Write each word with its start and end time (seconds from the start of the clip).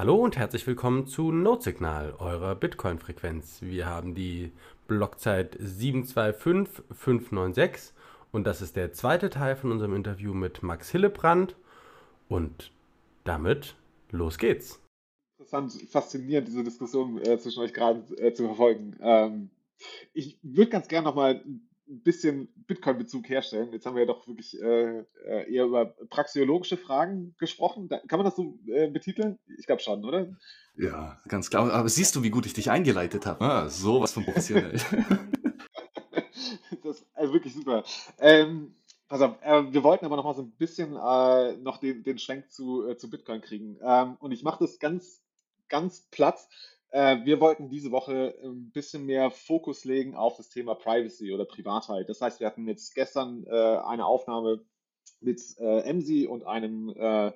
Hallo 0.00 0.16
und 0.16 0.38
herzlich 0.38 0.66
willkommen 0.66 1.06
zu 1.06 1.30
Notsignal, 1.30 2.14
eurer 2.18 2.54
Bitcoin-Frequenz. 2.54 3.60
Wir 3.60 3.84
haben 3.84 4.14
die 4.14 4.50
Blockzeit 4.88 5.58
725596 5.60 7.92
und 8.32 8.46
das 8.46 8.62
ist 8.62 8.76
der 8.76 8.94
zweite 8.94 9.28
Teil 9.28 9.56
von 9.56 9.70
unserem 9.70 9.94
Interview 9.94 10.32
mit 10.32 10.62
Max 10.62 10.90
Hillebrand. 10.90 11.54
Und 12.30 12.72
damit 13.24 13.74
los 14.10 14.38
geht's. 14.38 14.80
Interessant, 15.38 15.74
faszinierend, 15.90 16.48
diese 16.48 16.64
Diskussion 16.64 17.20
äh, 17.20 17.38
zwischen 17.38 17.62
euch 17.62 17.74
gerade 17.74 18.00
äh, 18.16 18.32
zu 18.32 18.46
verfolgen. 18.46 18.96
Ähm, 19.02 19.50
ich 20.14 20.38
würde 20.42 20.70
ganz 20.70 20.88
gerne 20.88 21.08
nochmal 21.08 21.42
ein 21.44 21.68
bisschen 21.98 22.48
Bitcoin-Bezug 22.66 23.28
herstellen. 23.28 23.72
Jetzt 23.72 23.84
haben 23.84 23.96
wir 23.96 24.02
ja 24.02 24.06
doch 24.06 24.26
wirklich 24.28 24.60
äh, 24.60 25.00
äh, 25.26 25.52
eher 25.52 25.64
über 25.64 25.86
praxiologische 25.86 26.76
Fragen 26.76 27.34
gesprochen. 27.38 27.88
Da, 27.88 27.98
kann 28.06 28.18
man 28.18 28.24
das 28.24 28.36
so 28.36 28.58
äh, 28.68 28.88
betiteln? 28.88 29.38
Ich 29.58 29.66
glaube 29.66 29.82
schon, 29.82 30.04
oder? 30.04 30.28
Ja, 30.76 31.18
ganz 31.26 31.50
klar. 31.50 31.72
Aber 31.72 31.88
siehst 31.88 32.14
du, 32.14 32.22
wie 32.22 32.30
gut 32.30 32.46
ich 32.46 32.54
dich 32.54 32.70
eingeleitet 32.70 33.26
habe? 33.26 33.44
Ah, 33.44 33.68
sowas 33.68 34.12
von 34.12 34.24
professionell. 34.24 34.72
das 36.82 37.00
ist 37.00 37.06
also 37.14 37.32
wirklich 37.32 37.54
super. 37.54 37.84
Ähm, 38.18 38.74
pass 39.08 39.20
auf, 39.20 39.42
äh, 39.42 39.72
wir 39.72 39.82
wollten 39.82 40.04
aber 40.04 40.16
noch 40.16 40.24
mal 40.24 40.34
so 40.34 40.42
ein 40.42 40.52
bisschen 40.52 40.96
äh, 40.96 41.56
noch 41.56 41.78
den, 41.78 42.02
den 42.04 42.18
Schwenk 42.18 42.50
zu, 42.50 42.88
äh, 42.88 42.96
zu 42.96 43.10
Bitcoin 43.10 43.40
kriegen. 43.40 43.78
Ähm, 43.82 44.16
und 44.20 44.32
ich 44.32 44.42
mache 44.42 44.64
das 44.64 44.78
ganz, 44.78 45.20
ganz 45.68 46.06
platt. 46.10 46.48
Äh, 46.90 47.24
wir 47.24 47.40
wollten 47.40 47.68
diese 47.68 47.92
Woche 47.92 48.34
ein 48.42 48.70
bisschen 48.72 49.06
mehr 49.06 49.30
Fokus 49.30 49.84
legen 49.84 50.16
auf 50.16 50.36
das 50.36 50.48
Thema 50.48 50.74
Privacy 50.74 51.32
oder 51.32 51.44
Privatheit. 51.44 52.08
Das 52.08 52.20
heißt, 52.20 52.40
wir 52.40 52.46
hatten 52.46 52.66
jetzt 52.66 52.94
gestern 52.94 53.44
äh, 53.46 53.50
eine 53.50 54.06
Aufnahme 54.06 54.64
mit 55.20 55.40
äh, 55.58 55.92
MSI 55.92 56.26
und 56.26 56.44
einem 56.46 56.90
äh, 56.96 57.32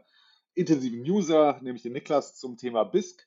intensiven 0.55 1.01
User, 1.01 1.61
nämlich 1.63 1.83
den 1.83 1.93
Niklas, 1.93 2.37
zum 2.37 2.57
Thema 2.57 2.85
BISC. 2.85 3.27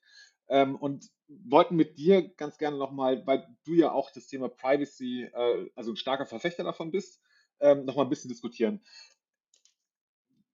Ähm, 0.50 0.76
und 0.76 1.10
wollten 1.28 1.76
mit 1.76 1.98
dir 1.98 2.28
ganz 2.36 2.58
gerne 2.58 2.78
nochmal, 2.78 3.26
weil 3.28 3.46
du 3.66 3.74
ja 3.74 3.92
auch 3.92 4.12
das 4.12 4.28
Thema 4.28 4.48
Privacy, 4.48 5.30
also 5.76 5.92
ein 5.92 5.98
starker 5.98 6.26
Verfechter 6.26 6.64
davon 6.64 6.90
bist, 6.90 7.22
ähm, 7.60 7.84
nochmal 7.84 8.06
ein 8.06 8.10
bisschen 8.10 8.30
diskutieren. 8.30 8.82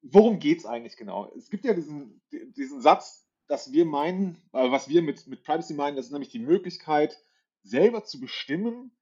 Worum 0.01 0.39
geht 0.39 0.59
es 0.59 0.65
eigentlich 0.65 0.97
genau? 0.97 1.31
Es 1.37 1.49
gibt 1.49 1.63
ja 1.63 1.73
diesen, 1.73 2.21
diesen 2.31 2.81
Satz, 2.81 3.22
dass 3.53 3.71
wir 3.71 3.85
meinen, 3.85 4.41
äh, 4.51 4.71
was 4.71 4.89
wir 4.89 5.03
mit, 5.03 5.27
mit 5.27 5.43
Privacy 5.43 5.75
meinen, 5.75 5.95
das 5.95 6.07
ist 6.07 6.11
nämlich 6.11 6.31
die 6.31 6.39
Möglichkeit, 6.39 7.19
selber 7.61 8.03
zu 8.03 8.19
bestimmen, 8.19 8.97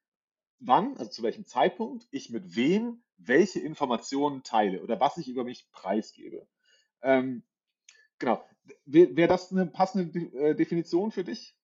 wann, 0.59 0.97
also 0.97 1.09
zu 1.09 1.23
welchem 1.23 1.45
Zeitpunkt 1.45 2.05
ich 2.11 2.31
mit 2.31 2.53
wem 2.53 3.01
welche 3.15 3.61
Informationen 3.61 4.43
teile 4.43 4.83
oder 4.83 4.99
was 4.99 5.15
ich 5.15 5.29
über 5.29 5.45
mich 5.45 5.71
preisgebe. 5.71 6.45
Ähm, 7.01 7.43
genau. 8.19 8.43
Wäre 8.83 9.15
wär 9.15 9.29
das 9.29 9.53
eine 9.53 9.67
passende 9.67 10.19
äh, 10.19 10.53
Definition 10.53 11.11
für 11.11 11.23
dich? 11.23 11.55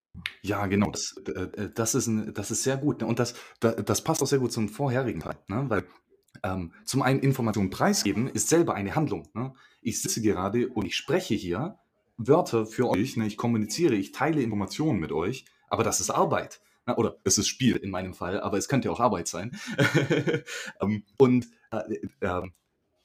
Ja, 0.42 0.66
genau. 0.68 0.90
Das, 0.90 1.14
äh, 1.28 1.70
das, 1.76 1.94
ist, 1.94 2.08
ein, 2.08 2.34
das 2.34 2.52
ist 2.52 2.64
sehr 2.64 2.78
gut. 2.78 3.04
Und 3.04 3.20
das, 3.20 3.36
das 3.60 4.02
passt 4.02 4.24
auch 4.24 4.28
sehr 4.28 4.40
gut 4.40 4.54
zum 4.54 4.70
vorherigen 4.70 5.20
Teil, 5.20 5.36
ne? 5.50 5.66
weil 5.70 5.84
ähm, 6.42 6.72
zum 6.86 7.02
einen 7.02 7.20
Informationen 7.20 7.70
preisgeben 7.70 8.30
ist 8.30 8.48
selber 8.48 8.76
eine 8.76 8.96
Handlung. 8.96 9.28
Ne? 9.34 9.54
Ich 9.82 10.02
sitze 10.02 10.22
gerade 10.22 10.70
und 10.70 10.86
ich 10.86 10.96
spreche 10.96 11.36
hier 11.36 11.78
Wörter 12.18 12.66
für 12.66 12.90
euch, 12.90 13.18
ne? 13.18 13.28
ich 13.28 13.38
kommuniziere, 13.38 13.96
ich 13.96 14.12
teile 14.12 14.42
Informationen 14.42 15.00
mit 15.00 15.12
euch, 15.12 15.46
aber 15.70 15.84
das 15.84 16.00
ist 16.00 16.10
Arbeit. 16.10 16.62
Ne? 16.86 16.96
Oder 16.96 17.18
es 17.24 17.38
ist 17.38 17.48
Spiel 17.48 17.76
in 17.76 17.92
meinem 17.92 18.14
Fall, 18.14 18.42
aber 18.42 18.58
es 18.58 18.68
könnte 18.68 18.92
auch 18.92 19.00
Arbeit 19.00 19.28
sein. 19.28 19.58
ähm, 20.82 21.04
und 21.18 21.48
äh, 21.72 22.00
äh, 22.22 22.42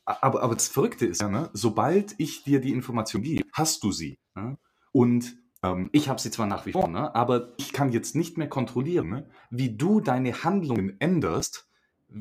aber, 0.05 0.43
aber 0.43 0.55
das 0.55 0.69
Verrückte 0.69 1.07
ist 1.07 1.21
ja, 1.21 1.29
ne? 1.29 1.51
sobald 1.53 2.15
ich 2.19 2.43
dir 2.43 2.61
die 2.61 2.73
Information 2.73 3.23
gebe, 3.23 3.45
hast 3.53 3.85
du 3.85 3.93
sie. 3.93 4.19
Ne? 4.35 4.59
Und 4.91 5.37
ähm, 5.63 5.91
ich 5.93 6.09
habe 6.09 6.21
sie 6.21 6.31
zwar 6.31 6.47
nach 6.47 6.67
wie 6.67 6.73
vor, 6.73 6.89
ne? 6.89 7.15
aber 7.15 7.53
ich 7.57 7.73
kann 7.73 7.93
jetzt 7.93 8.17
nicht 8.17 8.37
mehr 8.37 8.49
kontrollieren, 8.49 9.09
ne? 9.09 9.31
wie 9.51 9.77
du 9.77 10.01
deine 10.01 10.43
Handlungen 10.43 11.01
änderst, 11.01 11.69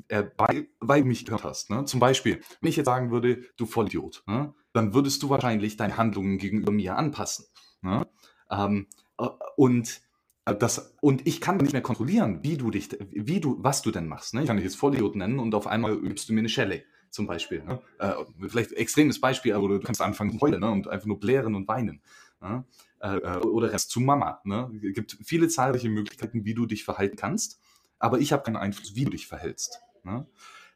äh, 0.08 0.26
weil, 0.38 0.68
weil 0.80 1.02
du 1.02 1.08
mich 1.08 1.26
gehört 1.26 1.44
hast. 1.44 1.70
Ne? 1.70 1.86
Zum 1.86 2.00
Beispiel, 2.00 2.42
wenn 2.60 2.70
ich 2.70 2.76
jetzt 2.76 2.86
sagen 2.86 3.12
würde, 3.12 3.44
du 3.58 3.66
Vollidiot, 3.66 4.24
ne? 4.28 4.54
dann 4.74 4.94
würdest 4.94 5.22
du 5.24 5.30
wahrscheinlich 5.30 5.78
deine 5.78 5.98
Handlungen 5.98 6.38
gegenüber 6.38 6.72
mir 6.72 6.98
anpassen. 6.98 7.46
Ne? 7.82 8.08
Ähm, 8.50 8.88
äh, 9.18 9.28
und 9.58 10.02
äh, 10.46 10.56
das, 10.56 10.96
und 11.02 11.28
ich 11.28 11.42
kann 11.42 11.58
nicht 11.58 11.74
mehr 11.74 11.82
kontrollieren, 11.82 12.40
wie 12.44 12.58
du 12.58 12.72
dich, 12.72 12.90
wie 13.12 13.40
du, 13.40 13.58
was 13.60 13.82
du 13.82 13.92
denn 13.92 14.08
machst. 14.08 14.34
Ne? 14.34 14.42
Ich 14.42 14.48
kann 14.48 14.58
dich 14.58 14.66
jetzt 14.66 14.78
Vollidiot 14.78 15.16
nennen 15.16 15.40
und 15.40 15.56
auf 15.56 15.68
einmal 15.68 15.94
übst 15.94 16.30
du 16.30 16.34
mir 16.34 16.40
eine 16.40 16.50
Schelle, 16.50 16.84
zum 17.10 17.28
Beispiel. 17.28 17.64
Ne? 17.64 17.82
Äh, 18.00 18.14
vielleicht 18.48 18.74
extremes 18.74 19.20
Beispiel, 19.20 19.54
aber 19.54 19.68
du 19.68 19.80
kannst 19.80 20.02
anfangen 20.02 20.32
zu 20.32 20.42
heulen 20.42 20.62
ne? 20.62 20.72
und 20.72 20.88
einfach 20.88 21.08
nur 21.08 21.20
blären 21.20 21.56
und 21.56 21.68
weinen. 21.68 22.02
Ne? 22.42 22.66
Äh, 23.00 23.18
äh 23.18 23.38
oder 23.38 23.72
Rest 23.72 23.92
zu 23.92 24.00
Mama. 24.00 24.42
Ne? 24.44 24.72
Es 24.84 24.94
gibt 24.94 25.18
viele 25.24 25.48
zahlreiche 25.48 25.90
Möglichkeiten, 25.90 26.46
wie 26.46 26.54
du 26.54 26.66
dich 26.66 26.84
verhalten 26.84 27.18
kannst, 27.18 27.60
aber 28.02 28.20
ich 28.20 28.34
habe 28.34 28.44
keinen 28.44 28.58
Einfluss, 28.58 28.96
wie 28.96 29.06
du 29.06 29.12
dich 29.12 29.28
verhältst. 29.28 29.80
Ne? 30.04 30.26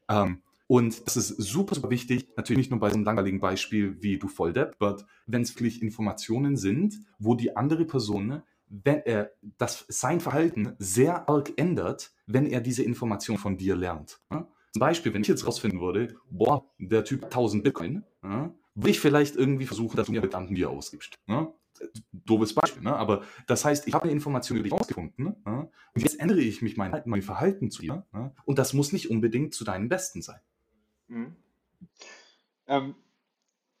Ähm, 0.08 0.42
und 0.68 1.06
das 1.06 1.16
ist 1.16 1.28
super, 1.28 1.74
super 1.74 1.90
wichtig, 1.90 2.28
natürlich 2.36 2.58
nicht 2.58 2.70
nur 2.70 2.80
bei 2.80 2.88
so 2.90 2.96
einem 2.96 3.04
langweiligen 3.04 3.40
Beispiel 3.40 4.02
wie 4.02 4.18
du 4.18 4.26
Volldepp, 4.26 4.76
aber 4.80 5.04
wenn 5.26 5.42
es 5.42 5.54
wirklich 5.54 5.80
Informationen 5.80 6.56
sind, 6.56 7.00
wo 7.18 7.34
die 7.34 7.56
andere 7.56 7.84
Person, 7.84 8.42
wenn 8.68 9.02
er 9.04 9.30
das, 9.58 9.84
sein 9.88 10.20
Verhalten 10.20 10.74
sehr 10.78 11.28
arg 11.28 11.52
ändert, 11.56 12.12
wenn 12.26 12.46
er 12.46 12.60
diese 12.60 12.82
Information 12.82 13.38
von 13.38 13.56
dir 13.56 13.76
lernt. 13.76 14.20
Ne? 14.30 14.46
Zum 14.72 14.80
Beispiel, 14.80 15.14
wenn 15.14 15.22
ich 15.22 15.28
jetzt 15.28 15.46
rausfinden 15.46 15.80
würde, 15.80 16.16
boah, 16.30 16.68
der 16.78 17.04
Typ 17.04 17.24
1000 17.24 17.62
Bitcoin, 17.62 18.04
ne? 18.22 18.52
würde 18.74 18.90
ich 18.90 19.00
vielleicht 19.00 19.36
irgendwie 19.36 19.66
versuchen, 19.66 19.96
dass 19.96 20.06
du 20.06 20.12
mir 20.12 20.20
verdammten 20.20 20.54
Bier 20.54 20.68
ausgibst. 20.70 21.14
Ne? 21.26 21.52
Doofes 22.12 22.54
Beispiel, 22.54 22.82
ne? 22.82 22.96
aber 22.96 23.24
das 23.46 23.64
heißt, 23.64 23.86
ich 23.86 23.94
habe 23.94 24.04
eine 24.04 24.12
Information 24.12 24.58
über 24.58 24.64
dich 24.64 24.72
rausgefunden 24.72 25.36
ne? 25.44 25.70
und 25.94 26.02
jetzt 26.02 26.18
ändere 26.20 26.40
ich 26.40 26.62
mich 26.62 26.76
mein, 26.76 27.02
mein 27.04 27.22
Verhalten 27.22 27.70
zu 27.70 27.82
dir 27.82 28.06
ne? 28.12 28.34
und 28.44 28.58
das 28.58 28.72
muss 28.72 28.92
nicht 28.92 29.10
unbedingt 29.10 29.54
zu 29.54 29.64
deinem 29.64 29.88
Besten 29.88 30.22
sein. 30.22 30.40
Mhm. 31.08 31.36
Ähm, 32.66 32.94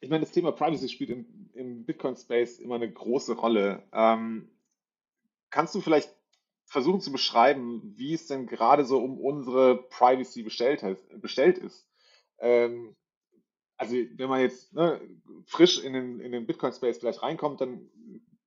ich 0.00 0.10
meine, 0.10 0.24
das 0.24 0.32
Thema 0.32 0.52
Privacy 0.52 0.88
spielt 0.88 1.10
im, 1.10 1.50
im 1.54 1.84
Bitcoin-Space 1.84 2.58
immer 2.58 2.76
eine 2.76 2.90
große 2.90 3.34
Rolle. 3.34 3.82
Ähm, 3.92 4.50
kannst 5.50 5.74
du 5.74 5.80
vielleicht 5.80 6.14
versuchen 6.64 7.00
zu 7.00 7.12
beschreiben, 7.12 7.94
wie 7.96 8.14
es 8.14 8.26
denn 8.26 8.46
gerade 8.46 8.84
so 8.84 8.98
um 8.98 9.18
unsere 9.18 9.82
Privacy 9.88 10.42
bestellt, 10.42 10.84
bestellt 11.20 11.58
ist? 11.58 11.88
Ähm, 12.38 12.94
also 13.76 13.94
wenn 13.94 14.28
man 14.28 14.40
jetzt 14.40 14.72
ne, 14.72 15.00
frisch 15.46 15.82
in 15.82 15.92
den, 15.92 16.20
in 16.20 16.32
den 16.32 16.46
Bitcoin-Space 16.46 16.98
vielleicht 16.98 17.22
reinkommt, 17.22 17.60
dann 17.60 17.90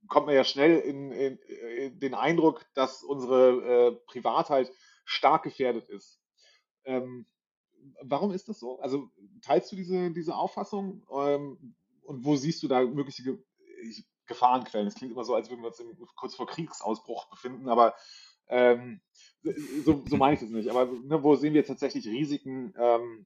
kommt 0.07 0.25
man 0.25 0.35
ja 0.35 0.43
schnell 0.43 0.79
in, 0.79 1.11
in, 1.11 1.37
in 1.37 1.99
den 1.99 2.13
Eindruck, 2.13 2.65
dass 2.73 3.03
unsere 3.03 3.91
äh, 3.91 3.91
Privatheit 4.07 4.71
stark 5.05 5.43
gefährdet 5.43 5.87
ist. 5.89 6.19
Ähm, 6.83 7.25
warum 8.01 8.31
ist 8.31 8.49
das 8.49 8.59
so? 8.59 8.79
Also 8.79 9.09
teilst 9.41 9.71
du 9.71 9.75
diese, 9.75 10.11
diese 10.11 10.35
Auffassung 10.35 11.05
ähm, 11.11 11.75
und 12.03 12.25
wo 12.25 12.35
siehst 12.35 12.63
du 12.63 12.67
da 12.67 12.83
mögliche 12.83 13.23
Ge 13.23 13.37
Gefahrenquellen? 14.25 14.87
Es 14.87 14.93
klingt 14.93 15.13
immer 15.13 15.25
so, 15.25 15.33
als 15.33 15.49
würden 15.49 15.61
wir 15.61 15.69
uns 15.69 15.79
im, 15.79 15.97
kurz 16.15 16.35
vor 16.35 16.45
Kriegsausbruch 16.45 17.29
befinden, 17.29 17.67
aber 17.67 17.95
ähm, 18.47 19.01
so, 19.85 20.03
so 20.07 20.17
meine 20.17 20.35
ich 20.35 20.39
das 20.39 20.49
nicht. 20.49 20.69
Aber 20.69 20.85
ne, 20.85 21.23
wo 21.23 21.35
sehen 21.35 21.53
wir 21.55 21.65
tatsächlich 21.65 22.07
Risiken, 22.07 22.73
ähm, 22.77 23.25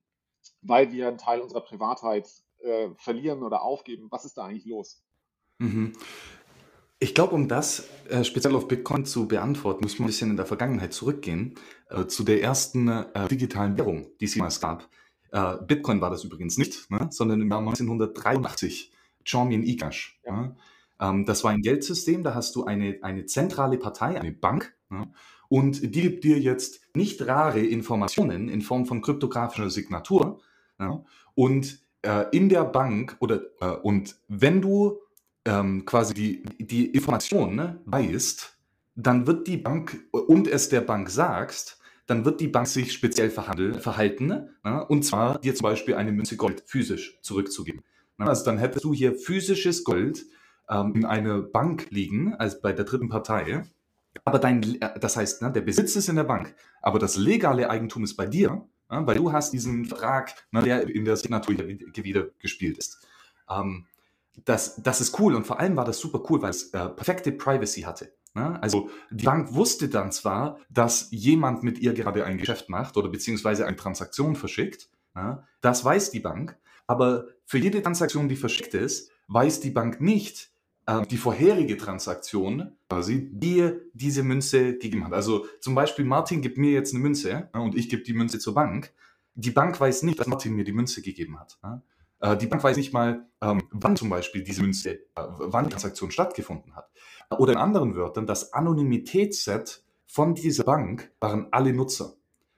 weil 0.62 0.92
wir 0.92 1.08
einen 1.08 1.18
Teil 1.18 1.42
unserer 1.42 1.62
Privatheit 1.62 2.30
äh, 2.60 2.90
verlieren 2.96 3.44
oder 3.44 3.62
aufgeben. 3.62 4.08
Was 4.10 4.26
ist 4.26 4.38
da 4.38 4.46
eigentlich 4.46 4.66
los? 4.66 5.04
Mhm. 5.60 5.94
Ich 7.00 7.14
glaube, 7.14 7.36
um 7.36 7.50
das 7.50 7.90
äh, 8.10 8.24
speziell 8.24 8.56
auf 8.56 8.68
Bitcoin 8.68 9.06
zu 9.06 9.28
beantworten, 9.28 9.84
muss 9.84 10.00
man 10.00 10.06
ein 10.06 10.08
bisschen 10.08 10.30
in 10.30 10.38
der 10.38 10.46
Vergangenheit 10.46 10.94
zurückgehen, 10.94 11.56
äh, 11.90 12.06
zu 12.06 12.24
der 12.24 12.42
ersten 12.42 12.88
äh, 12.88 13.28
digitalen 13.28 13.78
Währung, 13.78 14.08
die 14.22 14.26
es 14.26 14.36
jemals 14.36 14.62
gab. 14.62 14.88
Äh, 15.32 15.58
Bitcoin 15.68 16.00
war 16.00 16.10
das 16.10 16.24
übrigens 16.24 16.58
nicht, 16.58 16.90
ne? 16.90 17.08
sondern 17.12 17.42
im 17.42 17.50
Jahr 17.50 17.60
1983, 17.60 18.94
Chormian 19.30 19.64
Ikash. 19.64 20.22
Ja. 20.26 20.42
Ne? 20.42 20.56
Ähm, 21.00 21.26
das 21.26 21.44
war 21.44 21.52
ein 21.52 21.62
Geldsystem, 21.62 22.24
da 22.24 22.36
hast 22.36 22.56
du 22.56 22.64
eine, 22.64 23.00
eine 23.02 23.26
zentrale 23.26 23.78
Partei, 23.78 24.20
eine 24.20 24.32
Bank, 24.32 24.74
ne? 24.90 25.12
Und 25.50 25.96
die 25.96 26.02
gibt 26.02 26.24
dir 26.24 26.40
jetzt 26.40 26.82
nicht 26.96 27.26
rare 27.28 27.60
Informationen 27.60 28.50
in 28.50 28.62
Form 28.62 28.86
von 28.86 29.02
kryptografischer 29.02 29.70
Signatur. 29.70 30.40
Ja? 30.80 31.04
Und 31.36 31.80
äh, 32.04 32.26
in 32.32 32.50
der 32.50 32.66
Bank 32.66 33.18
oder 33.20 33.42
äh, 33.62 33.68
und 33.68 34.16
wenn 34.28 34.62
du 34.62 35.00
ähm, 35.46 35.86
quasi 35.86 36.14
die, 36.14 36.44
die 36.60 36.88
Information 36.88 37.56
ne, 37.56 37.82
weißt, 37.86 38.58
dann 38.96 39.28
wird 39.28 39.48
die 39.48 39.58
Bank 39.58 40.06
und 40.12 40.48
es 40.48 40.70
der 40.70 40.82
Bank 40.82 41.10
sagst, 41.10 41.80
dann 42.06 42.26
wird 42.26 42.42
die 42.42 42.48
Bank 42.48 42.68
sich 42.68 42.92
speziell 42.92 43.30
verhalten 43.30 44.50
ne, 44.64 44.86
und 44.88 45.04
zwar 45.04 45.40
dir 45.40 45.56
zum 45.56 45.64
Beispiel 45.64 45.96
eine 45.96 46.12
Münze 46.12 46.36
Gold 46.36 46.64
physisch 46.66 47.20
zurückzugeben. 47.22 47.82
Ne? 48.18 48.28
Also 48.28 48.46
dann 48.46 48.58
hättest 48.58 48.84
du 48.84 48.94
hier 48.94 49.16
physisches 49.16 49.84
Gold 49.84 50.26
ähm, 50.70 50.94
in 50.96 51.06
einer 51.06 51.42
Bank 51.42 51.88
liegen, 51.90 52.36
als 52.36 52.62
bei 52.62 52.74
der 52.74 52.86
dritten 52.86 53.10
Partei. 53.10 53.64
Aber 54.26 54.40
dein, 54.40 54.82
äh, 54.82 55.00
das 55.00 55.18
heißt, 55.18 55.42
ne, 55.42 55.52
der 55.52 55.62
Besitz 55.62 55.96
ist 55.96 56.10
in 56.10 56.16
der 56.16 56.24
Bank, 56.24 56.56
aber 56.82 57.00
das 57.00 57.16
legale 57.18 57.70
Eigentum 57.70 58.04
ist 58.04 58.16
bei 58.16 58.26
dir, 58.26 58.68
ne, 58.90 59.02
weil 59.06 59.16
du 59.16 59.32
hast 59.32 59.54
diesen 59.54 59.86
Vertrag, 59.86 60.34
ne, 60.52 60.62
der 60.62 60.88
in 60.88 61.06
der 61.06 61.18
Signatur 61.18 61.58
wieder 61.58 62.28
gespielt 62.40 62.78
ist. 62.78 63.06
Ähm, 63.50 63.88
das, 64.46 64.82
das 64.82 65.02
ist 65.02 65.20
cool 65.20 65.36
und 65.36 65.46
vor 65.46 65.60
allem 65.60 65.76
war 65.76 65.86
das 65.86 66.00
super 66.00 66.22
cool, 66.30 66.42
weil 66.42 66.50
es 66.50 66.74
äh, 66.74 66.90
perfekte 66.90 67.32
Privacy 67.32 67.82
hatte. 67.82 68.14
Ne? 68.34 68.62
Also 68.62 68.90
die 69.12 69.26
Bank 69.26 69.54
wusste 69.54 69.90
dann 69.90 70.12
zwar, 70.12 70.60
dass 70.70 71.10
jemand 71.12 71.64
mit 71.64 71.78
ihr 71.80 71.94
gerade 71.94 72.26
ein 72.26 72.38
Geschäft 72.38 72.70
macht 72.70 72.98
oder 72.98 73.10
beziehungsweise 73.10 73.68
eine 73.68 73.78
Transaktion 73.78 74.36
verschickt. 74.36 74.90
Ne? 75.14 75.44
Das 75.62 75.86
weiß 75.86 76.12
die 76.12 76.20
Bank. 76.20 76.58
Aber 76.88 77.28
für 77.46 77.60
jede 77.60 77.82
Transaktion, 77.82 78.28
die 78.28 78.36
verschickt 78.36 78.74
ist, 78.74 79.12
weiß 79.28 79.60
die 79.60 79.72
Bank 79.72 80.02
nicht, 80.02 80.52
die 81.10 81.18
vorherige 81.18 81.78
Transaktion, 81.78 82.76
quasi, 82.90 83.30
die 83.32 83.72
diese 83.94 84.22
Münze 84.24 84.78
gegeben 84.78 85.06
hat. 85.06 85.14
Also 85.14 85.46
zum 85.62 85.76
Beispiel, 85.76 86.06
Martin 86.06 86.42
gibt 86.42 86.58
mir 86.58 86.72
jetzt 86.72 86.94
eine 86.94 87.02
Münze 87.02 87.50
ne, 87.54 87.62
und 87.62 87.76
ich 87.76 87.90
gebe 87.90 88.04
die 88.04 88.14
Münze 88.14 88.40
zur 88.40 88.54
Bank. 88.54 88.94
Die 89.36 89.52
Bank 89.52 89.80
weiß 89.80 90.04
nicht, 90.04 90.20
dass 90.20 90.28
Martin 90.28 90.54
mir 90.54 90.64
die 90.64 90.74
Münze 90.74 91.02
gegeben 91.02 91.40
hat. 91.40 91.58
Ne? 91.64 91.82
Äh, 92.20 92.38
die 92.38 92.48
Bank 92.48 92.64
weiß 92.64 92.78
nicht 92.78 92.94
mal, 92.94 93.28
ähm, 93.42 93.64
wann 93.72 93.96
zum 93.96 94.10
Beispiel 94.10 94.44
diese 94.44 94.62
Münze, 94.62 94.92
äh, 94.92 95.00
wann 95.16 95.66
die 95.66 95.72
Transaktion 95.72 96.12
stattgefunden 96.12 96.76
hat. 96.76 96.90
Oder 97.38 97.54
in 97.54 97.60
anderen 97.60 97.96
Wörtern, 97.96 98.28
das 98.28 98.54
Anonymitätsset 98.54 99.84
von 100.06 100.36
dieser 100.36 100.64
Bank 100.64 101.12
waren 101.20 101.48
alle 101.52 101.74
Nutzer. 101.74 102.14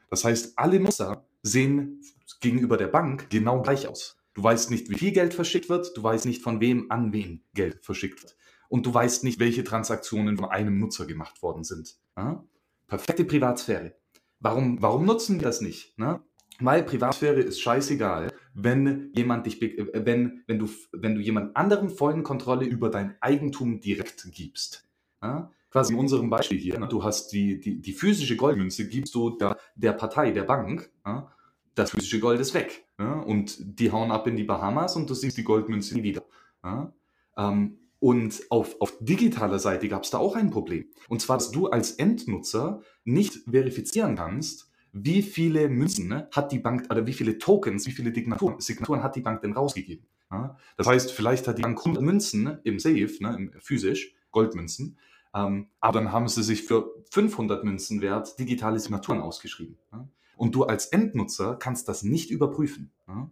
Das 0.09 0.23
heißt, 0.23 0.57
alle 0.57 0.79
Nutzer 0.79 1.25
sehen 1.41 2.01
gegenüber 2.41 2.77
der 2.77 2.87
Bank 2.87 3.29
genau 3.29 3.61
gleich 3.61 3.87
aus. 3.87 4.17
Du 4.35 4.43
weißt 4.43 4.69
nicht, 4.69 4.89
wie 4.89 4.95
viel 4.95 5.13
Geld 5.13 5.33
verschickt 5.33 5.69
wird, 5.69 5.95
du 5.95 6.03
weißt 6.03 6.25
nicht, 6.25 6.43
von 6.43 6.59
wem 6.59 6.91
an 6.91 7.13
wen 7.13 7.41
Geld 7.53 7.83
verschickt 7.83 8.21
wird. 8.21 8.35
Und 8.67 8.85
du 8.85 8.93
weißt 8.93 9.23
nicht, 9.23 9.39
welche 9.39 9.63
Transaktionen 9.63 10.37
von 10.37 10.49
einem 10.49 10.77
Nutzer 10.77 11.05
gemacht 11.05 11.41
worden 11.41 11.63
sind. 11.63 11.95
Ja? 12.17 12.43
Perfekte 12.87 13.23
Privatsphäre. 13.23 13.95
Warum, 14.41 14.81
warum 14.81 15.05
nutzen 15.05 15.39
wir 15.39 15.43
das 15.43 15.61
nicht? 15.61 15.97
Ne? 15.97 16.21
Weil 16.59 16.83
Privatsphäre 16.83 17.39
ist 17.39 17.61
scheißegal, 17.61 18.33
wenn 18.53 19.11
jemand 19.15 19.45
dich, 19.45 19.61
äh, 19.61 20.05
wenn, 20.05 20.43
wenn 20.47 20.59
du, 20.59 20.69
wenn 20.91 21.15
du 21.15 21.21
jemand 21.21 21.55
anderen 21.55 21.89
vollen 21.89 22.23
Kontrolle 22.23 22.65
über 22.65 22.89
dein 22.89 23.15
Eigentum 23.21 23.79
direkt 23.79 24.27
gibst. 24.33 24.85
Ja? 25.23 25.49
Quasi 25.71 25.93
in 25.93 25.99
unserem 25.99 26.29
Beispiel 26.29 26.57
hier, 26.57 26.77
ne? 26.77 26.89
du 26.89 27.03
hast 27.03 27.31
die, 27.31 27.59
die, 27.59 27.81
die 27.81 27.93
physische 27.93 28.35
Goldmünze, 28.35 28.89
gibst 28.89 29.15
du 29.15 29.37
der, 29.37 29.57
der 29.75 29.93
Partei, 29.93 30.31
der 30.31 30.43
Bank, 30.43 30.91
ja? 31.05 31.31
das 31.73 31.91
physische 31.91 32.19
Gold 32.19 32.41
ist 32.41 32.53
weg. 32.53 32.84
Ja? 32.99 33.13
Und 33.13 33.57
die 33.79 33.91
hauen 33.91 34.11
ab 34.11 34.27
in 34.27 34.35
die 34.35 34.43
Bahamas 34.43 34.95
und 34.95 35.09
du 35.09 35.13
siehst 35.13 35.37
die 35.37 35.43
Goldmünze 35.43 35.95
nie 35.95 36.03
wieder. 36.03 36.23
Ja? 36.63 36.93
Ähm, 37.37 37.77
und 37.99 38.43
auf, 38.49 38.79
auf 38.81 38.97
digitaler 38.99 39.59
Seite 39.59 39.87
gab 39.87 40.03
es 40.03 40.11
da 40.11 40.17
auch 40.17 40.35
ein 40.35 40.51
Problem. 40.51 40.85
Und 41.07 41.21
zwar, 41.21 41.37
dass 41.37 41.51
du 41.51 41.67
als 41.67 41.91
Endnutzer 41.93 42.81
nicht 43.03 43.49
verifizieren 43.49 44.15
kannst, 44.15 44.69
wie 44.91 45.21
viele 45.21 45.69
Münzen 45.69 46.07
ne, 46.07 46.29
hat 46.31 46.51
die 46.51 46.59
Bank, 46.59 46.85
oder 46.89 47.05
wie 47.05 47.13
viele 47.13 47.37
Tokens, 47.37 47.85
wie 47.85 47.91
viele 47.91 48.13
Signaturen, 48.13 48.59
Signaturen 48.59 49.03
hat 49.03 49.15
die 49.15 49.21
Bank 49.21 49.41
denn 49.41 49.53
rausgegeben. 49.53 50.05
Ja? 50.31 50.57
Das 50.77 50.87
heißt, 50.87 51.11
vielleicht 51.11 51.47
hat 51.47 51.57
die 51.57 51.63
Bank 51.63 51.79
100 51.79 52.01
Münzen 52.01 52.43
ne, 52.43 52.61
im 52.63 52.79
Safe, 52.79 53.11
ne, 53.19 53.51
physisch, 53.59 54.15
Goldmünzen, 54.31 54.97
ähm, 55.33 55.67
aber 55.81 55.99
dann 55.99 56.11
haben 56.11 56.27
sie 56.27 56.43
sich 56.43 56.63
für 56.63 56.93
500 57.11 57.63
Münzen 57.63 58.01
wert 58.01 58.39
digitale 58.39 58.79
Signaturen 58.79 59.19
ausgeschrieben. 59.19 59.77
Ja? 59.91 60.07
Und 60.35 60.55
du 60.55 60.63
als 60.63 60.87
Endnutzer 60.87 61.55
kannst 61.55 61.87
das 61.87 62.03
nicht 62.03 62.31
überprüfen. 62.31 62.91
Ja? 63.07 63.29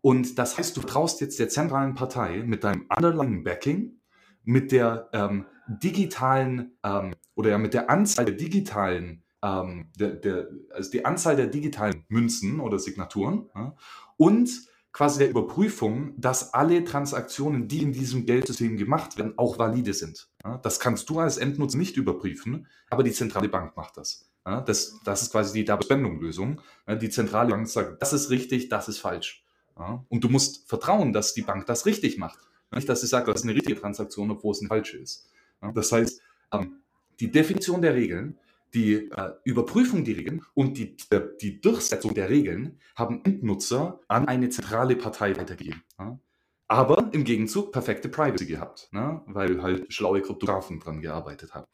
Und 0.00 0.38
das 0.38 0.58
heißt, 0.58 0.76
du 0.76 0.80
traust 0.80 1.20
jetzt 1.20 1.38
der 1.38 1.48
zentralen 1.48 1.94
Partei 1.94 2.42
mit 2.44 2.64
deinem 2.64 2.86
underlying 2.94 3.44
Backing, 3.44 4.00
mit 4.44 4.72
der 4.72 5.08
ähm, 5.12 5.46
digitalen 5.68 6.76
ähm, 6.82 7.14
oder 7.34 7.50
ja 7.50 7.58
mit 7.58 7.74
der 7.74 7.88
Anzahl 7.88 8.24
der 8.24 8.34
digitalen 8.34 9.22
ähm, 9.42 9.90
der, 9.98 10.10
der, 10.10 10.48
also 10.70 10.90
die 10.90 11.04
Anzahl 11.04 11.36
der 11.36 11.46
digitalen 11.46 12.04
Münzen 12.08 12.60
oder 12.60 12.78
Signaturen 12.78 13.48
ja, 13.54 13.74
und 14.16 14.50
quasi 14.92 15.20
der 15.20 15.30
Überprüfung, 15.30 16.14
dass 16.20 16.52
alle 16.52 16.84
Transaktionen, 16.84 17.66
die 17.66 17.82
in 17.82 17.92
diesem 17.92 18.26
Geldsystem 18.26 18.76
gemacht 18.76 19.16
werden, 19.16 19.38
auch 19.38 19.58
valide 19.58 19.94
sind. 19.94 20.28
Ja, 20.44 20.58
das 20.58 20.80
kannst 20.80 21.08
du 21.08 21.18
als 21.18 21.38
Endnutzer 21.38 21.78
nicht 21.78 21.96
überprüfen, 21.96 22.66
aber 22.90 23.02
die 23.02 23.12
zentrale 23.12 23.48
Bank 23.48 23.76
macht 23.76 23.96
das. 23.96 24.31
Ja, 24.44 24.60
das, 24.60 24.98
das 25.04 25.22
ist 25.22 25.32
quasi 25.32 25.52
die 25.60 25.64
Double-Spending-Lösung. 25.64 26.60
Die 27.00 27.10
zentrale 27.10 27.50
Bank 27.50 27.68
sagt, 27.68 28.02
das 28.02 28.12
ist 28.12 28.30
richtig, 28.30 28.68
das 28.68 28.88
ist 28.88 28.98
falsch. 28.98 29.44
Und 30.08 30.24
du 30.24 30.28
musst 30.28 30.68
vertrauen, 30.68 31.12
dass 31.12 31.34
die 31.34 31.42
Bank 31.42 31.66
das 31.66 31.86
richtig 31.86 32.18
macht. 32.18 32.38
Nicht, 32.72 32.88
dass 32.88 33.00
sie 33.00 33.06
sagt, 33.06 33.28
das 33.28 33.36
ist 33.36 33.42
eine 33.44 33.54
richtige 33.54 33.80
Transaktion, 33.80 34.30
obwohl 34.30 34.52
es 34.52 34.60
eine 34.60 34.68
falsche 34.68 34.98
ist. 34.98 35.28
Das 35.74 35.92
heißt, 35.92 36.20
ähm, 36.52 36.82
die 37.20 37.30
Definition 37.30 37.82
der 37.82 37.94
Regeln 37.94 38.38
die 38.74 39.10
äh, 39.10 39.32
Überprüfung 39.44 40.04
der 40.04 40.16
Regeln 40.16 40.44
und 40.54 40.78
die, 40.78 40.96
äh, 41.10 41.20
die 41.40 41.60
Durchsetzung 41.60 42.14
der 42.14 42.30
Regeln 42.30 42.78
haben 42.96 43.22
Endnutzer 43.24 44.00
an 44.08 44.28
eine 44.28 44.48
zentrale 44.48 44.96
Partei 44.96 45.36
weitergegeben. 45.36 45.82
Ja? 45.98 46.18
Aber 46.68 47.10
im 47.12 47.24
Gegenzug 47.24 47.70
perfekte 47.72 48.08
Privacy 48.08 48.46
gehabt, 48.46 48.88
ne? 48.92 49.20
weil 49.26 49.62
halt 49.62 49.92
schlaue 49.92 50.22
Kryptografen 50.22 50.80
dran 50.80 51.02
gearbeitet 51.02 51.54
haben. 51.54 51.66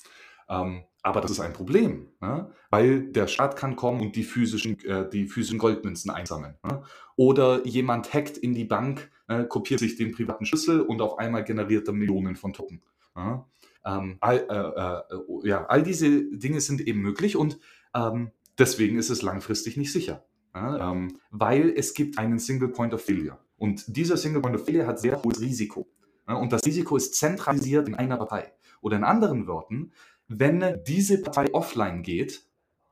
Ähm, 0.48 0.84
aber 1.02 1.20
das 1.20 1.30
ist 1.30 1.40
ein 1.40 1.52
Problem, 1.52 2.08
ne? 2.20 2.50
weil 2.70 3.12
der 3.12 3.28
Staat 3.28 3.56
kann 3.56 3.76
kommen 3.76 4.00
und 4.00 4.16
die 4.16 4.24
physischen, 4.24 4.78
äh, 4.84 5.08
die 5.08 5.26
physischen 5.26 5.58
Goldmünzen 5.58 6.10
einsammeln. 6.10 6.56
Ne? 6.64 6.82
Oder 7.16 7.66
jemand 7.66 8.12
hackt 8.12 8.36
in 8.36 8.54
die 8.54 8.64
Bank, 8.64 9.10
äh, 9.28 9.44
kopiert 9.44 9.80
sich 9.80 9.96
den 9.96 10.12
privaten 10.12 10.44
Schlüssel 10.44 10.80
und 10.80 11.00
auf 11.00 11.18
einmal 11.18 11.44
generiert 11.44 11.86
er 11.88 11.94
Millionen 11.94 12.36
von 12.36 12.52
Token. 12.52 12.82
Ne? 13.14 13.44
Ähm, 13.84 14.18
all, 14.20 14.36
äh, 14.38 15.14
äh, 15.14 15.48
ja, 15.48 15.66
all 15.66 15.82
diese 15.82 16.24
Dinge 16.36 16.60
sind 16.60 16.80
eben 16.80 17.00
möglich 17.00 17.36
und 17.36 17.58
ähm, 17.94 18.32
deswegen 18.58 18.98
ist 18.98 19.10
es 19.10 19.22
langfristig 19.22 19.76
nicht 19.76 19.92
sicher. 19.92 20.24
Ja, 20.54 20.90
ähm, 20.90 21.18
weil 21.30 21.72
es 21.76 21.94
gibt 21.94 22.18
einen 22.18 22.38
Single 22.38 22.68
Point 22.68 22.94
of 22.94 23.04
Failure. 23.04 23.38
Und 23.56 23.84
dieser 23.96 24.16
Single 24.16 24.40
Point 24.40 24.56
of 24.56 24.64
Failure 24.64 24.86
hat 24.86 24.98
sehr 24.98 25.22
hohes 25.22 25.40
Risiko. 25.40 25.88
Ja, 26.26 26.34
und 26.34 26.52
das 26.52 26.64
Risiko 26.64 26.96
ist 26.96 27.14
zentralisiert 27.14 27.86
in 27.86 27.94
einer 27.94 28.16
Partei. 28.16 28.52
Oder 28.80 28.96
in 28.96 29.04
anderen 29.04 29.46
Worten, 29.46 29.92
wenn 30.28 30.82
diese 30.86 31.20
Partei 31.20 31.52
offline 31.52 32.02
geht, 32.02 32.42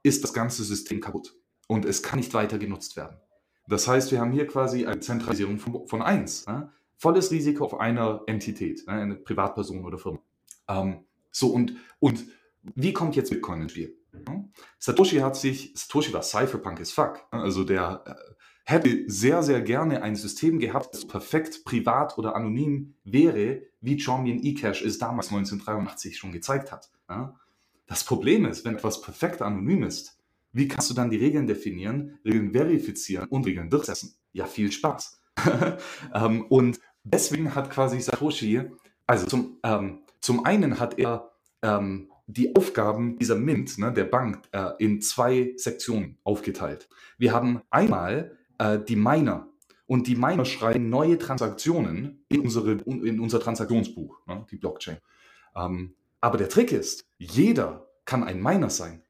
ist 0.02 0.24
das 0.24 0.32
ganze 0.32 0.64
System 0.64 1.00
kaputt. 1.00 1.34
Und 1.68 1.84
es 1.84 2.02
kann 2.02 2.18
nicht 2.18 2.32
weiter 2.34 2.58
genutzt 2.58 2.96
werden. 2.96 3.18
Das 3.68 3.88
heißt, 3.88 4.12
wir 4.12 4.20
haben 4.20 4.32
hier 4.32 4.46
quasi 4.46 4.86
eine 4.86 5.00
Zentralisierung 5.00 5.58
von, 5.58 5.86
von 5.86 6.02
1. 6.02 6.44
Ja, 6.46 6.72
volles 6.96 7.30
Risiko 7.30 7.64
auf 7.64 7.78
einer 7.78 8.22
Entität, 8.26 8.86
eine 8.88 9.16
Privatperson 9.16 9.84
oder 9.84 9.98
Firma. 9.98 10.20
Ähm, 10.68 11.04
so, 11.30 11.48
und, 11.48 11.76
und 11.98 12.24
wie 12.74 12.92
kommt 12.92 13.16
jetzt 13.16 13.30
Bitcoin 13.30 13.62
ins 13.62 13.72
Spiel? 13.72 13.96
Satoshi 14.78 15.18
hat 15.18 15.36
sich, 15.36 15.72
Satoshi 15.74 16.12
war 16.12 16.22
Cypherpunk 16.22 16.80
as 16.80 16.90
fuck. 16.90 17.26
Also 17.30 17.64
der 17.64 18.02
äh, 18.06 18.34
hätte 18.64 19.04
sehr, 19.08 19.42
sehr 19.42 19.60
gerne 19.60 20.02
ein 20.02 20.16
System 20.16 20.58
gehabt, 20.58 20.94
das 20.94 21.06
perfekt 21.06 21.64
privat 21.64 22.16
oder 22.16 22.34
anonym 22.34 22.94
wäre, 23.04 23.62
wie 23.80 24.00
Chaumian 24.00 24.42
eCash 24.42 24.82
es 24.82 24.98
damals 24.98 25.28
1983 25.28 26.16
schon 26.16 26.32
gezeigt 26.32 26.72
hat. 26.72 26.90
Das 27.86 28.04
Problem 28.04 28.44
ist, 28.46 28.64
wenn 28.64 28.74
etwas 28.74 29.00
perfekt 29.00 29.42
anonym 29.42 29.84
ist, 29.84 30.18
wie 30.52 30.68
kannst 30.68 30.88
du 30.90 30.94
dann 30.94 31.10
die 31.10 31.18
Regeln 31.18 31.46
definieren, 31.46 32.18
Regeln 32.24 32.52
verifizieren 32.52 33.28
und 33.28 33.46
Regeln 33.46 33.70
durchsetzen? 33.70 34.16
Ja, 34.32 34.46
viel 34.46 34.72
Spaß. 34.72 35.20
Ähm, 36.14 36.46
und 36.48 36.80
deswegen 37.04 37.54
hat 37.54 37.70
quasi 37.70 38.00
Satoshi, 38.00 38.62
also 39.06 39.26
zum, 39.26 39.58
ähm, 39.62 40.00
zum 40.20 40.44
einen 40.44 40.80
hat 40.80 40.98
er 40.98 41.32
ähm, 41.62 42.10
die 42.26 42.56
Aufgaben 42.56 43.18
dieser 43.18 43.36
Mint, 43.36 43.78
ne, 43.78 43.92
der 43.92 44.04
Bank, 44.04 44.42
äh, 44.52 44.70
in 44.78 45.00
zwei 45.00 45.52
Sektionen 45.56 46.18
aufgeteilt. 46.24 46.88
Wir 47.18 47.32
haben 47.32 47.60
einmal 47.70 48.36
äh, 48.58 48.78
die 48.78 48.96
Miner. 48.96 49.48
Und 49.86 50.08
die 50.08 50.16
Miner 50.16 50.44
schreiben 50.44 50.88
neue 50.88 51.18
Transaktionen 51.18 52.24
in, 52.28 52.40
unsere, 52.40 52.72
in 52.72 53.20
unser 53.20 53.38
Transaktionsbuch, 53.38 54.26
ne, 54.26 54.44
die 54.50 54.56
Blockchain. 54.56 54.98
Ähm, 55.54 55.94
aber 56.20 56.38
der 56.38 56.48
Trick 56.48 56.72
ist, 56.72 57.04
jeder 57.18 57.88
kann 58.04 58.24
ein 58.24 58.42
Miner 58.42 58.70
sein. 58.70 59.02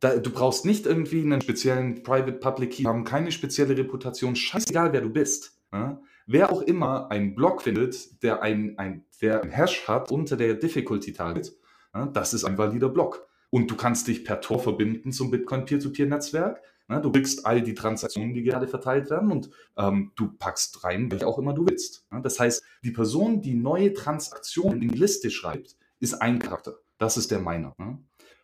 Da, 0.00 0.16
du 0.16 0.30
brauchst 0.30 0.64
nicht 0.64 0.86
irgendwie 0.86 1.22
einen 1.22 1.40
speziellen 1.40 2.02
Private 2.02 2.38
Public 2.38 2.72
Key, 2.72 2.84
haben 2.84 3.04
keine 3.04 3.32
spezielle 3.32 3.76
Reputation, 3.76 4.36
scheißegal 4.36 4.92
wer 4.92 5.00
du 5.00 5.10
bist. 5.10 5.58
Ne? 5.72 6.00
Wer 6.26 6.52
auch 6.52 6.62
immer 6.62 7.10
einen 7.10 7.34
Block 7.34 7.62
findet, 7.62 8.22
der 8.22 8.42
ein, 8.42 8.78
ein, 8.78 9.04
der 9.20 9.42
ein 9.42 9.50
Hash 9.50 9.86
hat 9.86 10.10
unter 10.10 10.36
der 10.36 10.54
Difficulty 10.54 11.12
Target, 11.12 11.54
ja, 11.94 12.06
das 12.06 12.34
ist 12.34 12.44
ein 12.44 12.58
valider 12.58 12.88
Block. 12.88 13.26
Und 13.50 13.70
du 13.70 13.76
kannst 13.76 14.08
dich 14.08 14.24
per 14.24 14.40
Tor 14.40 14.58
verbinden 14.58 15.12
zum 15.12 15.30
Bitcoin 15.30 15.64
Peer-to-Peer-Netzwerk. 15.64 16.60
Ja, 16.88 17.00
du 17.00 17.12
kriegst 17.12 17.46
all 17.46 17.62
die 17.62 17.74
Transaktionen, 17.74 18.34
die 18.34 18.42
gerade 18.42 18.66
verteilt 18.66 19.10
werden 19.10 19.30
und 19.30 19.48
ähm, 19.78 20.12
du 20.16 20.32
packst 20.36 20.84
rein, 20.84 21.10
welche 21.10 21.26
auch 21.26 21.38
immer 21.38 21.54
du 21.54 21.66
willst. 21.66 22.04
Ja, 22.10 22.20
das 22.20 22.38
heißt, 22.40 22.62
die 22.82 22.90
Person, 22.90 23.40
die 23.40 23.54
neue 23.54 23.94
Transaktionen 23.94 24.82
in 24.82 24.88
die 24.88 24.98
Liste 24.98 25.30
schreibt, 25.30 25.76
ist 26.04 26.14
ein 26.14 26.38
Charakter. 26.38 26.76
Das 26.98 27.16
ist 27.16 27.30
der 27.30 27.40
Miner. 27.40 27.74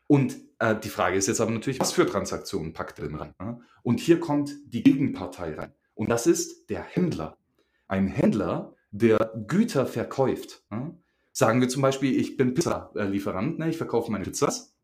Und 0.07 0.37
äh, 0.59 0.75
die 0.75 0.89
Frage 0.89 1.17
ist 1.17 1.29
jetzt 1.29 1.41
aber 1.41 1.53
natürlich, 1.53 1.79
was 1.79 1.93
für 1.93 2.07
Transaktionen 2.07 2.73
packt 2.73 2.99
er 2.99 3.07
denn 3.07 3.17
rein? 3.17 3.35
Und 3.83 4.01
hier 4.01 4.19
kommt 4.19 4.53
die 4.67 4.83
Gegenpartei 4.83 5.55
rein. 5.55 5.73
Und 5.95 6.11
das 6.11 6.27
ist 6.27 6.69
der 6.69 6.83
Händler 6.83 7.37
ein 7.91 8.07
Händler, 8.07 8.75
der 8.93 9.33
Güter 9.47 9.85
verkauft. 9.85 10.65
Ja? 10.71 10.95
Sagen 11.33 11.61
wir 11.61 11.69
zum 11.69 11.83
Beispiel, 11.83 12.19
ich 12.19 12.37
bin 12.37 12.55
Pizzalieferant, 12.55 13.59
ne? 13.59 13.71
ich 13.71 13.77
verkaufe 13.77 14.11
meine 14.11 14.25
Pizzas. 14.25 14.77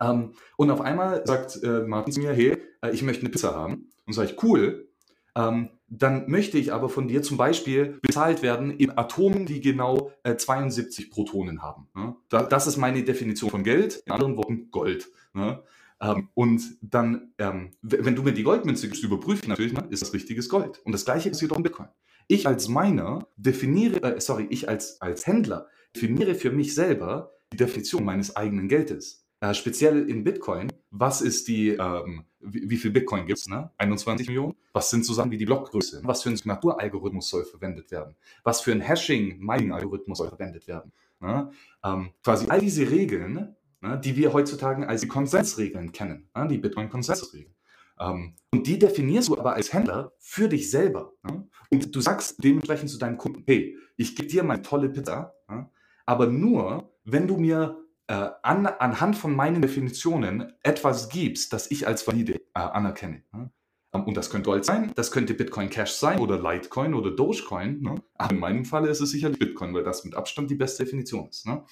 Ähm, 0.00 0.32
und 0.56 0.70
auf 0.70 0.80
einmal 0.80 1.26
sagt 1.26 1.62
äh, 1.62 1.82
Martin 1.82 2.12
zu 2.12 2.20
mir, 2.20 2.32
hey, 2.32 2.56
äh, 2.82 2.90
ich 2.90 3.02
möchte 3.02 3.22
eine 3.22 3.30
Pizza 3.30 3.54
haben. 3.54 3.90
Und 4.06 4.14
sage 4.14 4.30
ich, 4.30 4.42
cool, 4.42 4.88
ähm, 5.36 5.70
dann 5.88 6.28
möchte 6.28 6.58
ich 6.58 6.72
aber 6.72 6.88
von 6.88 7.08
dir 7.08 7.22
zum 7.22 7.36
Beispiel 7.36 7.98
bezahlt 8.02 8.42
werden 8.42 8.70
in 8.70 8.96
Atomen, 8.96 9.46
die 9.46 9.60
genau 9.60 10.12
äh, 10.22 10.36
72 10.36 11.10
Protonen 11.10 11.62
haben. 11.62 11.88
Ne? 11.94 12.16
Da, 12.28 12.42
das 12.42 12.66
ist 12.66 12.76
meine 12.76 13.02
Definition 13.04 13.50
von 13.50 13.64
Geld, 13.64 14.02
in 14.06 14.12
anderen 14.12 14.36
Worten 14.36 14.70
Gold. 14.70 15.08
Ne? 15.34 15.62
Ähm, 16.00 16.28
und 16.34 16.62
dann, 16.80 17.32
ähm, 17.38 17.70
wenn 17.82 18.16
du 18.16 18.22
mir 18.22 18.32
die 18.32 18.42
Goldmünze 18.42 18.88
gibst, 18.88 19.04
überprüfe 19.04 19.48
natürlich, 19.48 19.72
ne, 19.72 19.86
ist 19.90 20.02
das 20.02 20.12
richtiges 20.12 20.48
Gold. 20.48 20.80
Und 20.84 20.92
das 20.92 21.04
gleiche 21.04 21.30
passiert 21.30 21.52
auch 21.52 21.56
in 21.56 21.62
Bitcoin. 21.62 21.88
Ich 22.26 22.46
als 22.46 22.68
Miner 22.68 23.28
definiere, 23.36 24.02
äh, 24.02 24.20
sorry, 24.20 24.46
ich 24.50 24.68
als, 24.68 25.00
als 25.00 25.26
Händler 25.26 25.68
definiere 25.94 26.34
für 26.34 26.50
mich 26.50 26.74
selber 26.74 27.32
die 27.52 27.56
Definition 27.56 28.04
meines 28.04 28.34
eigenen 28.34 28.68
Geldes. 28.68 29.26
Äh, 29.40 29.54
speziell 29.54 30.08
in 30.08 30.24
Bitcoin, 30.24 30.72
was 30.96 31.20
ist 31.20 31.48
die, 31.48 31.70
ähm, 31.70 32.24
wie, 32.40 32.70
wie, 32.70 32.76
viel 32.76 32.92
Bitcoin 32.92 33.26
gibt 33.26 33.40
es? 33.40 33.48
Ne? 33.48 33.70
21 33.78 34.28
Millionen? 34.28 34.54
Was 34.72 34.90
sind 34.90 35.04
so 35.04 35.12
Sachen 35.12 35.30
wie 35.30 35.36
die 35.36 35.44
Blockgröße? 35.44 36.00
Was 36.04 36.22
für 36.22 36.30
ein 36.30 36.36
Signaturalgorithmus 36.36 37.28
soll 37.28 37.44
verwendet 37.44 37.90
werden? 37.90 38.14
Was 38.44 38.60
für 38.60 38.70
ein 38.70 38.80
Hashing-Mining-Algorithmus 38.80 40.18
soll 40.18 40.28
verwendet 40.28 40.68
werden? 40.68 40.92
Ne? 41.20 41.50
Ähm, 41.82 42.10
quasi 42.22 42.46
all 42.48 42.60
diese 42.60 42.88
Regeln, 42.88 43.56
ne, 43.80 44.00
die 44.00 44.16
wir 44.16 44.32
heutzutage 44.32 44.88
als 44.88 45.00
die 45.00 45.08
Konsensregeln 45.08 45.90
kennen, 45.90 46.28
ne? 46.34 46.46
die 46.46 46.58
Bitcoin-Konsensregeln. 46.58 47.54
Ähm, 47.98 48.34
und 48.52 48.66
die 48.66 48.78
definierst 48.78 49.28
du 49.28 49.38
aber 49.38 49.54
als 49.54 49.72
Händler 49.72 50.12
für 50.18 50.48
dich 50.48 50.70
selber. 50.70 51.12
Ne? 51.24 51.48
Und 51.70 51.94
du 51.94 52.00
sagst 52.00 52.42
dementsprechend 52.42 52.90
zu 52.90 52.98
deinem 52.98 53.18
Kunden, 53.18 53.42
hey, 53.46 53.76
ich 53.96 54.14
gebe 54.14 54.28
dir 54.28 54.44
meine 54.44 54.62
tolle 54.62 54.90
Pizza, 54.90 55.34
ne? 55.48 55.68
aber 56.06 56.28
nur, 56.28 56.92
wenn 57.04 57.26
du 57.26 57.36
mir 57.36 57.83
äh, 58.06 58.30
an, 58.42 58.66
anhand 58.66 59.16
von 59.16 59.34
meinen 59.34 59.62
Definitionen 59.62 60.52
etwas 60.62 61.08
gibst, 61.08 61.52
das 61.52 61.70
ich 61.70 61.86
als 61.86 62.06
valide 62.06 62.34
äh, 62.34 62.40
anerkenne. 62.54 63.22
Ne? 63.32 63.50
Und 63.92 64.16
das 64.16 64.28
könnte 64.28 64.50
Gold 64.50 64.64
sein, 64.64 64.92
das 64.96 65.12
könnte 65.12 65.34
Bitcoin 65.34 65.70
Cash 65.70 65.92
sein 65.92 66.18
oder 66.18 66.38
Litecoin 66.38 66.94
oder 66.94 67.12
Dogecoin. 67.12 67.80
Ne? 67.80 68.02
Aber 68.16 68.32
in 68.32 68.40
meinem 68.40 68.64
Falle 68.64 68.88
ist 68.88 69.00
es 69.00 69.10
sicherlich 69.10 69.38
Bitcoin, 69.38 69.72
weil 69.72 69.84
das 69.84 70.04
mit 70.04 70.16
Abstand 70.16 70.50
die 70.50 70.56
beste 70.56 70.84
Definition 70.84 71.28
ist. 71.28 71.46
Ne? 71.46 71.64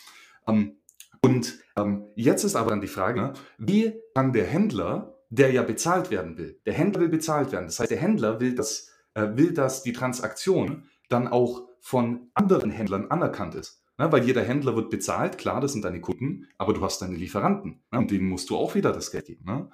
Ähm, 0.47 0.77
und 1.25 1.59
ähm, 1.77 2.07
jetzt 2.15 2.45
ist 2.45 2.57
aber 2.57 2.71
dann 2.71 2.81
die 2.81 2.87
Frage, 2.87 3.21
ne? 3.21 3.33
wie 3.59 3.95
kann 4.15 4.33
der 4.33 4.47
Händler, 4.47 5.19
der 5.31 5.53
ja 5.53 5.63
bezahlt 5.63 6.11
werden 6.11 6.39
will, 6.39 6.61
der 6.65 6.75
Händler 6.75 7.01
will 7.01 7.09
bezahlt 7.09 7.53
werden. 7.53 7.67
Das 7.67 7.81
heißt, 7.81 7.91
der 7.91 7.99
Händler 7.99 8.41
will, 8.41 8.55
dass, 8.55 8.91
äh, 9.15 9.29
will, 9.35 9.53
dass 9.53 9.83
die 9.83 9.93
Transaktion 9.93 10.85
dann 11.09 11.27
auch 11.29 11.69
von 11.81 12.31
anderen 12.35 12.71
Händlern 12.71 13.11
anerkannt 13.11 13.55
ist. 13.55 13.82
Ne, 13.99 14.11
weil 14.11 14.25
jeder 14.25 14.43
Händler 14.43 14.75
wird 14.75 14.91
bezahlt, 14.91 15.37
klar, 15.39 15.61
das 15.61 15.73
sind 15.73 15.85
deine 15.85 16.01
Kunden, 16.01 16.49
aber 16.57 16.73
du 16.73 16.81
hast 16.81 17.03
deine 17.03 17.17
Lieferanten 17.17 17.83
ne, 17.91 17.99
und 17.99 18.11
denen 18.11 18.29
musst 18.29 18.49
du 18.51 18.57
auch 18.57 18.75
wieder 18.75 18.93
das 18.93 19.11
Geld 19.11 19.27
geben. 19.27 19.45
Ne? 19.45 19.71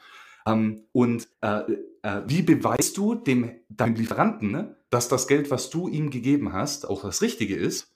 Ähm, 0.47 0.83
und 0.93 1.29
äh, 1.41 1.61
äh, 2.03 2.23
wie 2.27 2.43
beweist 2.43 2.97
du 2.97 3.15
dem, 3.15 3.53
deinem 3.69 3.95
Lieferanten, 3.95 4.51
ne, 4.51 4.77
dass 4.91 5.09
das 5.09 5.29
Geld, 5.29 5.51
was 5.51 5.71
du 5.71 5.89
ihm 5.89 6.11
gegeben 6.11 6.53
hast, 6.53 6.89
auch 6.89 7.03
das 7.03 7.23
Richtige 7.23 7.57
ist, 7.57 7.95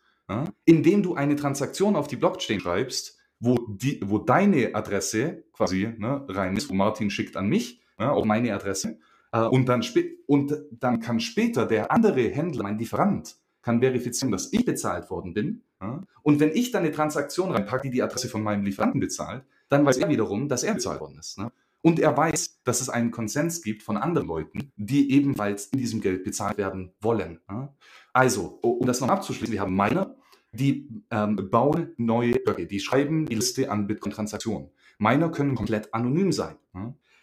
indem 0.64 1.02
du 1.02 1.14
eine 1.14 1.36
Transaktion 1.36 1.94
auf 1.94 2.06
die 2.06 2.16
Blockchain 2.16 2.60
schreibst, 2.60 3.18
wo, 3.38 3.58
die, 3.68 4.00
wo 4.02 4.18
deine 4.18 4.74
Adresse 4.74 5.44
quasi 5.52 5.92
ne, 5.98 6.24
rein 6.28 6.56
ist, 6.56 6.70
wo 6.70 6.74
Martin 6.74 7.10
schickt 7.10 7.36
an 7.36 7.48
mich, 7.48 7.82
auch 7.98 8.24
meine 8.24 8.54
Adresse, 8.54 8.98
äh, 9.32 9.40
und, 9.40 9.68
dann 9.68 9.82
und 10.26 10.54
dann 10.70 11.00
kann 11.00 11.20
später 11.20 11.66
der 11.66 11.90
andere 11.90 12.28
Händler, 12.28 12.62
mein 12.62 12.78
Lieferant, 12.78 13.36
kann 13.62 13.80
verifizieren, 13.80 14.32
dass 14.32 14.52
ich 14.52 14.64
bezahlt 14.64 15.10
worden 15.10 15.34
bin. 15.34 15.62
Und 16.22 16.40
wenn 16.40 16.50
ich 16.50 16.70
dann 16.70 16.84
eine 16.84 16.92
Transaktion 16.92 17.50
reinpacke, 17.50 17.88
die 17.88 17.90
die 17.90 18.02
Adresse 18.02 18.28
von 18.28 18.42
meinem 18.42 18.64
Lieferanten 18.64 19.00
bezahlt, 19.00 19.44
dann 19.68 19.84
weiß 19.84 19.98
er 19.98 20.08
wiederum, 20.08 20.48
dass 20.48 20.62
er 20.62 20.74
bezahlt 20.74 21.00
worden 21.00 21.18
ist. 21.18 21.38
Ne? 21.38 21.50
Und 21.80 21.98
er 21.98 22.16
weiß, 22.16 22.60
dass 22.64 22.80
es 22.80 22.88
einen 22.88 23.10
Konsens 23.10 23.62
gibt 23.62 23.82
von 23.82 23.96
anderen 23.96 24.28
Leuten, 24.28 24.72
die 24.76 25.12
ebenfalls 25.12 25.66
in 25.66 25.78
diesem 25.78 26.00
Geld 26.00 26.22
bezahlt 26.24 26.56
werden 26.58 26.92
wollen. 27.00 27.40
Also, 28.12 28.60
um 28.62 28.86
das 28.86 29.00
noch 29.00 29.08
abzuschließen, 29.08 29.52
wir 29.52 29.60
haben 29.60 29.74
Miner, 29.74 30.14
die 30.52 30.88
ähm, 31.10 31.48
bauen 31.50 31.92
neue 31.96 32.34
Blöcke, 32.34 32.66
die 32.66 32.78
schreiben 32.78 33.26
die 33.26 33.34
Liste 33.34 33.70
an 33.70 33.86
Bitcoin-Transaktionen. 33.86 34.70
Miner 34.98 35.30
können 35.30 35.54
komplett 35.54 35.92
anonym 35.92 36.30
sein. 36.30 36.56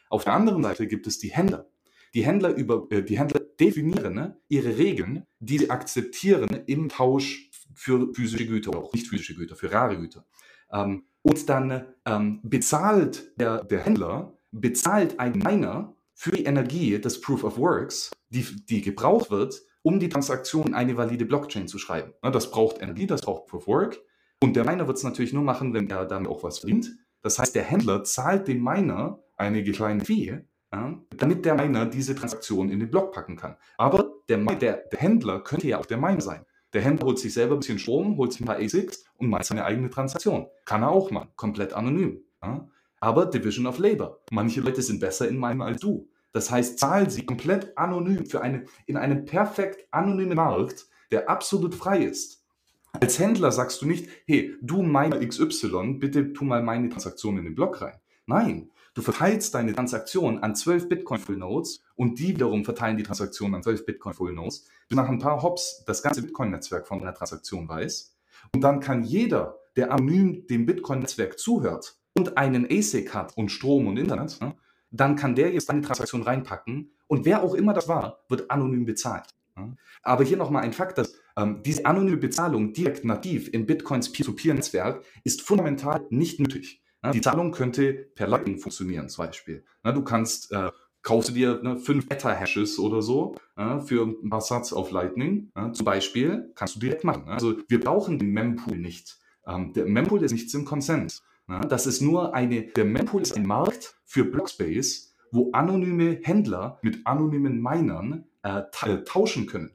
Auf 0.09 0.23
der 0.23 0.33
anderen 0.33 0.63
Seite 0.63 0.87
gibt 0.87 1.07
es 1.07 1.19
die 1.19 1.29
Händler. 1.29 1.69
Die 2.13 2.25
Händler, 2.25 2.49
über, 2.55 2.87
äh, 2.89 3.03
die 3.03 3.19
Händler 3.19 3.41
definieren 3.59 4.15
ne, 4.15 4.37
ihre 4.47 4.77
Regeln, 4.77 5.25
die 5.39 5.59
sie 5.59 5.69
akzeptieren 5.69 6.63
im 6.65 6.89
Tausch 6.89 7.48
für 7.79 8.13
physische 8.13 8.45
Güter 8.45 8.71
oder 8.71 8.79
auch 8.79 8.93
nicht 8.93 9.07
physische 9.07 9.35
Güter, 9.35 9.55
für 9.55 9.71
rare 9.71 9.97
Güter. 9.97 10.25
Ähm, 10.71 11.05
und 11.21 11.47
dann 11.47 11.85
ähm, 12.05 12.41
bezahlt 12.43 13.31
der, 13.37 13.63
der 13.63 13.79
Händler, 13.79 14.37
bezahlt 14.51 15.17
ein 15.19 15.31
Miner 15.31 15.95
für 16.13 16.31
die 16.31 16.43
Energie 16.43 16.99
des 16.99 17.21
Proof 17.21 17.45
of 17.45 17.57
Works, 17.57 18.11
die, 18.29 18.43
die 18.65 18.81
gebraucht 18.81 19.31
wird, 19.31 19.61
um 19.81 19.99
die 19.99 20.09
Transaktion 20.09 20.67
in 20.67 20.73
eine 20.73 20.97
valide 20.97 21.25
Blockchain 21.25 21.69
zu 21.69 21.77
schreiben. 21.77 22.13
Das 22.21 22.51
braucht 22.51 22.81
Energie, 22.81 23.07
das 23.07 23.21
braucht 23.21 23.47
Proof 23.47 23.61
of 23.61 23.67
Work. 23.67 24.01
Und 24.41 24.57
der 24.57 24.65
Miner 24.65 24.87
wird 24.87 24.97
es 24.97 25.03
natürlich 25.03 25.31
nur 25.31 25.43
machen, 25.43 25.73
wenn 25.73 25.89
er 25.89 26.05
damit 26.05 26.29
auch 26.29 26.43
was 26.43 26.59
verdient. 26.59 26.91
Das 27.21 27.39
heißt, 27.39 27.55
der 27.55 27.63
Händler 27.63 28.03
zahlt 28.03 28.47
dem 28.49 28.61
Miner 28.61 29.23
eine 29.37 29.63
kleine 29.63 30.03
Fee, 30.03 30.41
ja, 30.73 31.01
damit 31.15 31.45
der 31.45 31.55
Miner 31.55 31.85
diese 31.85 32.13
Transaktion 32.13 32.69
in 32.69 32.79
den 32.79 32.91
Block 32.91 33.13
packen 33.13 33.37
kann. 33.37 33.55
Aber 33.77 34.11
der, 34.27 34.37
der, 34.37 34.83
der, 34.91 34.99
Händler 34.99 35.41
könnte 35.41 35.67
ja 35.67 35.79
auch 35.79 35.85
der 35.85 35.97
Miner 35.97 36.21
sein. 36.21 36.45
Der 36.73 36.81
Händler 36.81 37.07
holt 37.07 37.19
sich 37.19 37.33
selber 37.33 37.55
ein 37.55 37.59
bisschen 37.59 37.79
Strom, 37.79 38.17
holt 38.17 38.31
sich 38.31 38.41
ein 38.41 38.45
paar 38.45 38.57
ASICs 38.57 39.03
und 39.17 39.29
meint 39.29 39.45
seine 39.45 39.65
eigene 39.65 39.89
Transaktion. 39.89 40.47
Kann 40.65 40.83
er 40.83 40.91
auch 40.91 41.09
machen, 41.11 41.29
komplett 41.35 41.73
anonym. 41.73 42.21
Ja. 42.41 42.67
Aber 42.99 43.25
Division 43.25 43.65
of 43.65 43.79
Labor. 43.79 44.19
Manche 44.31 44.61
Leute 44.61 44.81
sind 44.81 44.99
besser 44.99 45.27
in 45.27 45.37
meinem 45.37 45.61
als 45.61 45.81
du. 45.81 46.09
Das 46.31 46.51
heißt, 46.51 46.77
zahl 46.77 47.09
sie 47.09 47.25
komplett 47.25 47.75
anonym 47.77 48.25
für 48.25 48.41
eine, 48.41 48.65
in 48.85 48.97
einem 48.97 49.25
perfekt 49.25 49.87
anonymen 49.91 50.35
Markt, 50.35 50.87
der 51.11 51.29
absolut 51.29 51.73
frei 51.73 52.03
ist. 52.03 52.45
Als 52.91 53.19
Händler 53.19 53.51
sagst 53.51 53.81
du 53.81 53.85
nicht, 53.85 54.09
hey, 54.25 54.55
du 54.61 54.81
Miner 54.81 55.25
XY, 55.25 55.95
bitte 55.99 56.33
tu 56.33 56.43
mal 56.43 56.61
meine 56.61 56.89
Transaktion 56.89 57.37
in 57.37 57.45
den 57.45 57.55
Block 57.55 57.81
rein. 57.81 57.99
Nein, 58.25 58.69
Du 58.99 59.03
verteilst 59.03 59.55
deine 59.55 59.73
Transaktion 59.73 60.39
an 60.39 60.57
12 60.57 60.89
Bitcoin 60.89 61.21
Full 61.21 61.37
Nodes 61.37 61.81
und 61.95 62.19
die 62.19 62.35
wiederum 62.35 62.65
verteilen 62.65 62.97
die 62.97 63.03
Transaktion 63.03 63.55
an 63.55 63.63
12 63.63 63.85
Bitcoin 63.85 64.13
Full 64.13 64.33
Nodes. 64.33 64.65
Du 64.89 64.97
nach 64.97 65.07
ein 65.07 65.19
paar 65.19 65.41
Hops 65.41 65.85
das 65.85 66.03
ganze 66.03 66.21
Bitcoin-Netzwerk 66.21 66.85
von 66.85 66.99
deiner 66.99 67.13
Transaktion 67.13 67.69
weiß. 67.69 68.17
Und 68.53 68.61
dann 68.61 68.81
kann 68.81 69.05
jeder, 69.05 69.57
der 69.77 69.93
anonym 69.93 70.45
dem 70.47 70.65
Bitcoin-Netzwerk 70.65 71.39
zuhört 71.39 71.95
und 72.17 72.37
einen 72.37 72.69
ASIC 72.69 73.13
hat 73.13 73.37
und 73.37 73.53
Strom 73.53 73.87
und 73.87 73.95
Internet, 73.95 74.41
ne, 74.41 74.53
dann 74.91 75.15
kann 75.15 75.33
der 75.33 75.53
jetzt 75.53 75.69
deine 75.69 75.79
Transaktion 75.79 76.23
reinpacken 76.23 76.91
und 77.07 77.23
wer 77.23 77.41
auch 77.41 77.53
immer 77.53 77.71
das 77.71 77.87
war, 77.87 78.25
wird 78.27 78.51
anonym 78.51 78.83
bezahlt. 78.83 79.27
Ne. 79.55 79.77
Aber 80.03 80.25
hier 80.25 80.35
nochmal 80.35 80.63
ein 80.63 80.73
Fakt, 80.73 80.97
dass 80.97 81.15
ähm, 81.37 81.63
diese 81.63 81.85
anonyme 81.85 82.17
Bezahlung 82.17 82.73
direkt 82.73 83.05
nativ 83.05 83.47
in 83.53 83.65
Bitcoins 83.65 84.11
Peer-to-Peer-Netzwerk 84.11 85.05
ist 85.23 85.41
fundamental 85.41 86.05
nicht 86.09 86.41
nötig. 86.41 86.81
Ja, 87.03 87.11
die 87.11 87.21
Zahlung 87.21 87.51
könnte 87.51 87.93
per 87.93 88.27
Lightning 88.27 88.59
funktionieren, 88.59 89.09
zum 89.09 89.25
Beispiel. 89.25 89.65
Ja, 89.83 89.91
du 89.91 90.03
kannst, 90.03 90.51
äh, 90.51 90.71
kaufst 91.01 91.29
du 91.29 91.33
dir 91.33 91.61
ne, 91.63 91.77
fünf 91.77 92.07
Ether-Hashes 92.09 92.77
oder 92.79 93.01
so 93.01 93.35
äh, 93.55 93.79
für 93.79 94.05
ein 94.05 94.29
paar 94.29 94.41
Satz 94.41 94.73
auf 94.73 94.91
Lightning, 94.91 95.51
äh, 95.55 95.71
zum 95.71 95.85
Beispiel, 95.85 96.51
kannst 96.55 96.75
du 96.75 96.79
direkt 96.79 97.03
machen. 97.03 97.27
Also 97.27 97.55
wir 97.67 97.79
brauchen 97.79 98.19
den 98.19 98.31
Mempool 98.31 98.77
nicht. 98.77 99.17
Ähm, 99.47 99.73
der 99.73 99.85
Mempool 99.85 100.23
ist 100.23 100.31
nichts 100.31 100.53
im 100.53 100.65
Konsens. 100.65 101.23
Das 101.67 101.87
ist 101.87 102.01
nur 102.01 102.35
eine, 102.35 102.61
der 102.61 102.85
Mempool 102.85 103.23
ist 103.23 103.35
ein 103.35 103.43
Markt 103.43 103.95
für 104.05 104.23
Blockspace, 104.23 105.15
wo 105.31 105.51
anonyme 105.51 106.19
Händler 106.21 106.77
mit 106.83 107.07
anonymen 107.07 107.59
Minern 107.59 108.25
äh, 108.43 108.61
äh, 108.83 109.03
tauschen 109.03 109.47
können. 109.47 109.71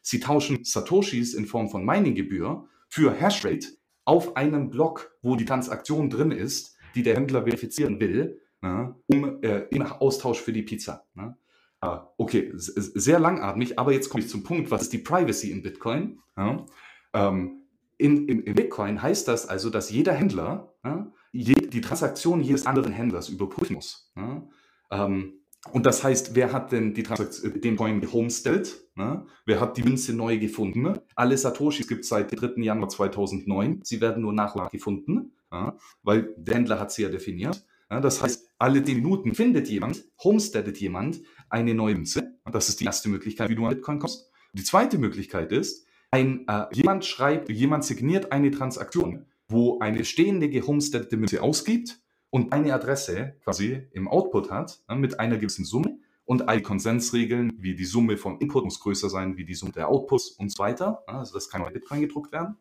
Sie 0.00 0.20
tauschen 0.20 0.64
Satoshis 0.64 1.34
in 1.34 1.46
Form 1.46 1.68
von 1.68 1.84
Mininggebühr 1.84 2.68
für 2.88 3.12
Hashrate 3.12 3.66
auf 4.08 4.38
einem 4.38 4.70
Block, 4.70 5.14
wo 5.20 5.36
die 5.36 5.44
Transaktion 5.44 6.08
drin 6.08 6.30
ist, 6.30 6.76
die 6.94 7.02
der 7.02 7.14
Händler 7.14 7.42
verifizieren 7.42 8.00
will, 8.00 8.40
ne, 8.62 8.94
um 9.06 9.42
äh, 9.42 9.66
im 9.68 9.82
Austausch 9.82 10.40
für 10.40 10.52
die 10.52 10.62
Pizza. 10.62 11.04
Ne? 11.14 11.36
Ah, 11.82 12.08
okay, 12.16 12.50
sehr 12.54 13.20
langatmig, 13.20 13.78
aber 13.78 13.92
jetzt 13.92 14.08
komme 14.08 14.24
ich 14.24 14.30
zum 14.30 14.42
Punkt, 14.42 14.70
was 14.70 14.82
ist 14.82 14.94
die 14.94 14.98
Privacy 14.98 15.50
in 15.50 15.62
Bitcoin? 15.62 16.20
Ja? 16.38 16.64
Ähm, 17.12 17.66
in, 17.98 18.26
in, 18.28 18.42
in, 18.44 18.54
Bitcoin 18.54 19.02
heißt 19.02 19.28
das 19.28 19.46
also, 19.46 19.68
dass 19.68 19.90
jeder 19.90 20.14
Händler 20.14 20.72
ja, 20.82 21.12
je, 21.32 21.54
die 21.54 21.80
Transaktion 21.82 22.40
jedes 22.40 22.64
anderen 22.64 22.92
Händlers 22.94 23.28
überprüfen 23.28 23.74
muss. 23.74 24.10
Ja? 24.16 24.42
Ähm, 24.90 25.34
und 25.72 25.86
das 25.86 26.04
heißt, 26.04 26.34
wer 26.34 26.52
hat 26.52 26.72
denn 26.72 26.94
die 26.94 27.02
Transaktion, 27.02 27.60
den 27.60 27.76
Coin 27.76 28.00
gehomesteadet? 28.00 28.88
Ne? 28.94 29.24
Wer 29.46 29.60
hat 29.60 29.76
die 29.76 29.82
Münze 29.82 30.12
neu 30.14 30.38
gefunden? 30.38 30.98
Alle 31.14 31.36
Satoshis 31.36 31.86
gibt 31.86 32.02
es 32.02 32.08
seit 32.08 32.30
dem 32.32 32.38
3. 32.38 32.62
Januar 32.62 32.88
2009. 32.88 33.80
Sie 33.84 34.00
werden 34.00 34.22
nur 34.22 34.32
nach 34.32 34.70
gefunden, 34.70 35.32
ja? 35.52 35.76
weil 36.02 36.34
der 36.36 36.56
Händler 36.56 36.80
hat 36.80 36.92
sie 36.92 37.02
ja 37.02 37.08
definiert. 37.08 37.64
Ja? 37.90 38.00
Das 38.00 38.22
heißt, 38.22 38.50
alle 38.58 38.82
10 38.82 38.96
Minuten 38.96 39.34
findet 39.34 39.68
jemand, 39.68 40.04
homesteadet 40.22 40.78
jemand 40.78 41.20
eine 41.48 41.74
neue 41.74 41.94
Münze. 41.94 42.34
Das 42.50 42.68
ist 42.68 42.80
die 42.80 42.84
erste 42.84 43.08
Möglichkeit, 43.08 43.48
wie 43.48 43.54
du 43.54 43.64
an 43.64 43.74
Bitcoin 43.74 43.98
kommst. 43.98 44.30
Die 44.52 44.64
zweite 44.64 44.98
Möglichkeit 44.98 45.52
ist, 45.52 45.86
ein, 46.10 46.46
äh, 46.48 46.64
jemand 46.72 47.04
schreibt, 47.04 47.50
jemand 47.50 47.84
signiert 47.84 48.32
eine 48.32 48.50
Transaktion, 48.50 49.26
wo 49.48 49.78
eine 49.78 50.04
stehende 50.04 50.48
gehomesteadete 50.48 51.16
Münze 51.16 51.42
ausgibt 51.42 52.00
und 52.30 52.52
eine 52.52 52.74
Adresse 52.74 53.36
quasi 53.42 53.88
im 53.92 54.08
Output 54.08 54.50
hat 54.50 54.80
ne, 54.88 54.96
mit 54.96 55.18
einer 55.18 55.38
gewissen 55.38 55.64
Summe 55.64 55.98
Und 56.24 56.48
all 56.48 56.58
die 56.58 56.62
Konsensregeln, 56.62 57.52
wie 57.58 57.74
die 57.74 57.86
Summe 57.86 58.18
von 58.18 58.38
Input 58.38 58.64
muss 58.64 58.80
größer 58.80 59.08
sein, 59.08 59.36
wie 59.38 59.46
die 59.46 59.54
Summe 59.54 59.72
der 59.72 59.88
Outputs 59.88 60.30
und 60.32 60.50
so 60.52 60.62
weiter. 60.62 61.02
Also 61.06 61.32
das 61.34 61.48
kann 61.48 61.62
bei 61.62 61.70
Bitcoin 61.70 62.02
gedruckt 62.02 62.32
werden. 62.32 62.58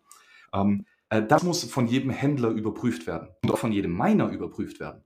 Ähm, 0.54 0.86
äh, 1.10 1.22
das 1.22 1.44
muss 1.44 1.64
von 1.66 1.88
jedem 1.88 2.10
Händler 2.10 2.50
überprüft 2.50 3.08
werden 3.08 3.30
und 3.44 3.52
auch 3.52 3.58
von 3.58 3.74
jedem 3.74 3.98
Miner 3.98 4.30
überprüft 4.30 4.80
werden. 4.80 5.04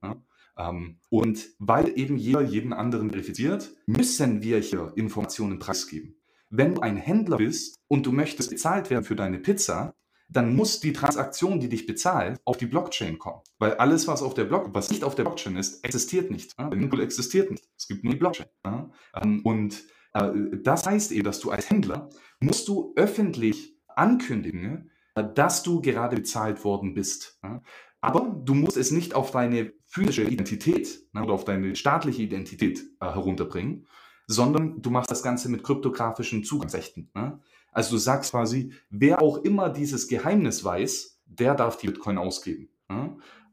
Ähm, 0.58 1.00
und 1.10 1.50
weil 1.58 1.98
eben 1.98 2.18
jeder 2.18 2.42
jeden 2.42 2.74
anderen 2.74 3.10
verifiziert, 3.10 3.72
müssen 3.88 4.44
wir 4.44 4.60
hier 4.60 4.94
Informationen 4.96 5.58
preisgeben. 5.58 6.16
Wenn 6.50 6.76
du 6.76 6.82
ein 6.82 6.98
Händler 6.98 7.38
bist 7.38 7.80
und 7.88 8.06
du 8.06 8.12
möchtest 8.12 8.50
bezahlt 8.50 8.90
werden 8.90 9.06
für 9.06 9.16
deine 9.16 9.40
Pizza, 9.40 9.96
dann 10.32 10.56
muss 10.56 10.80
die 10.80 10.94
Transaktion, 10.94 11.60
die 11.60 11.68
dich 11.68 11.86
bezahlt, 11.86 12.40
auf 12.46 12.58
die 12.58 12.66
Blockchain 12.66 13.20
kommen. 13.20 13.42
Weil 13.60 13.74
alles, 13.76 14.08
was 14.08 14.24
auf 14.24 14.34
der 14.34 14.46
Block, 14.46 14.70
was 14.74 14.90
nicht 14.90 15.04
auf 15.04 15.16
der 15.16 15.24
Blockchain 15.24 15.58
ist, 15.58 15.84
existiert 15.84 16.32
nicht. 16.32 16.58
Der 16.58 16.70
Nimble 16.70 17.04
existiert 17.04 17.52
nicht. 17.52 17.68
Es 17.78 17.88
gibt 17.88 18.04
nur 18.04 18.14
die 18.14 18.20
Blockchain. 18.20 18.48
Ähm, 18.66 19.42
und 19.44 19.84
äh, 20.14 20.32
das 20.64 20.86
heißt 20.86 21.12
eben, 21.12 21.26
dass 21.26 21.40
du 21.40 21.52
als 21.52 21.70
Händler 21.70 22.10
musst 22.40 22.68
du 22.70 22.94
öffentlich 22.96 23.76
ankündigen, 23.88 24.90
äh, 25.16 25.24
dass 25.36 25.64
du 25.64 25.82
gerade 25.82 26.16
bezahlt 26.16 26.64
worden 26.64 26.94
bist. 26.94 27.40
Aber 28.00 28.36
du 28.44 28.54
musst 28.54 28.78
es 28.78 28.92
nicht 28.92 29.14
auf 29.14 29.32
deine 29.32 29.74
physische 29.86 30.24
Identität 30.24 31.08
ne, 31.12 31.24
oder 31.24 31.34
auf 31.34 31.44
deine 31.44 31.76
staatliche 31.76 32.24
Identität 32.24 32.80
äh, 33.02 33.06
herunterbringen, 33.06 33.86
sondern 34.28 34.82
du 34.82 34.90
machst 34.92 35.12
das 35.12 35.24
Ganze 35.24 35.50
mit 35.50 35.64
kryptografischen 35.64 36.46
Zugangsrechten. 36.46 37.12
Ne? 37.14 37.42
Also 37.72 37.92
du 37.92 37.98
sagst 37.98 38.32
quasi, 38.32 38.74
wer 38.90 39.22
auch 39.22 39.38
immer 39.40 39.70
dieses 39.70 40.08
Geheimnis 40.08 40.64
weiß, 40.64 41.22
der 41.26 41.56
darf 41.56 41.78
die 41.78 41.88
Bitcoin 41.88 42.18
ausgeben. 42.18 42.70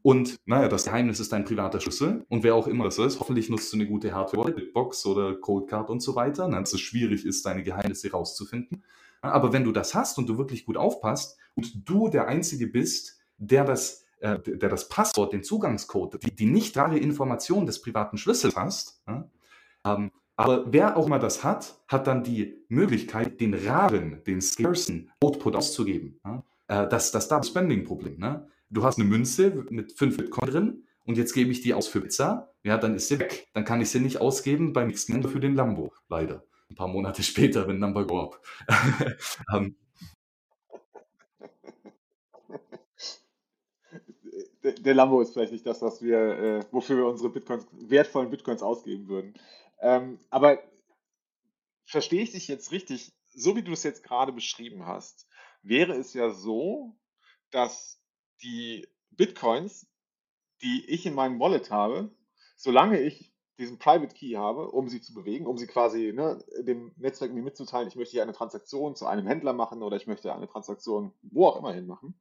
Und 0.01 0.37
naja, 0.45 0.67
das 0.67 0.85
Geheimnis 0.85 1.19
ist 1.19 1.31
dein 1.31 1.45
privater 1.45 1.79
Schlüssel. 1.79 2.25
Und 2.29 2.43
wer 2.43 2.55
auch 2.55 2.67
immer 2.67 2.85
das 2.85 2.97
ist, 2.97 3.19
hoffentlich 3.19 3.49
nutzt 3.49 3.71
du 3.71 3.77
eine 3.77 3.87
gute 3.87 4.13
Hardware, 4.13 4.51
Bitbox 4.51 5.05
oder 5.05 5.35
Codecard 5.35 5.89
und 5.89 6.01
so 6.01 6.15
weiter, 6.15 6.47
ne, 6.47 6.59
dass 6.59 6.73
es 6.73 6.81
schwierig 6.81 7.25
ist, 7.25 7.45
deine 7.45 7.63
Geheimnisse 7.63 8.11
rauszufinden. 8.11 8.83
Aber 9.21 9.51
wenn 9.51 9.65
du 9.65 9.71
das 9.71 9.95
hast 9.95 10.17
und 10.17 10.29
du 10.29 10.37
wirklich 10.37 10.65
gut 10.65 10.77
aufpasst 10.77 11.37
und 11.55 11.89
du 11.89 12.07
der 12.07 12.27
Einzige 12.27 12.67
bist, 12.67 13.19
der 13.37 13.65
das 13.65 14.05
äh, 14.21 14.39
der 14.39 14.69
das 14.69 14.89
Passwort, 14.89 15.33
den 15.33 15.43
Zugangscode, 15.43 16.21
die, 16.23 16.35
die 16.35 16.45
nicht 16.45 16.75
rare 16.77 16.97
Information 16.97 17.65
des 17.65 17.81
privaten 17.81 18.17
Schlüssels 18.17 18.55
hast. 18.55 19.01
Ja? 19.07 19.29
Ähm, 19.85 20.11
aber 20.39 20.71
wer 20.71 20.95
auch 20.95 21.05
immer 21.05 21.19
das 21.19 21.43
hat, 21.43 21.81
hat 21.89 22.07
dann 22.07 22.23
die 22.23 22.63
Möglichkeit, 22.69 23.41
den 23.41 23.53
raren, 23.53 24.21
den 24.25 24.39
scarcen 24.39 25.11
Output 25.21 25.53
auszugeben. 25.53 26.17
Äh, 26.69 26.87
das, 26.87 27.11
das 27.11 27.27
da 27.27 27.43
Spending-Problem. 27.43 28.17
Ne? 28.17 28.47
Du 28.69 28.85
hast 28.85 28.97
eine 28.97 29.09
Münze 29.09 29.65
mit 29.69 29.91
5 29.91 30.15
Bitcoin 30.15 30.49
drin 30.49 30.83
und 31.03 31.17
jetzt 31.17 31.33
gebe 31.33 31.51
ich 31.51 31.59
die 31.59 31.73
aus 31.73 31.89
für 31.89 31.99
Pizza. 31.99 32.53
Ja, 32.63 32.77
dann 32.77 32.95
ist 32.95 33.09
sie 33.09 33.19
weg. 33.19 33.49
Dann 33.53 33.65
kann 33.65 33.81
ich 33.81 33.89
sie 33.89 33.99
nicht 33.99 34.21
ausgeben 34.21 34.71
beim 34.71 34.87
nächsten 34.87 35.13
Ende 35.13 35.27
für 35.27 35.41
den 35.41 35.55
Lambo. 35.55 35.91
Leider. 36.07 36.45
Ein 36.69 36.75
paar 36.75 36.87
Monate 36.87 37.21
später, 37.23 37.67
wenn 37.67 37.79
Number 37.79 38.07
go 38.07 38.21
up. 38.21 38.41
ähm, 39.53 39.75
der 44.63 44.93
Lambo 44.93 45.19
ist 45.19 45.33
vielleicht 45.33 45.51
nicht 45.51 45.65
das, 45.65 45.81
was 45.81 46.01
wir, 46.01 46.17
äh, 46.17 46.59
wofür 46.71 46.95
wir 46.95 47.07
unsere 47.07 47.29
Bitcoins, 47.29 47.67
wertvollen 47.73 48.29
Bitcoins 48.29 48.63
ausgeben 48.63 49.09
würden. 49.09 49.33
Ähm, 49.81 50.19
aber 50.29 50.59
verstehe 51.85 52.21
ich 52.21 52.31
dich 52.31 52.47
jetzt 52.47 52.71
richtig? 52.71 53.13
So 53.31 53.55
wie 53.55 53.63
du 53.63 53.71
es 53.71 53.83
jetzt 53.83 54.03
gerade 54.03 54.31
beschrieben 54.31 54.85
hast, 54.85 55.27
wäre 55.61 55.93
es 55.93 56.13
ja 56.13 56.31
so, 56.31 56.97
dass 57.51 58.01
die 58.41 58.87
Bitcoins, 59.11 59.87
die 60.61 60.85
ich 60.87 61.05
in 61.05 61.13
meinem 61.13 61.39
Wallet 61.39 61.71
habe, 61.71 62.13
solange 62.55 62.99
ich 62.99 63.33
diesen 63.57 63.77
Private 63.77 64.13
Key 64.15 64.33
habe, 64.35 64.71
um 64.71 64.87
sie 64.87 65.01
zu 65.01 65.13
bewegen, 65.13 65.45
um 65.45 65.57
sie 65.57 65.67
quasi 65.67 66.13
ne, 66.13 66.43
dem 66.61 66.93
Netzwerk 66.95 67.33
mir 67.33 67.41
mitzuteilen, 67.41 67.89
ich 67.89 67.95
möchte 67.95 68.13
hier 68.13 68.23
eine 68.23 68.33
Transaktion 68.33 68.95
zu 68.95 69.05
einem 69.05 69.27
Händler 69.27 69.53
machen 69.53 69.83
oder 69.83 69.97
ich 69.97 70.07
möchte 70.07 70.33
eine 70.33 70.47
Transaktion 70.47 71.13
wo 71.21 71.47
auch 71.47 71.57
immer 71.57 71.73
hin 71.73 71.85
machen, 71.85 72.19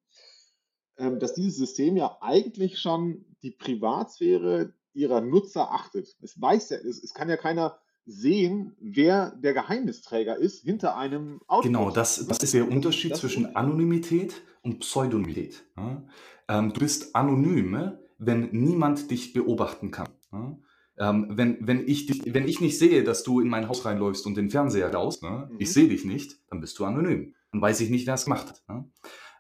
ähm, 0.97 1.21
dass 1.21 1.35
dieses 1.35 1.57
System 1.57 1.97
ja 1.97 2.19
eigentlich 2.21 2.81
schon 2.81 3.25
die 3.43 3.53
Privatsphäre 3.53 4.75
ihrer 4.95 5.21
Nutzer 5.21 5.73
achtet. 5.73 6.17
Es 6.23 6.41
weiß 6.41 6.71
ja, 6.71 6.79
es, 6.79 7.03
es 7.03 7.15
kann 7.15 7.29
ja 7.29 7.37
keiner 7.37 7.79
sehen, 8.09 8.75
wer 8.81 9.37
der 9.37 9.53
Geheimnisträger 9.53 10.37
ist 10.37 10.63
hinter 10.63 10.97
einem 10.97 11.41
Auto. 11.47 11.69
Genau, 11.69 11.91
das, 11.91 12.27
das 12.27 12.39
ist 12.39 12.55
der 12.55 12.69
Unterschied 12.69 13.13
das 13.13 13.21
zwischen 13.21 13.55
Anonymität 13.55 14.43
und 14.63 14.81
Pseudonymität. 14.81 15.65
Ja? 15.77 16.03
Ähm, 16.49 16.73
du 16.73 16.81
bist 16.81 17.15
anonym, 17.15 17.93
wenn 18.19 18.49
niemand 18.53 19.11
dich 19.11 19.35
beobachten 19.35 19.91
kann. 19.91 20.09
Ja? 20.33 20.59
Ähm, 20.99 21.29
wenn, 21.31 21.59
wenn, 21.61 21.87
ich 21.87 22.07
dich, 22.07 22.35
wenn 22.35 22.49
ich 22.49 22.61
nicht 22.61 22.79
sehe, 22.79 23.05
dass 23.05 23.23
du 23.23 23.41
in 23.41 23.49
mein 23.49 23.69
Haus 23.69 23.85
reinläufst 23.85 24.27
und 24.27 24.37
den 24.37 24.51
Fernseher 24.51 24.93
raus, 24.93 25.23
ne? 25.23 25.49
mhm. 25.51 25.57
ich 25.59 25.73
sehe 25.73 25.89
dich 25.89 26.05
nicht, 26.05 26.41
dann 26.49 26.61
bist 26.61 26.79
du 26.79 26.85
anonym. 26.85 27.35
Dann 27.53 27.61
weiß 27.61 27.81
ich 27.81 27.91
nicht, 27.91 28.07
wer 28.07 28.15
es 28.15 28.25
gemacht 28.25 28.49
hat. 28.49 28.63
Ne? 28.69 28.91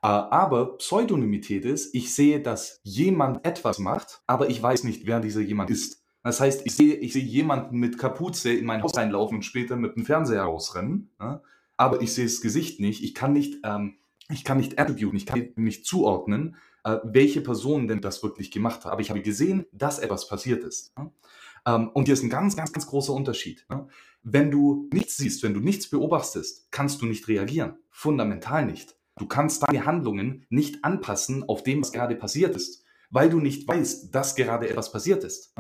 Äh, 0.03 0.07
aber 0.07 0.79
Pseudonymität 0.79 1.65
ist, 1.65 1.95
ich 1.95 2.15
sehe, 2.15 2.41
dass 2.41 2.81
jemand 2.83 3.45
etwas 3.45 3.79
macht, 3.79 4.23
aber 4.27 4.49
ich 4.49 4.63
weiß 4.63 4.85
nicht, 4.85 5.07
wer 5.07 5.21
dieser 5.21 5.41
jemand 5.41 5.71
ist. 5.71 6.05
Das 6.23 6.41
heißt, 6.41 6.67
ich 6.67 6.75
sehe, 6.75 6.95
ich 6.95 7.13
sehe 7.13 7.23
jemanden 7.23 7.79
mit 7.79 7.99
Kapuze 7.99 8.53
in 8.53 8.67
mein 8.67 8.83
Haus 8.83 8.97
reinlaufen 8.97 9.37
und 9.39 9.43
später 9.43 9.77
mit 9.77 9.97
dem 9.97 10.05
Fernseher 10.05 10.43
rausrennen, 10.43 11.11
ja? 11.21 11.43
aber 11.77 12.03
ich 12.03 12.13
sehe 12.13 12.27
das 12.27 12.41
Gesicht 12.41 12.81
nicht. 12.81 13.03
Ich 13.03 13.15
kann 13.15 13.33
nicht, 13.33 13.61
ähm, 13.65 13.97
ich 14.31 14.45
kann 14.45 14.59
nicht 14.59 14.79
attributen, 14.79 15.17
ich 15.17 15.27
kann 15.27 15.53
nicht 15.57 15.87
zuordnen, 15.87 16.57
äh, 16.85 16.99
welche 17.05 17.41
Person 17.41 17.89
denn 17.89 18.01
das 18.01 18.23
wirklich 18.23 18.51
gemacht 18.51 18.85
hat. 18.85 18.93
Aber 18.93 19.01
ich 19.01 19.11
habe 19.11 19.23
gesehen, 19.23 19.67
dass 19.73 19.99
etwas 19.99 20.29
passiert 20.29 20.65
ist. 20.65 20.93
Ja? 20.99 21.11
Ähm, 21.67 21.91
und 21.95 22.07
hier 22.07 22.15
ist 22.15 22.23
ein 22.23 22.31
ganz, 22.31 22.57
ganz, 22.57 22.73
ganz 22.73 22.87
großer 22.87 23.13
Unterschied. 23.13 23.65
Ja? 23.71 23.89
Wenn 24.23 24.51
du 24.51 24.89
nichts 24.93 25.17
siehst, 25.17 25.43
wenn 25.43 25.55
du 25.55 25.61
nichts 25.61 25.89
beobachtest, 25.89 26.71
kannst 26.71 27.01
du 27.01 27.07
nicht 27.07 27.29
reagieren. 27.29 27.79
Fundamental 27.91 28.67
nicht. 28.67 28.98
Du 29.19 29.27
kannst 29.27 29.63
deine 29.63 29.85
Handlungen 29.85 30.47
nicht 30.49 30.85
anpassen 30.85 31.45
auf 31.49 31.63
dem, 31.63 31.81
was 31.81 31.93
gerade 31.93 32.17
passiert 32.17 32.57
ist, 32.57 32.85
weil 33.11 33.31
du 33.31 33.41
nicht 33.41 33.67
weißt, 33.67 34.15
dass 34.15 34.35
gerade 34.35 34.69
etwas 34.69 34.93
passiert 34.93 35.25
ist. 35.25 35.55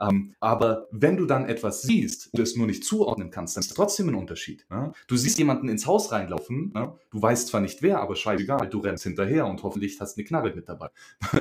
Ähm, 0.00 0.34
aber 0.40 0.88
wenn 0.90 1.16
du 1.16 1.26
dann 1.26 1.48
etwas 1.48 1.82
siehst 1.82 2.32
und 2.32 2.40
es 2.40 2.56
nur 2.56 2.66
nicht 2.66 2.84
zuordnen 2.84 3.30
kannst, 3.30 3.56
dann 3.56 3.62
ist 3.62 3.74
trotzdem 3.74 4.08
ein 4.08 4.14
Unterschied. 4.14 4.66
Ne? 4.70 4.92
Du 5.06 5.16
siehst 5.16 5.38
jemanden 5.38 5.68
ins 5.68 5.86
Haus 5.86 6.12
reinlaufen, 6.12 6.72
ne? 6.74 6.98
du 7.10 7.22
weißt 7.22 7.48
zwar 7.48 7.60
nicht 7.60 7.82
wer, 7.82 8.00
aber 8.00 8.14
scheißegal, 8.14 8.68
du 8.68 8.80
rennst 8.80 9.04
hinterher 9.04 9.46
und 9.46 9.62
hoffentlich 9.62 9.98
hast 10.00 10.18
eine 10.18 10.24
Knarre 10.24 10.54
mit 10.54 10.68
dabei. 10.68 10.90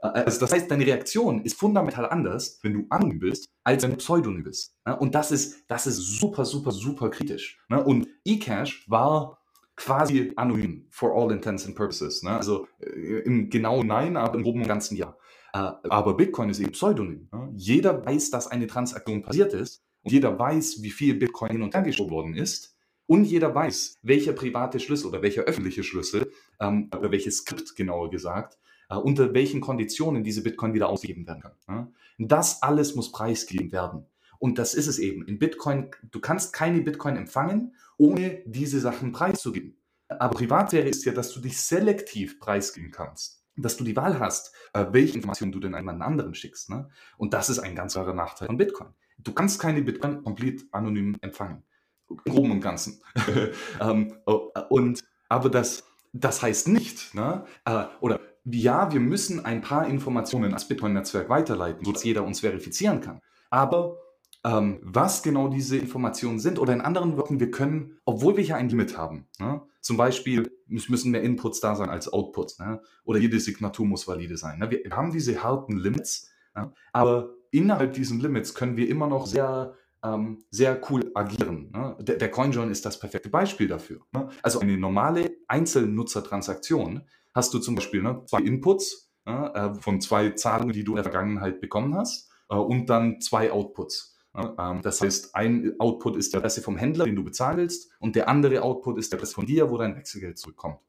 Äh, 0.00 0.06
also 0.06 0.38
das 0.38 0.52
heißt, 0.52 0.70
deine 0.70 0.86
Reaktion 0.86 1.42
ist 1.42 1.58
fundamental 1.58 2.08
anders, 2.08 2.60
wenn 2.62 2.72
du 2.72 2.86
anonym 2.88 3.18
bist, 3.18 3.48
als 3.64 3.82
wenn 3.82 3.90
du 3.90 3.96
pseudonym 3.96 4.44
bist. 4.44 4.76
Ne? 4.86 4.96
Und 4.96 5.12
das 5.14 5.32
ist, 5.32 5.64
das 5.66 5.88
ist 5.88 5.96
super, 5.96 6.44
super, 6.44 6.70
super 6.70 7.10
kritisch. 7.10 7.58
Ne? 7.68 7.82
Und 7.82 8.06
eCash 8.24 8.88
war 8.88 9.37
quasi 9.78 10.32
anonym, 10.36 10.86
for 10.90 11.14
all 11.14 11.32
intents 11.32 11.64
and 11.64 11.74
purposes. 11.74 12.22
Ne? 12.22 12.30
Also 12.30 12.66
äh, 12.80 13.20
im 13.20 13.48
genauen 13.48 13.86
Nein, 13.86 14.16
aber 14.16 14.36
im 14.36 14.42
groben 14.42 14.64
ganzen 14.64 14.96
Ja. 14.96 15.16
Äh, 15.54 15.70
aber 15.88 16.16
Bitcoin 16.16 16.50
ist 16.50 16.58
eben 16.58 16.72
Pseudonym. 16.72 17.28
Ne? 17.32 17.52
Jeder 17.54 18.04
weiß, 18.04 18.30
dass 18.30 18.48
eine 18.48 18.66
Transaktion 18.66 19.22
passiert 19.22 19.54
ist 19.54 19.82
und 20.02 20.12
jeder 20.12 20.38
weiß, 20.38 20.82
wie 20.82 20.90
viel 20.90 21.14
Bitcoin 21.14 21.52
hin 21.52 21.62
und 21.62 21.74
her 21.74 21.82
geschoben 21.82 22.10
worden 22.10 22.34
ist. 22.34 22.76
Und 23.06 23.24
jeder 23.24 23.54
weiß, 23.54 23.96
welcher 24.02 24.32
private 24.34 24.80
Schlüssel 24.80 25.06
oder 25.06 25.22
welcher 25.22 25.42
öffentliche 25.42 25.82
Schlüssel, 25.82 26.30
ähm, 26.60 26.90
oder 26.94 27.10
welches 27.10 27.38
Skript 27.38 27.74
genauer 27.74 28.10
gesagt, 28.10 28.58
äh, 28.90 28.96
unter 28.96 29.32
welchen 29.32 29.60
Konditionen 29.62 30.24
diese 30.24 30.42
Bitcoin 30.42 30.74
wieder 30.74 30.88
ausgegeben 30.90 31.26
werden 31.26 31.42
kann. 31.42 31.52
Ne? 31.68 31.92
Das 32.18 32.62
alles 32.62 32.96
muss 32.96 33.10
preisgegeben 33.12 33.72
werden. 33.72 34.04
Und 34.38 34.58
das 34.58 34.74
ist 34.74 34.88
es 34.88 34.98
eben. 34.98 35.24
In 35.26 35.38
Bitcoin, 35.38 35.90
du 36.10 36.20
kannst 36.20 36.52
keine 36.52 36.80
Bitcoin 36.80 37.16
empfangen, 37.16 37.74
ohne 37.98 38.42
diese 38.46 38.80
Sachen 38.80 39.12
preiszugeben. 39.12 39.76
Aber 40.08 40.34
Privatsphäre 40.34 40.88
ist 40.88 41.04
ja, 41.04 41.12
dass 41.12 41.32
du 41.32 41.40
dich 41.40 41.60
selektiv 41.60 42.40
preisgeben 42.40 42.90
kannst. 42.90 43.44
Dass 43.56 43.76
du 43.76 43.84
die 43.84 43.96
Wahl 43.96 44.18
hast, 44.18 44.54
äh, 44.72 44.86
welche 44.90 45.16
Informationen 45.16 45.52
du 45.52 45.60
denn 45.60 45.74
einem 45.74 46.00
anderen 46.00 46.34
schickst. 46.34 46.70
Ne? 46.70 46.88
Und 47.18 47.34
das 47.34 47.50
ist 47.50 47.58
ein 47.58 47.74
ganz 47.74 47.92
klarer 47.92 48.14
Nachteil 48.14 48.46
von 48.46 48.56
Bitcoin. 48.56 48.88
Du 49.18 49.32
kannst 49.32 49.60
keine 49.60 49.82
Bitcoin 49.82 50.22
komplett 50.22 50.62
anonym 50.72 51.16
empfangen. 51.20 51.64
Im 52.08 52.32
Groben 52.32 52.52
und 52.52 52.60
Ganzen. 52.60 53.02
ähm, 53.80 54.14
oh, 54.26 54.50
und, 54.70 55.02
aber 55.28 55.50
das, 55.50 55.84
das 56.12 56.40
heißt 56.40 56.68
nicht, 56.68 57.14
ne? 57.14 57.44
Äh, 57.64 57.84
oder 58.00 58.20
ja, 58.44 58.90
wir 58.92 59.00
müssen 59.00 59.44
ein 59.44 59.60
paar 59.60 59.86
Informationen 59.88 60.54
als 60.54 60.66
Bitcoin-Netzwerk 60.66 61.28
weiterleiten, 61.28 61.84
sodass 61.84 62.04
jeder 62.04 62.24
uns 62.24 62.40
verifizieren 62.40 63.00
kann. 63.00 63.20
Aber 63.50 63.98
ähm, 64.44 64.78
was 64.82 65.22
genau 65.22 65.48
diese 65.48 65.76
Informationen 65.76 66.38
sind. 66.38 66.58
Oder 66.58 66.72
in 66.72 66.80
anderen 66.80 67.16
Worten, 67.16 67.40
wir 67.40 67.50
können, 67.50 67.98
obwohl 68.04 68.36
wir 68.36 68.44
hier 68.44 68.56
ein 68.56 68.68
Limit 68.68 68.96
haben, 68.96 69.26
ne, 69.38 69.62
zum 69.80 69.96
Beispiel 69.96 70.50
müssen 70.66 71.10
mehr 71.10 71.22
Inputs 71.22 71.60
da 71.60 71.74
sein 71.74 71.90
als 71.90 72.12
Outputs, 72.12 72.58
ne, 72.58 72.80
oder 73.04 73.18
jede 73.18 73.40
Signatur 73.40 73.86
muss 73.86 74.06
valide 74.06 74.36
sein. 74.36 74.58
Ne, 74.58 74.70
wir 74.70 74.90
haben 74.90 75.12
diese 75.12 75.42
harten 75.42 75.76
Limits, 75.76 76.30
ne, 76.54 76.72
aber 76.92 77.30
innerhalb 77.50 77.94
diesen 77.94 78.20
Limits 78.20 78.54
können 78.54 78.76
wir 78.76 78.88
immer 78.88 79.06
noch 79.06 79.26
sehr 79.26 79.74
ähm, 80.04 80.44
sehr 80.50 80.80
cool 80.90 81.10
agieren. 81.14 81.70
Ne? 81.72 81.96
Der, 82.00 82.16
der 82.16 82.30
CoinJoin 82.30 82.70
ist 82.70 82.86
das 82.86 83.00
perfekte 83.00 83.30
Beispiel 83.30 83.66
dafür. 83.66 84.00
Ne? 84.12 84.28
Also 84.42 84.60
eine 84.60 84.78
normale 84.78 85.38
Einzelnutzertransaktion 85.48 87.02
hast 87.34 87.52
du 87.52 87.58
zum 87.58 87.74
Beispiel 87.74 88.02
ne, 88.02 88.22
zwei 88.26 88.40
Inputs 88.40 89.10
äh, 89.24 89.74
von 89.74 90.00
zwei 90.00 90.30
Zahlungen, 90.30 90.72
die 90.72 90.84
du 90.84 90.92
in 90.92 90.96
der 90.96 91.04
Vergangenheit 91.04 91.60
bekommen 91.60 91.94
hast, 91.94 92.30
äh, 92.48 92.54
und 92.54 92.86
dann 92.86 93.20
zwei 93.20 93.52
Outputs. 93.52 94.17
Ähm, 94.34 94.82
das 94.82 95.00
heißt, 95.00 95.34
ein 95.34 95.74
Output 95.78 96.16
ist 96.16 96.32
die 96.32 96.36
Adresse 96.36 96.62
vom 96.62 96.76
Händler, 96.76 97.04
den 97.04 97.16
du 97.16 97.24
bezahlen 97.24 97.58
willst, 97.58 97.90
und 97.98 98.16
der 98.16 98.28
andere 98.28 98.62
Output 98.62 98.98
ist 98.98 99.12
die 99.12 99.16
Adresse 99.16 99.34
von 99.34 99.46
dir, 99.46 99.70
wo 99.70 99.78
dein 99.78 99.96
Wechselgeld 99.96 100.38
zurückkommt. 100.38 100.80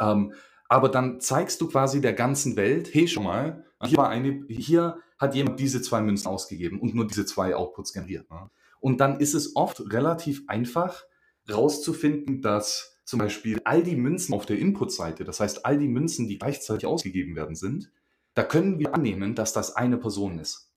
Ähm, 0.00 0.32
aber 0.68 0.88
dann 0.88 1.20
zeigst 1.20 1.60
du 1.60 1.68
quasi 1.68 2.00
der 2.00 2.12
ganzen 2.12 2.56
Welt, 2.56 2.92
hey, 2.92 3.06
schon 3.06 3.24
mal, 3.24 3.64
hier, 3.84 3.98
war 3.98 4.08
eine, 4.08 4.44
hier 4.48 4.98
hat 5.18 5.34
jemand 5.34 5.60
diese 5.60 5.80
zwei 5.80 6.00
Münzen 6.00 6.26
ausgegeben 6.28 6.80
und 6.80 6.94
nur 6.94 7.06
diese 7.06 7.24
zwei 7.24 7.54
Outputs 7.54 7.92
generiert. 7.92 8.26
Und 8.80 9.00
dann 9.00 9.20
ist 9.20 9.34
es 9.34 9.54
oft 9.54 9.92
relativ 9.92 10.42
einfach 10.48 11.04
rauszufinden, 11.50 12.42
dass 12.42 12.98
zum 13.04 13.20
Beispiel 13.20 13.60
all 13.64 13.82
die 13.82 13.96
Münzen 13.96 14.34
auf 14.34 14.46
der 14.46 14.58
Input-Seite, 14.58 15.24
das 15.24 15.38
heißt 15.38 15.64
all 15.64 15.78
die 15.78 15.88
Münzen, 15.88 16.26
die 16.26 16.38
gleichzeitig 16.38 16.86
ausgegeben 16.86 17.36
werden 17.36 17.54
sind, 17.54 17.92
da 18.34 18.42
können 18.42 18.78
wir 18.78 18.94
annehmen, 18.94 19.34
dass 19.34 19.52
das 19.52 19.76
eine 19.76 19.96
Person 19.96 20.38
ist. 20.38 20.72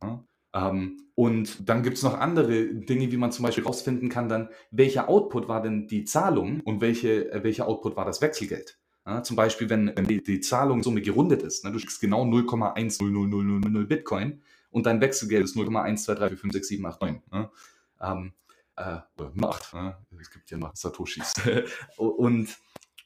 Ähm, 0.54 0.98
und 1.16 1.70
dann 1.70 1.84
gibt 1.84 1.98
es 1.98 2.04
noch 2.04 2.20
andere 2.20 2.66
Dinge, 2.66 3.12
wie 3.12 3.18
man 3.18 3.32
zum 3.32 3.44
Beispiel 3.44 3.64
herausfinden 3.64 4.10
kann, 4.10 4.30
dann, 4.30 4.50
welcher 4.72 5.10
Output 5.10 5.48
war 5.48 5.62
denn 5.62 5.88
die 5.88 6.06
Zahlung 6.06 6.62
und 6.62 6.82
welche, 6.82 7.32
äh, 7.32 7.44
welcher 7.44 7.68
Output 7.68 7.96
war 7.96 8.06
das 8.06 8.22
Wechselgeld. 8.22 8.80
Ja, 9.06 9.24
zum 9.24 9.36
Beispiel, 9.36 9.70
wenn, 9.70 9.92
wenn 9.96 10.06
die, 10.06 10.22
die 10.22 10.40
Zahlungssumme 10.40 11.02
gerundet 11.02 11.42
ist, 11.42 11.64
ne, 11.64 11.72
du 11.72 11.80
schickst 11.80 12.02
genau 12.02 12.24
0,100000 12.24 13.86
Bitcoin 13.86 14.42
und 14.72 14.86
dein 14.86 15.02
Wechselgeld 15.02 15.46
ist 15.46 15.56
0,123456789. 15.56 17.22
Ne? 17.32 17.50
Ähm, 18.02 18.34
äh, 18.76 19.00
macht. 19.34 19.74
Ne? 19.74 19.98
Es 20.20 20.32
gibt 20.32 20.50
ja 20.52 20.58
noch 20.58 20.76
Satoshis. 20.76 21.34
und 21.98 22.56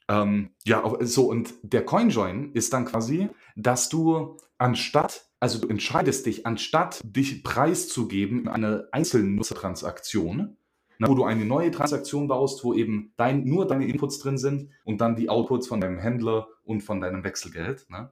ähm, 0.09 0.49
ja, 0.65 0.83
so, 1.01 1.29
und 1.29 1.53
der 1.63 1.85
CoinJoin 1.85 2.51
ist 2.53 2.73
dann 2.73 2.85
quasi, 2.85 3.29
dass 3.55 3.89
du 3.89 4.37
anstatt, 4.57 5.29
also 5.43 5.59
du 5.59 5.67
entscheidest 5.67 6.25
dich, 6.25 6.45
anstatt 6.45 7.01
dich 7.03 7.43
preiszugeben 7.43 8.43
in 8.43 8.47
einer 8.47 8.87
einzelnen 8.93 9.35
Nutzertransaktion, 9.35 10.55
na, 10.99 11.09
wo 11.09 11.15
du 11.15 11.25
eine 11.25 11.43
neue 11.43 11.69
Transaktion 11.69 12.29
baust, 12.29 12.63
wo 12.63 12.73
eben 12.73 13.11
dein, 13.17 13.43
nur 13.43 13.67
deine 13.67 13.85
Inputs 13.85 14.19
drin 14.19 14.37
sind 14.37 14.69
und 14.85 15.01
dann 15.01 15.17
die 15.17 15.29
Outputs 15.29 15.67
von 15.67 15.81
deinem 15.81 15.99
Händler 15.99 16.47
und 16.63 16.79
von 16.79 17.01
deinem 17.01 17.25
Wechselgeld. 17.25 17.89
Ne? 17.89 18.09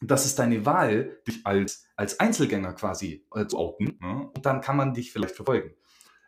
Das 0.00 0.24
ist 0.24 0.38
deine 0.38 0.64
Wahl, 0.66 1.18
dich 1.26 1.44
als, 1.44 1.84
als 1.96 2.20
Einzelgänger 2.20 2.74
quasi 2.74 3.26
äh, 3.34 3.44
zu 3.48 3.58
outen. 3.58 3.98
Ne? 4.00 4.30
Und 4.32 4.46
dann 4.46 4.60
kann 4.60 4.76
man 4.76 4.94
dich 4.94 5.10
vielleicht 5.10 5.34
verfolgen. 5.34 5.70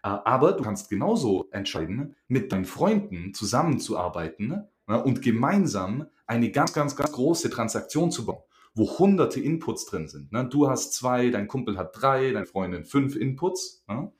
Äh, 0.02 0.08
aber 0.08 0.54
du 0.54 0.64
kannst 0.64 0.90
genauso 0.90 1.48
entscheiden, 1.52 2.16
mit 2.26 2.50
deinen 2.50 2.64
Freunden 2.64 3.34
zusammenzuarbeiten 3.34 4.64
ne, 4.88 5.04
und 5.04 5.22
gemeinsam 5.22 6.06
eine 6.26 6.50
ganz, 6.50 6.72
ganz, 6.72 6.96
ganz 6.96 7.12
große 7.12 7.50
Transaktion 7.50 8.10
zu 8.10 8.26
bauen, 8.26 8.42
wo 8.74 8.98
hunderte 8.98 9.40
Inputs 9.40 9.86
drin 9.86 10.08
sind. 10.08 10.32
Ne. 10.32 10.48
Du 10.48 10.68
hast 10.68 10.94
zwei, 10.94 11.30
dein 11.30 11.48
Kumpel 11.48 11.76
hat 11.76 12.00
drei, 12.00 12.32
deine 12.32 12.46
Freundin 12.46 12.84
fünf 12.84 13.16
Inputs. 13.16 13.84
Ne. 13.88 14.12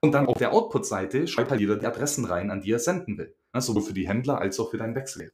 Und 0.00 0.12
dann 0.12 0.26
auf 0.26 0.38
der 0.38 0.52
Output-Seite 0.52 1.28
schreibt 1.28 1.50
halt 1.50 1.60
jeder 1.60 1.76
die 1.76 1.86
Adressen 1.86 2.24
rein, 2.24 2.50
an 2.50 2.60
die 2.60 2.72
er 2.72 2.80
senden 2.80 3.18
will. 3.18 3.34
Sowohl 3.56 3.82
für 3.82 3.92
die 3.92 4.08
Händler 4.08 4.40
als 4.40 4.58
auch 4.58 4.70
für 4.70 4.78
dein 4.78 4.94
Wechsel. 4.94 5.32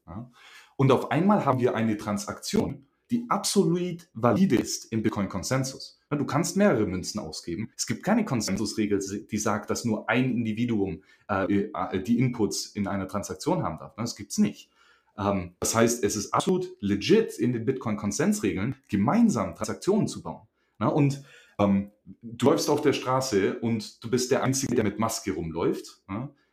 Und 0.77 0.93
auf 0.93 1.11
einmal 1.11 1.47
haben 1.47 1.61
wir 1.61 1.75
eine 1.75 1.97
Transaktion, 1.97 2.87
die 3.11 3.25
absolut 3.31 4.09
valide 4.13 4.57
ist 4.57 4.93
im 4.93 5.03
Bitcoin-Konsensus. 5.03 5.99
Du 6.11 6.27
kannst 6.27 6.57
mehrere 6.57 6.87
Münzen 6.87 7.19
ausgeben. 7.19 7.71
Es 7.77 7.87
gibt 7.87 8.03
keine 8.03 8.25
Konsensusregel, 8.25 9.01
die 9.31 9.39
sagt, 9.39 9.71
dass 9.71 9.85
nur 9.85 10.09
ein 10.11 10.31
Individuum 10.31 11.03
äh, 11.31 11.69
äh 11.73 12.03
die 12.03 12.19
Inputs 12.19 12.67
in 12.67 12.87
einer 12.87 13.09
Transaktion 13.09 13.63
haben 13.63 13.79
darf. 13.79 13.95
Das 13.97 14.17
gibt 14.17 14.33
es 14.33 14.39
nicht. 14.39 14.71
Ähm, 15.19 15.55
das 15.61 15.75
heißt, 15.75 16.05
es 16.05 16.17
ist 16.17 16.33
absolut 16.33 16.69
legit 16.81 17.39
in 17.39 17.53
den 17.53 17.65
Bitcoin-Konsensregeln, 17.65 18.77
gemeinsam 18.89 19.55
Transaktionen 19.55 20.07
zu 20.07 20.23
bauen. 20.23 20.47
Und 20.79 21.23
ähm, 21.59 21.91
du 22.23 22.47
läufst 22.47 22.71
auf 22.71 22.81
der 22.81 22.93
Straße 22.93 23.59
und 23.59 24.03
du 24.03 24.11
bist 24.11 24.31
der 24.31 24.45
Einzige, 24.45 24.75
der 24.77 24.85
mit 24.85 24.99
Maske 24.99 25.33
rumläuft. 25.33 26.03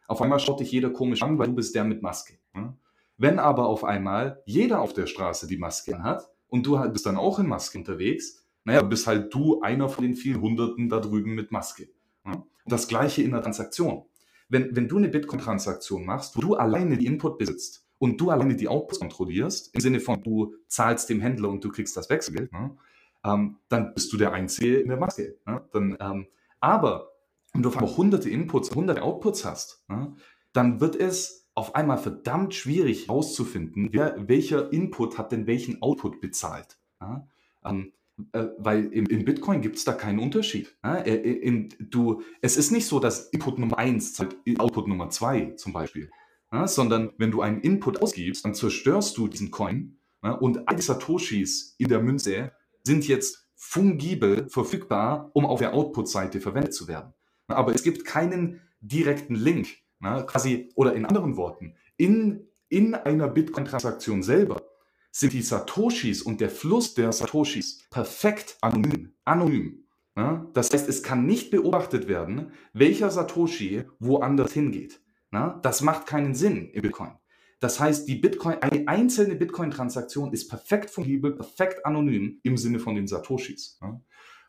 Auf 0.07 0.21
einmal 0.21 0.39
schaut 0.39 0.59
dich 0.59 0.71
jeder 0.71 0.89
komisch 0.89 1.21
an, 1.21 1.37
weil 1.37 1.47
du 1.47 1.53
bist 1.53 1.75
der 1.75 1.83
mit 1.83 2.01
Maske. 2.01 2.33
Wenn 3.17 3.37
aber 3.37 3.67
auf 3.67 3.83
einmal 3.83 4.41
jeder 4.45 4.81
auf 4.81 4.93
der 4.93 5.05
Straße 5.05 5.45
die 5.47 5.57
Maske 5.57 6.01
hat, 6.01 6.27
und 6.47 6.65
du 6.65 6.79
bist 6.91 7.05
dann 7.05 7.17
auch 7.17 7.37
in 7.39 7.47
Maske 7.47 7.77
unterwegs, 7.77 8.43
naja, 8.63 8.81
bist 8.81 9.07
halt 9.07 9.33
du 9.33 9.61
einer 9.61 9.89
von 9.89 10.03
den 10.03 10.15
vielen 10.15 10.41
Hunderten 10.41 10.89
da 10.89 10.99
drüben 10.99 11.35
mit 11.35 11.51
Maske. 11.51 11.89
Ja? 12.25 12.43
Das 12.65 12.87
gleiche 12.87 13.21
in 13.21 13.31
der 13.31 13.41
Transaktion. 13.41 14.05
Wenn, 14.49 14.75
wenn 14.75 14.87
du 14.87 14.97
eine 14.97 15.09
Bitcoin-Transaktion 15.09 16.05
machst, 16.05 16.35
wo 16.35 16.41
du 16.41 16.55
alleine 16.55 16.97
die 16.97 17.05
Input 17.05 17.37
besitzt 17.37 17.84
und 17.97 18.19
du 18.19 18.29
alleine 18.29 18.55
die 18.55 18.67
Outputs 18.67 18.99
kontrollierst, 18.99 19.73
im 19.73 19.81
Sinne 19.81 19.99
von 19.99 20.21
du 20.21 20.55
zahlst 20.67 21.09
dem 21.09 21.21
Händler 21.21 21.49
und 21.49 21.63
du 21.63 21.69
kriegst 21.69 21.95
das 21.95 22.09
Wechselgeld, 22.09 22.51
ne? 22.51 22.75
ähm, 23.23 23.57
dann 23.69 23.93
bist 23.93 24.11
du 24.13 24.17
der 24.17 24.33
Einzige 24.33 24.79
in 24.79 24.89
der 24.89 24.97
Maske. 24.97 25.37
Ne? 25.45 25.63
Dann, 25.71 25.97
ähm, 25.99 26.27
aber 26.59 27.11
wenn 27.53 27.63
du 27.63 27.69
auf 27.69 27.97
hunderte 27.97 28.29
Inputs, 28.29 28.73
hunderte 28.75 29.01
Outputs 29.01 29.45
hast, 29.45 29.83
ne? 29.87 30.15
dann 30.53 30.81
wird 30.81 30.95
es 30.95 31.47
auf 31.53 31.73
einmal 31.73 31.97
verdammt 31.97 32.53
schwierig 32.53 33.07
herauszufinden, 33.07 33.91
welcher 33.93 34.71
Input 34.73 35.17
hat 35.17 35.31
denn 35.31 35.47
welchen 35.47 35.81
Output 35.81 36.19
bezahlt. 36.19 36.77
Ja? 36.99 37.27
Ähm, 37.63 37.93
äh, 38.33 38.47
weil 38.57 38.85
in, 38.85 39.05
in 39.07 39.25
Bitcoin 39.25 39.61
gibt 39.61 39.77
es 39.77 39.85
da 39.85 39.93
keinen 39.93 40.19
Unterschied. 40.19 40.75
Ja? 40.83 40.97
Äh, 40.97 41.15
äh, 41.15 41.31
in, 41.39 41.69
du, 41.79 42.21
es 42.41 42.57
ist 42.57 42.71
nicht 42.71 42.87
so, 42.87 42.99
dass 42.99 43.29
Input 43.29 43.57
Nummer 43.57 43.77
1 43.77 44.13
zahlt 44.13 44.35
Output 44.57 44.87
Nummer 44.87 45.09
2 45.09 45.51
zum 45.51 45.73
Beispiel. 45.73 46.09
Ja? 46.55 46.67
Sondern 46.67 47.11
wenn 47.17 47.31
du 47.31 47.41
einen 47.41 47.61
Input 47.61 48.01
ausgibst, 48.01 48.45
dann 48.45 48.55
zerstörst 48.55 49.17
du 49.17 49.27
diesen 49.27 49.51
Coin 49.51 49.97
und 50.39 50.67
alle 50.67 50.81
Satoshis 50.81 51.75
in 51.77 51.89
der 51.89 52.01
Münze 52.01 52.51
sind 52.83 53.07
jetzt 53.07 53.47
fungibel 53.55 54.49
verfügbar, 54.49 55.31
um 55.33 55.45
auf 55.45 55.59
der 55.59 55.73
Output-Seite 55.73 56.41
verwendet 56.41 56.73
zu 56.73 56.87
werden. 56.87 57.13
Aber 57.47 57.73
es 57.75 57.83
gibt 57.83 58.05
keinen 58.05 58.61
direkten 58.81 59.35
Link 59.35 59.67
quasi, 60.01 60.71
oder 60.75 60.93
in 60.93 61.05
anderen 61.05 61.37
Worten, 61.37 61.75
in, 61.97 62.47
in 62.69 62.95
einer 62.95 63.27
Bitcoin-Transaktion 63.27 64.23
selber 64.23 64.61
sind 65.11 65.33
die 65.33 65.41
Satoshis 65.41 66.21
und 66.21 66.41
der 66.41 66.49
Fluss 66.49 66.93
der 66.93 67.11
Satoshis 67.11 67.87
perfekt 67.89 68.57
anonym. 68.61 69.13
anonym. 69.23 69.85
Das 70.53 70.71
heißt, 70.71 70.87
es 70.87 71.03
kann 71.03 71.25
nicht 71.25 71.51
beobachtet 71.51 72.07
werden, 72.07 72.51
welcher 72.73 73.09
Satoshi 73.09 73.83
woanders 73.99 74.53
hingeht. 74.53 75.01
Na? 75.35 75.59
Das 75.63 75.81
macht 75.81 76.05
keinen 76.05 76.33
Sinn 76.33 76.69
im 76.69 76.81
Bitcoin. 76.81 77.11
Das 77.59 77.77
heißt, 77.77 78.07
die 78.07 78.15
Bitcoin, 78.15 78.55
eine 78.61 78.87
einzelne 78.87 79.35
Bitcoin-Transaktion 79.35 80.31
ist 80.31 80.47
perfekt 80.47 80.89
fungibel, 80.89 81.35
perfekt 81.35 81.85
anonym 81.85 82.39
im 82.43 82.55
Sinne 82.55 82.79
von 82.79 82.95
den 82.95 83.05
Satoshis. 83.05 83.77
Ja? 83.81 83.99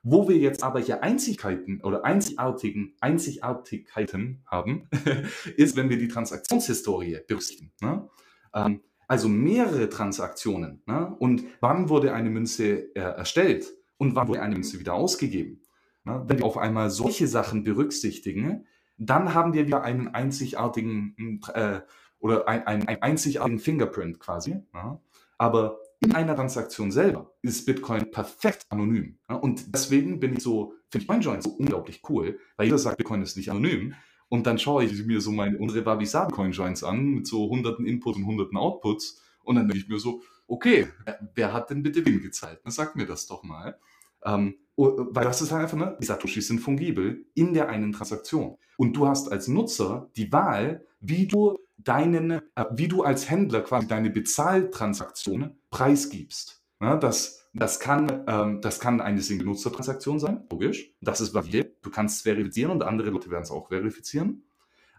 Wo 0.04 0.28
wir 0.28 0.36
jetzt 0.36 0.62
aber 0.62 0.78
hier 0.78 1.02
Einzigkeiten 1.02 1.80
oder 1.82 2.04
einzigartigen 2.04 2.94
Einzigartigkeiten 3.00 4.44
haben, 4.46 4.88
ist, 5.56 5.74
wenn 5.74 5.90
wir 5.90 5.98
die 5.98 6.06
Transaktionshistorie 6.06 7.18
berücksichtigen. 7.26 7.72
Ne? 7.80 8.08
Ähm, 8.54 8.80
also 9.08 9.28
mehrere 9.28 9.88
Transaktionen. 9.88 10.84
Ne? 10.86 11.16
Und 11.18 11.42
wann 11.60 11.88
wurde 11.88 12.14
eine 12.14 12.30
Münze 12.30 12.94
äh, 12.94 13.00
erstellt 13.00 13.72
und 13.96 14.14
wann 14.14 14.28
wurde 14.28 14.40
eine 14.40 14.54
Münze 14.54 14.78
wieder 14.78 14.94
ausgegeben? 14.94 15.62
Wenn 16.04 16.38
wir 16.38 16.44
auf 16.44 16.56
einmal 16.56 16.90
solche 16.90 17.26
Sachen 17.26 17.64
berücksichtigen, 17.64 18.64
dann 18.98 19.34
haben 19.34 19.52
wir 19.52 19.66
wieder 19.66 19.82
einen 19.82 20.08
einzigartigen 20.08 21.40
äh, 21.52 21.80
oder 22.18 22.48
ein, 22.48 22.66
ein, 22.66 22.88
einen 22.88 23.02
einzigartigen 23.02 23.58
Fingerprint 23.58 24.18
quasi. 24.20 24.62
Ne? 24.72 25.00
Aber 25.38 25.78
in 26.00 26.14
einer 26.14 26.36
Transaktion 26.36 26.90
selber 26.90 27.32
ist 27.42 27.66
Bitcoin 27.66 28.10
perfekt 28.10 28.66
anonym. 28.68 29.18
Ja, 29.28 29.36
und 29.36 29.74
deswegen 29.74 30.20
bin 30.20 30.34
ich 30.34 30.42
so, 30.42 30.74
finde 30.90 31.04
ich 31.04 31.08
CoinJoin 31.08 31.42
so 31.42 31.50
unglaublich 31.50 32.02
cool, 32.08 32.38
weil 32.56 32.66
jeder 32.66 32.78
sagt, 32.78 32.98
Bitcoin 32.98 33.22
ist 33.22 33.36
nicht 33.36 33.50
anonym. 33.50 33.94
Und 34.28 34.46
dann 34.46 34.58
schaue 34.58 34.84
ich 34.84 35.06
mir 35.06 35.20
so 35.20 35.30
meine, 35.30 35.56
unsere 35.58 35.86
Wabi-Sabi 35.86 36.32
Coinjoins 36.32 36.82
an 36.82 37.04
mit 37.06 37.26
so 37.26 37.48
hunderten 37.48 37.86
Inputs 37.86 38.18
und 38.18 38.26
hunderten 38.26 38.56
Outputs. 38.56 39.22
Und 39.42 39.56
dann 39.56 39.68
denke 39.68 39.82
ich 39.82 39.88
mir 39.88 40.00
so, 40.00 40.22
okay, 40.48 40.88
wer 41.34 41.52
hat 41.52 41.70
denn 41.70 41.82
bitte 41.82 42.04
wen 42.04 42.20
gezahlt? 42.20 42.60
Na, 42.64 42.70
sag 42.70 42.96
mir 42.96 43.06
das 43.06 43.26
doch 43.26 43.44
mal. 43.44 43.78
Ähm, 44.24 44.56
weil 44.76 45.24
das 45.24 45.40
ist 45.40 45.52
halt 45.52 45.62
einfach, 45.62 45.76
ne, 45.76 45.96
die 46.00 46.06
Satoshis 46.06 46.48
sind 46.48 46.60
fungibel 46.60 47.24
in 47.34 47.54
der 47.54 47.68
einen 47.68 47.92
Transaktion. 47.92 48.56
Und 48.76 48.94
du 48.94 49.06
hast 49.06 49.32
als 49.32 49.48
Nutzer 49.48 50.10
die 50.16 50.30
Wahl, 50.32 50.84
wie 51.00 51.26
du 51.26 51.58
deinen, 51.78 52.30
äh, 52.30 52.64
wie 52.72 52.88
du 52.88 53.02
als 53.02 53.30
Händler 53.30 53.62
quasi 53.62 53.86
deine 53.86 54.10
Bezahltransaktion 54.10 55.56
preisgibst. 55.70 56.62
Ja, 56.80 56.96
das, 56.96 57.48
das, 57.54 57.80
kann, 57.80 58.24
ähm, 58.26 58.60
das 58.60 58.80
kann 58.80 59.00
eine 59.00 59.22
Single-Nutzer-Transaktion 59.22 60.18
sein, 60.18 60.44
logisch. 60.50 60.92
Das 61.00 61.20
ist 61.20 61.32
valide. 61.32 61.72
Du 61.80 61.90
kannst 61.90 62.16
es 62.16 62.22
verifizieren 62.22 62.70
und 62.70 62.82
andere 62.82 63.10
Leute 63.10 63.30
werden 63.30 63.44
es 63.44 63.50
auch 63.50 63.68
verifizieren. 63.68 64.42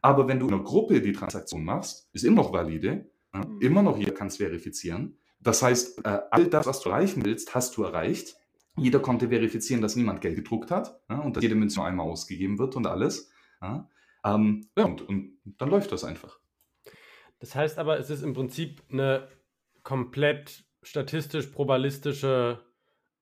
Aber 0.01 0.27
wenn 0.27 0.39
du 0.39 0.47
in 0.47 0.53
einer 0.53 0.63
Gruppe 0.63 1.01
die 1.01 1.11
Transaktion 1.11 1.63
machst, 1.63 2.09
ist 2.13 2.23
immer 2.23 2.37
noch 2.37 2.53
valide. 2.53 3.09
Ja, 3.33 3.45
mhm. 3.45 3.61
immer 3.61 3.83
noch 3.83 3.97
jeder 3.97 4.13
kann 4.13 4.27
es 4.27 4.37
verifizieren. 4.37 5.17
Das 5.39 5.61
heißt, 5.61 6.03
äh, 6.05 6.19
all 6.31 6.47
das, 6.47 6.65
was 6.65 6.79
du 6.79 6.89
erreichen 6.89 7.23
willst, 7.25 7.53
hast 7.53 7.77
du 7.77 7.83
erreicht. 7.83 8.36
Jeder 8.77 8.99
konnte 8.99 9.29
verifizieren, 9.29 9.81
dass 9.81 9.95
niemand 9.95 10.21
Geld 10.21 10.35
gedruckt 10.35 10.71
hat 10.71 10.99
ja, 11.09 11.19
und 11.19 11.35
dass 11.35 11.43
jede 11.43 11.55
Münze 11.55 11.79
nur 11.79 11.87
einmal 11.87 12.07
ausgegeben 12.07 12.59
wird 12.59 12.75
und 12.75 12.87
alles. 12.87 13.31
Ja, 13.61 13.89
ähm, 14.23 14.67
ja 14.77 14.85
und, 14.85 15.01
und 15.01 15.39
dann 15.43 15.69
läuft 15.69 15.91
das 15.91 16.03
einfach. 16.03 16.39
Das 17.39 17.55
heißt 17.55 17.77
aber, 17.79 17.99
es 17.99 18.09
ist 18.09 18.23
im 18.23 18.33
Prinzip 18.33 18.81
eine 18.91 19.27
komplett 19.83 20.65
statistisch 20.83 21.47
probabilistische 21.47 22.59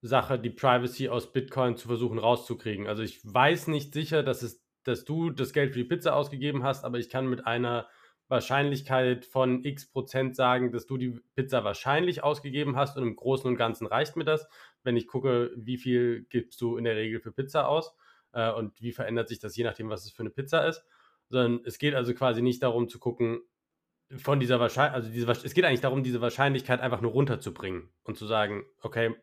Sache, 0.02 0.38
die 0.38 0.50
Privacy 0.50 1.08
aus 1.08 1.32
Bitcoin 1.32 1.76
zu 1.76 1.88
versuchen 1.88 2.18
rauszukriegen. 2.18 2.86
Also 2.86 3.02
ich 3.02 3.20
weiß 3.24 3.68
nicht 3.68 3.92
sicher, 3.92 4.22
dass, 4.22 4.42
es, 4.42 4.64
dass 4.84 5.04
du 5.04 5.30
das 5.30 5.52
Geld 5.52 5.72
für 5.72 5.78
die 5.80 5.88
Pizza 5.88 6.14
ausgegeben 6.14 6.62
hast, 6.62 6.84
aber 6.84 6.98
ich 6.98 7.08
kann 7.08 7.28
mit 7.28 7.46
einer 7.46 7.88
Wahrscheinlichkeit 8.28 9.24
von 9.24 9.64
x 9.64 9.86
Prozent 9.86 10.34
sagen, 10.34 10.72
dass 10.72 10.86
du 10.86 10.96
die 10.96 11.20
Pizza 11.34 11.64
wahrscheinlich 11.64 12.22
ausgegeben 12.24 12.76
hast 12.76 12.96
und 12.96 13.04
im 13.04 13.16
Großen 13.16 13.48
und 13.48 13.56
Ganzen 13.56 13.86
reicht 13.86 14.16
mir 14.16 14.24
das, 14.24 14.46
wenn 14.82 14.96
ich 14.96 15.06
gucke, 15.06 15.52
wie 15.56 15.76
viel 15.76 16.26
gibst 16.28 16.60
du 16.60 16.76
in 16.76 16.84
der 16.84 16.96
Regel 16.96 17.20
für 17.20 17.32
Pizza 17.32 17.68
aus 17.68 17.94
äh, 18.32 18.50
und 18.50 18.80
wie 18.80 18.92
verändert 18.92 19.28
sich 19.28 19.38
das 19.38 19.56
je 19.56 19.64
nachdem, 19.64 19.90
was 19.90 20.04
es 20.04 20.12
für 20.12 20.22
eine 20.22 20.30
Pizza 20.30 20.66
ist. 20.66 20.84
Sondern 21.28 21.60
es 21.64 21.78
geht 21.78 21.94
also 21.94 22.14
quasi 22.14 22.42
nicht 22.42 22.62
darum 22.62 22.88
zu 22.88 22.98
gucken, 22.98 23.42
von 24.16 24.38
dieser 24.38 24.60
Wahrscheinlichkeit, 24.60 24.94
also 24.94 25.10
diese, 25.10 25.46
es 25.46 25.54
geht 25.54 25.64
eigentlich 25.64 25.80
darum, 25.80 26.04
diese 26.04 26.20
Wahrscheinlichkeit 26.20 26.80
einfach 26.80 27.00
nur 27.00 27.10
runterzubringen 27.10 27.90
und 28.04 28.16
zu 28.16 28.26
sagen, 28.26 28.64
okay, 28.80 29.16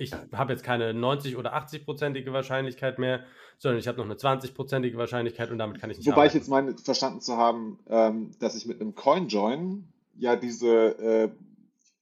ich 0.00 0.12
habe 0.32 0.52
jetzt 0.52 0.64
keine 0.64 0.94
90 0.94 1.36
oder 1.36 1.54
80-prozentige 1.54 2.32
Wahrscheinlichkeit 2.32 2.98
mehr, 2.98 3.24
sondern 3.58 3.78
ich 3.78 3.86
habe 3.86 3.98
noch 3.98 4.06
eine 4.06 4.14
20-prozentige 4.14 4.96
Wahrscheinlichkeit 4.96 5.50
und 5.50 5.58
damit 5.58 5.78
kann 5.78 5.90
ich 5.90 5.98
nicht 5.98 6.06
Wobei 6.06 6.22
arbeiten. 6.22 6.28
ich 6.28 6.34
jetzt 6.42 6.48
meine, 6.48 6.78
verstanden 6.78 7.20
zu 7.20 7.36
haben, 7.36 7.78
ähm, 7.88 8.30
dass 8.38 8.56
ich 8.56 8.66
mit 8.66 8.80
einem 8.80 8.94
Coinjoin 8.94 9.92
ja 10.16 10.36
diese 10.36 10.68
äh, 10.68 11.30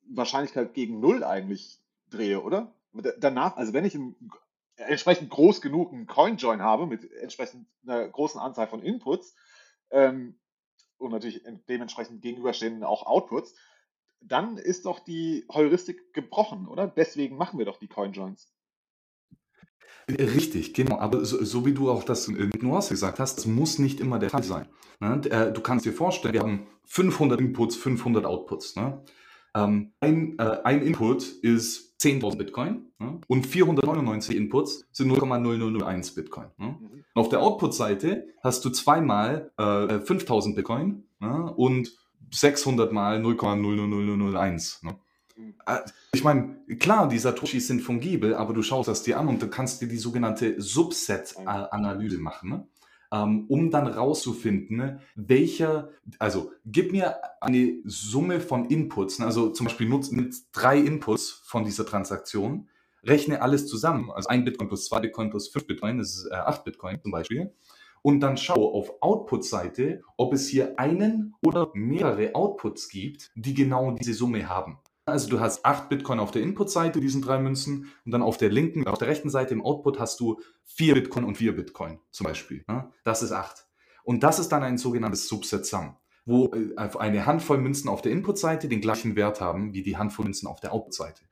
Wahrscheinlichkeit 0.09 0.75
gegen 0.75 1.01
Null 1.01 1.25
eigentlich 1.25 1.81
drehe, 2.11 2.41
oder? 2.41 2.73
Danach, 3.19 3.57
also 3.57 3.73
wenn 3.73 3.85
ich 3.85 3.97
einen, 3.97 4.15
entsprechend 4.77 5.31
groß 5.31 5.61
genug 5.61 5.93
einen 5.93 6.07
Coinjoin 6.07 6.63
habe, 6.63 6.87
mit 6.87 7.11
entsprechend 7.13 7.67
einer 7.85 8.07
großen 8.09 8.41
Anzahl 8.41 8.69
von 8.69 8.81
Inputs 8.81 9.35
ähm, 9.91 10.39
und 10.99 11.11
natürlich 11.11 11.43
dementsprechend 11.69 12.23
gegenüberstehenden 12.23 12.85
auch 12.85 13.07
Outputs, 13.07 13.55
dann 14.21 14.57
ist 14.57 14.87
doch 14.87 15.01
die 15.01 15.45
Heuristik 15.53 16.13
gebrochen, 16.13 16.67
oder? 16.69 16.87
Deswegen 16.87 17.37
machen 17.37 17.59
wir 17.59 17.67
doch 17.67 17.79
die 17.79 17.89
Coinjoins. 17.89 18.53
Richtig, 20.09 20.73
genau. 20.73 20.99
Aber 20.99 21.25
so, 21.25 21.43
so, 21.45 21.67
wie 21.67 21.75
du 21.75 21.91
auch 21.91 22.03
das 22.03 22.29
mit 22.29 22.63
Nuance 22.63 22.91
gesagt 22.91 23.19
hast, 23.19 23.37
das 23.37 23.47
muss 23.47 23.79
nicht 23.79 24.01
immer 24.01 24.19
der 24.19 24.31
Fall 24.31 24.43
sein. 24.43 24.67
Ne? 25.01 25.21
Äh, 25.31 25.53
du 25.53 25.61
kannst 25.61 25.85
dir 25.85 25.93
vorstellen, 25.93 26.35
wir 26.35 26.41
haben 26.41 26.67
500 26.87 27.39
Inputs, 27.41 27.77
500 27.77 28.25
Outputs. 28.25 28.77
Ne? 28.77 29.03
Ähm, 29.55 29.93
ein, 30.01 30.39
äh, 30.39 30.59
ein, 30.65 30.83
Input 30.83 31.25
ist 31.43 32.01
10.000 32.01 32.37
Bitcoin 32.37 32.87
ne? 32.99 33.21
und 33.27 33.47
499 33.47 34.35
Inputs 34.37 34.89
sind 34.93 35.13
0,0001 35.13 36.15
Bitcoin. 36.15 36.47
Mhm. 36.57 37.05
Auf 37.15 37.29
der 37.29 37.43
Output-Seite 37.43 38.29
hast 38.43 38.65
du 38.65 38.71
zweimal 38.71 39.53
äh, 39.59 39.63
5.000 39.63 40.55
Bitcoin 40.55 41.05
und 41.57 41.99
600 42.31 42.93
mal 42.93 43.21
0,00001. 43.21 44.85
Ne? 44.85 44.99
Äh, 45.67 45.81
ich 46.13 46.25
meine, 46.25 46.57
klar, 46.79 47.09
die 47.09 47.19
Satoshis 47.19 47.67
sind 47.67 47.81
fungibel, 47.81 48.35
aber 48.35 48.55
du 48.55 48.63
schaust 48.63 48.89
das 48.89 49.03
dir 49.03 49.19
an 49.19 49.29
und 49.29 49.43
du 49.43 49.49
kannst 49.49 49.81
dir 49.81 49.89
die 49.89 49.99
sogenannte 49.99 50.61
Subset-Analyse 50.61 52.19
machen, 52.19 52.51
ne? 52.51 52.69
ähm, 53.13 53.47
um 53.49 53.71
dann 53.71 53.87
rauszufinden, 53.87 55.01
welcher, 55.15 55.91
also 56.19 56.53
gib 56.67 56.93
mir 56.93 57.17
eine 57.41 57.79
Summe 57.85 58.41
von 58.41 58.67
Inputs, 58.67 59.19
ne? 59.19 59.27
also 59.27 59.51
zum 59.51 59.67
Beispiel 59.67 59.89
nutzt 59.89 60.49
drei 60.53 60.79
Inputs 60.79 61.43
von 61.45 61.65
dieser 61.65 61.87
Transaktion, 61.87 62.69
rechne 63.05 63.41
alles 63.43 63.67
zusammen, 63.67 64.11
also 64.11 64.29
ein 64.29 64.45
Bitcoin 64.45 64.69
plus 64.69 64.87
zwei 64.87 65.01
Bitcoin 65.01 65.31
plus 65.31 65.49
fünf 65.49 65.67
Bitcoin, 65.67 65.99
das 65.99 66.17
ist 66.17 66.29
äh, 66.31 66.35
acht 66.35 66.65
Bitcoin 66.65 67.01
zum 67.01 67.13
Beispiel 67.13 67.53
und 68.03 68.21
dann 68.21 68.37
schau 68.37 68.75
auf 68.75 69.03
Output-Seite, 69.03 70.03
ob 70.17 70.33
es 70.33 70.49
hier 70.49 70.79
einen 70.79 71.35
oder 71.45 71.71
mehrere 71.75 72.35
Outputs 72.35 72.89
gibt, 72.89 73.31
die 73.35 73.55
genau 73.55 73.93
diese 73.93 74.15
Summe 74.15 74.49
haben. 74.49 74.79
Also 75.05 75.29
du 75.29 75.41
hast 75.41 75.65
8 75.65 75.89
Bitcoin 75.89 76.21
auf 76.21 76.31
der 76.31 76.43
Input-Seite, 76.43 77.01
diesen 77.01 77.23
drei 77.23 77.39
Münzen, 77.39 77.91
und 78.05 78.13
dann 78.13 78.23
auf 78.23 78.37
der 78.37 78.51
linken, 78.51 78.87
auf 78.87 78.99
der 78.99 79.09
rechten 79.09 79.31
Seite 79.31 79.55
im 79.55 79.65
Output 79.65 79.99
hast 79.99 80.21
du 80.21 80.41
4 80.65 80.95
Bitcoin 80.95 81.25
und 81.25 81.37
4 81.37 81.57
Bitcoin 81.57 81.99
zum 82.11 82.27
Beispiel. 82.27 82.65
Das 83.05 83.23
ist 83.23 83.33
8. 83.33 83.67
Und 84.05 84.23
das 84.23 84.39
ist 84.39 84.51
dann 84.51 84.63
ein 84.63 84.79
sogenanntes 84.79 85.29
Subset-Sum, 85.29 85.97
wo 86.27 86.53
äh, 86.53 86.89
eine 86.99 87.27
Handvoll 87.27 87.59
Münzen 87.59 87.89
auf 87.89 88.03
der 88.03 88.13
Input-Seite 88.13 88.69
den 88.69 88.81
gleichen 88.81 89.17
Wert 89.17 89.41
haben 89.41 89.73
wie 89.73 89.83
die 89.83 89.97
Handvoll 89.97 90.25
Münzen 90.25 90.47
auf 90.47 90.61
der 90.61 90.73
Output-Seite. 90.73 91.25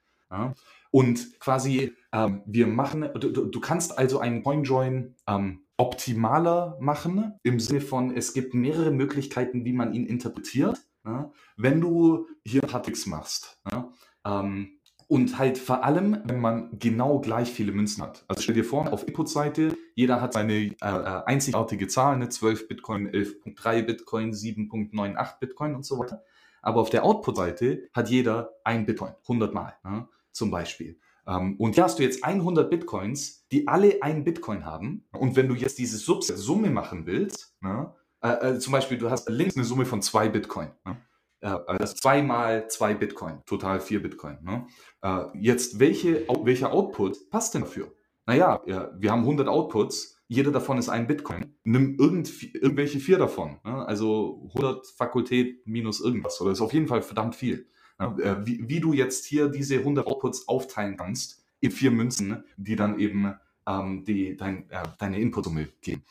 Und 0.90 1.38
quasi, 1.40 1.92
ähm, 2.12 2.42
wir 2.46 2.66
machen, 2.66 3.08
du, 3.14 3.30
du, 3.30 3.60
kannst 3.60 3.98
also 3.98 4.18
einen 4.18 4.42
CoinJoin 4.42 5.14
ähm, 5.26 5.65
optimaler 5.76 6.76
machen, 6.80 7.34
im 7.42 7.60
Sinne 7.60 7.80
von, 7.80 8.16
es 8.16 8.32
gibt 8.32 8.54
mehrere 8.54 8.90
Möglichkeiten, 8.90 9.64
wie 9.64 9.72
man 9.72 9.92
ihn 9.92 10.06
interpretiert. 10.06 10.78
Ja? 11.04 11.32
Wenn 11.56 11.80
du 11.80 12.26
hier 12.44 12.62
ein 12.62 12.68
paar 12.68 12.82
Tricks 12.82 13.06
machst, 13.06 13.60
ja? 13.70 13.92
ähm, 14.24 14.76
und 15.08 15.38
halt 15.38 15.56
vor 15.58 15.84
allem, 15.84 16.20
wenn 16.24 16.40
man 16.40 16.78
genau 16.78 17.20
gleich 17.20 17.52
viele 17.52 17.70
Münzen 17.70 18.02
hat. 18.02 18.24
Also 18.26 18.42
stell 18.42 18.56
dir 18.56 18.64
vor, 18.64 18.92
auf 18.92 19.06
Input-Seite, 19.06 19.76
jeder 19.94 20.20
hat 20.20 20.32
seine 20.32 20.54
äh, 20.54 20.74
äh 20.80 21.22
einzigartige 21.26 21.86
Zahl, 21.86 22.18
ne? 22.18 22.28
12 22.28 22.66
Bitcoin, 22.66 23.08
11.3 23.08 23.82
Bitcoin, 23.82 24.32
7.98 24.32 25.38
Bitcoin 25.38 25.74
und 25.76 25.84
so 25.84 25.98
weiter. 25.98 26.24
Aber 26.60 26.80
auf 26.80 26.90
der 26.90 27.04
Output-Seite 27.04 27.88
hat 27.92 28.10
jeder 28.10 28.50
ein 28.64 28.84
Bitcoin, 28.84 29.12
100 29.22 29.54
Mal 29.54 29.74
ne? 29.84 30.08
zum 30.32 30.50
Beispiel. 30.50 30.98
Ähm, 31.26 31.56
und 31.58 31.74
hier 31.74 31.84
hast 31.84 31.98
du 31.98 32.02
jetzt 32.02 32.24
100 32.24 32.70
Bitcoins, 32.70 33.46
die 33.52 33.68
alle 33.68 34.02
einen 34.02 34.24
Bitcoin 34.24 34.64
haben. 34.64 35.06
Und 35.12 35.36
wenn 35.36 35.48
du 35.48 35.54
jetzt 35.54 35.78
diese 35.78 35.96
Summe 35.98 36.70
machen 36.70 37.06
willst, 37.06 37.56
ne, 37.60 37.94
äh, 38.22 38.54
äh, 38.54 38.58
zum 38.58 38.72
Beispiel, 38.72 38.98
du 38.98 39.10
hast 39.10 39.28
links 39.28 39.56
eine 39.56 39.64
Summe 39.64 39.84
von 39.84 40.02
zwei 40.02 40.28
Bitcoin. 40.28 40.70
Ne? 40.84 40.96
Äh, 41.40 41.48
also 41.48 41.94
zwei 41.94 42.22
mal 42.22 42.68
zwei 42.68 42.94
Bitcoin, 42.94 43.42
total 43.46 43.80
vier 43.80 44.02
Bitcoin. 44.02 44.38
Ne? 44.42 44.66
Äh, 45.02 45.24
jetzt, 45.38 45.78
welche, 45.78 46.26
welcher 46.42 46.72
Output 46.72 47.30
passt 47.30 47.54
denn 47.54 47.62
dafür? 47.62 47.92
Naja, 48.26 48.60
ja, 48.66 48.90
wir 48.98 49.12
haben 49.12 49.20
100 49.20 49.46
Outputs, 49.46 50.20
jeder 50.26 50.50
davon 50.50 50.78
ist 50.78 50.88
ein 50.88 51.06
Bitcoin. 51.06 51.56
Nimm 51.62 51.96
irgendwelche 51.98 52.98
vier 52.98 53.18
davon. 53.18 53.60
Ne? 53.64 53.86
Also 53.86 54.50
100 54.54 54.86
Fakultät 54.88 55.64
minus 55.66 56.00
irgendwas. 56.00 56.40
Oder 56.40 56.50
ist 56.50 56.60
auf 56.60 56.72
jeden 56.72 56.88
Fall 56.88 57.02
verdammt 57.02 57.36
viel. 57.36 57.68
Äh, 57.98 58.36
wie, 58.44 58.68
wie, 58.68 58.80
du 58.80 58.92
jetzt 58.92 59.24
hier 59.24 59.48
diese 59.48 59.78
100 59.78 60.06
Outputs 60.06 60.48
aufteilen 60.48 60.96
kannst 60.96 61.44
in 61.60 61.70
vier 61.70 61.90
Münzen, 61.90 62.44
die 62.56 62.76
dann 62.76 62.98
eben 62.98 63.34
ähm, 63.66 64.04
die, 64.04 64.36
dein, 64.36 64.68
äh, 64.70 64.82
deine 64.98 65.18
Input-Summe 65.18 65.68
geben. 65.80 66.04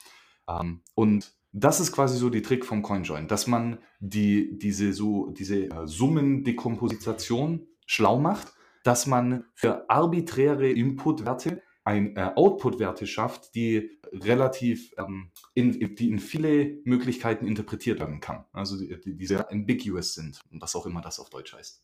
Ähm, 0.47 0.81
und 0.95 1.33
das 1.51 1.79
ist 1.79 1.91
quasi 1.91 2.17
so 2.17 2.29
die 2.29 2.41
Trick 2.41 2.65
vom 2.65 2.81
CoinJoin, 2.81 3.27
dass 3.27 3.47
man 3.47 3.77
die, 3.99 4.57
diese, 4.57 4.93
so, 4.93 5.29
diese 5.29 5.65
äh, 5.69 5.87
Summendekomposition 5.87 7.67
schlau 7.85 8.19
macht, 8.19 8.53
dass 8.83 9.07
man 9.07 9.45
für 9.53 9.89
arbiträre 9.89 10.69
Input-Werte 10.69 11.61
ein 11.85 12.17
äh, 12.17 12.31
Output-Werte 12.35 13.05
schafft, 13.05 13.53
die 13.55 13.99
relativ, 14.11 14.93
ähm, 14.97 15.31
in, 15.53 15.95
die 15.95 16.09
in 16.09 16.19
viele 16.19 16.79
Möglichkeiten 16.83 17.47
interpretiert 17.47 17.99
werden 17.99 18.19
kann. 18.19 18.45
Also 18.51 18.77
die, 18.77 19.15
die 19.15 19.25
sehr 19.25 19.49
ambiguous 19.51 20.15
sind 20.15 20.39
was 20.51 20.75
auch 20.75 20.85
immer 20.85 21.01
das 21.01 21.19
auf 21.19 21.29
Deutsch 21.29 21.53
heißt. 21.53 21.83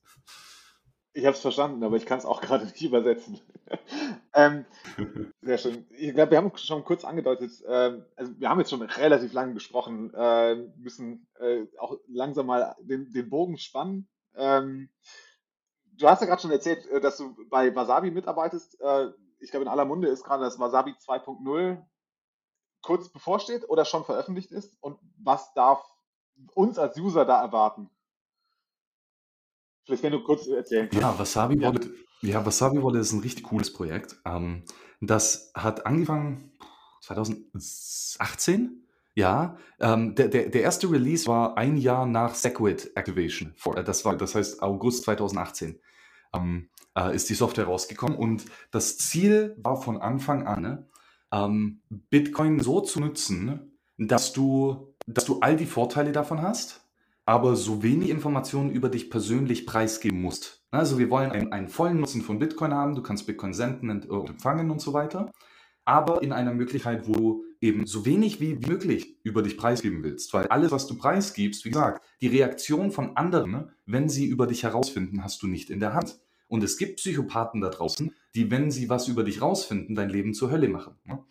Ich 1.14 1.26
habe 1.26 1.36
es 1.36 1.42
verstanden, 1.42 1.84
aber 1.84 1.98
ich 1.98 2.06
kann 2.06 2.18
es 2.18 2.26
auch 2.26 2.42
gerade 2.42 2.66
nicht 2.66 2.82
übersetzen. 2.82 3.42
ähm, 4.34 4.66
sehr 5.42 5.58
schön. 5.58 5.86
Ich 5.92 6.14
glaube, 6.14 6.32
wir 6.32 6.38
haben 6.38 6.56
schon 6.56 6.84
kurz 6.84 7.04
angedeutet, 7.04 7.52
ähm, 7.68 8.06
also 8.16 8.32
wir 8.40 8.50
haben 8.50 8.60
jetzt 8.60 8.70
schon 8.70 8.82
relativ 8.82 9.34
lange 9.34 9.54
gesprochen, 9.54 10.12
äh, 10.16 10.56
müssen 10.78 11.28
äh, 11.40 11.66
auch 11.78 11.98
langsam 12.08 12.48
mal 12.48 12.76
den, 12.82 13.12
den 13.12 13.30
Bogen 13.30 13.58
spannen. 13.58 14.08
Ähm, 14.36 14.90
du 15.98 16.08
hast 16.08 16.22
ja 16.22 16.28
gerade 16.28 16.42
schon 16.42 16.52
erzählt, 16.52 16.88
äh, 16.88 17.02
dass 17.02 17.18
du 17.18 17.36
bei 17.50 17.76
Wasabi 17.76 18.10
mitarbeitest. 18.10 18.80
Äh, 18.80 19.10
ich 19.42 19.52
glaube, 19.52 19.64
in 19.64 19.70
aller 19.70 19.86
Munde 19.86 20.08
ist 20.08 20.24
gerade 20.24 20.44
das 20.44 20.60
Wasabi 20.60 20.92
2.0 20.92 21.84
kurz 22.82 23.10
bevorsteht 23.10 23.70
oder 23.70 23.86
schon 23.86 24.04
veröffentlicht 24.04 24.52
ist 24.52 24.76
und 24.82 25.00
was 25.18 25.54
darf 25.54 25.84
uns 26.54 26.80
als 26.80 26.98
User 26.98 27.26
da 27.26 27.42
erwarten? 27.42 27.90
Vielleicht 29.84 30.04
wenn 30.04 30.14
du 30.14 30.24
kurz 30.24 30.48
erzählen 30.48 30.90
kannst. 30.90 31.02
Ja, 31.02 31.18
Wasabi 31.18 31.60
ja. 31.60 31.68
Wallet, 31.68 31.90
ja, 32.22 32.46
Wasabi 32.46 32.84
Wallet 32.84 33.02
ist 33.02 33.12
ein 33.14 33.22
richtig 33.22 33.44
cooles 33.44 33.74
Projekt. 33.74 34.16
Ähm, 34.26 34.64
das 35.00 35.52
hat 35.56 35.86
angefangen 35.86 36.52
2018. 37.02 38.78
Ja, 39.14 39.58
ähm, 39.80 40.16
der, 40.16 40.30
der, 40.30 40.50
der 40.50 40.62
erste 40.62 40.90
Release 40.90 41.28
war 41.28 41.58
ein 41.58 41.76
Jahr 41.76 42.06
nach 42.06 42.34
Segwit 42.34 42.96
Activation. 42.96 43.54
Das 43.86 44.06
war, 44.06 44.16
das 44.16 44.36
heißt 44.36 44.64
August 44.64 45.04
2018 45.04 45.82
ähm, 46.34 46.70
äh, 46.98 47.16
ist 47.16 47.30
die 47.30 47.36
Software 47.36 47.66
rausgekommen. 47.66 48.18
Und 48.18 48.46
das 48.72 48.98
Ziel 48.98 49.56
war 49.62 49.82
von 49.82 49.98
Anfang 49.98 50.48
an, 50.48 50.62
ne, 50.62 50.88
ähm, 51.32 51.82
Bitcoin 51.90 52.60
so 52.60 52.82
zu 52.82 53.00
nutzen, 53.00 53.78
dass 53.98 54.34
du, 54.34 54.96
dass 55.08 55.26
du 55.26 55.40
all 55.40 55.56
die 55.56 55.66
Vorteile 55.66 56.12
davon 56.12 56.42
hast, 56.42 56.82
aber 57.26 57.56
so 57.56 57.84
wenig 57.84 58.10
Informationen 58.10 58.72
über 58.72 58.90
dich 58.90 59.10
persönlich 59.10 59.66
preisgeben 59.66 60.22
musst. 60.22 60.66
Also 60.72 60.98
wir 60.98 61.10
wollen 61.10 61.32
einen, 61.32 61.52
einen 61.52 61.70
vollen 61.70 62.00
Nutzen 62.00 62.22
von 62.22 62.40
Bitcoin 62.40 62.74
haben, 62.74 62.96
du 62.96 63.04
kannst 63.04 63.28
Bitcoin 63.28 63.54
senden 63.54 63.90
und 63.90 64.30
empfangen 64.30 64.72
und 64.72 64.82
so 64.82 64.94
weiter, 64.94 65.32
aber 65.86 66.24
in 66.24 66.32
einer 66.32 66.54
Möglichkeit, 66.54 67.08
wo 67.08 67.14
du 67.14 67.44
eben 67.62 67.86
so 67.86 68.06
wenig 68.06 68.42
wie 68.42 68.56
möglich 68.56 69.18
über 69.24 69.44
dich 69.44 69.58
preisgeben 69.58 70.04
willst. 70.04 70.34
Weil 70.34 70.48
alles, 70.48 70.72
was 70.72 70.88
du 70.88 70.98
preisgibst, 70.98 71.64
wie 71.64 71.70
gesagt, 71.70 72.04
die 72.22 72.28
Reaktion 72.28 72.92
von 72.92 73.16
anderen, 73.16 73.72
wenn 73.86 74.10
sie 74.10 74.26
über 74.26 74.48
dich 74.48 74.64
herausfinden, 74.64 75.24
hast 75.24 75.44
du 75.44 75.48
nicht 75.48 75.70
in 75.70 75.80
der 75.80 75.94
Hand. 75.94 76.20
Und 76.52 76.66
es 76.66 76.78
gibt 76.78 76.98
Psychopathen 76.98 77.62
da 77.62 77.70
draußen, 77.70 78.14
die, 78.36 78.52
wenn 78.52 78.72
sie 78.72 78.90
was 78.90 79.08
über 79.08 79.24
dich 79.24 79.42
rausfinden, 79.42 79.96
dein 79.96 80.10
Leben 80.10 80.34
zur 80.34 80.52
Hölle 80.52 80.68
machen. 80.68 80.96
Ne? 81.06 81.24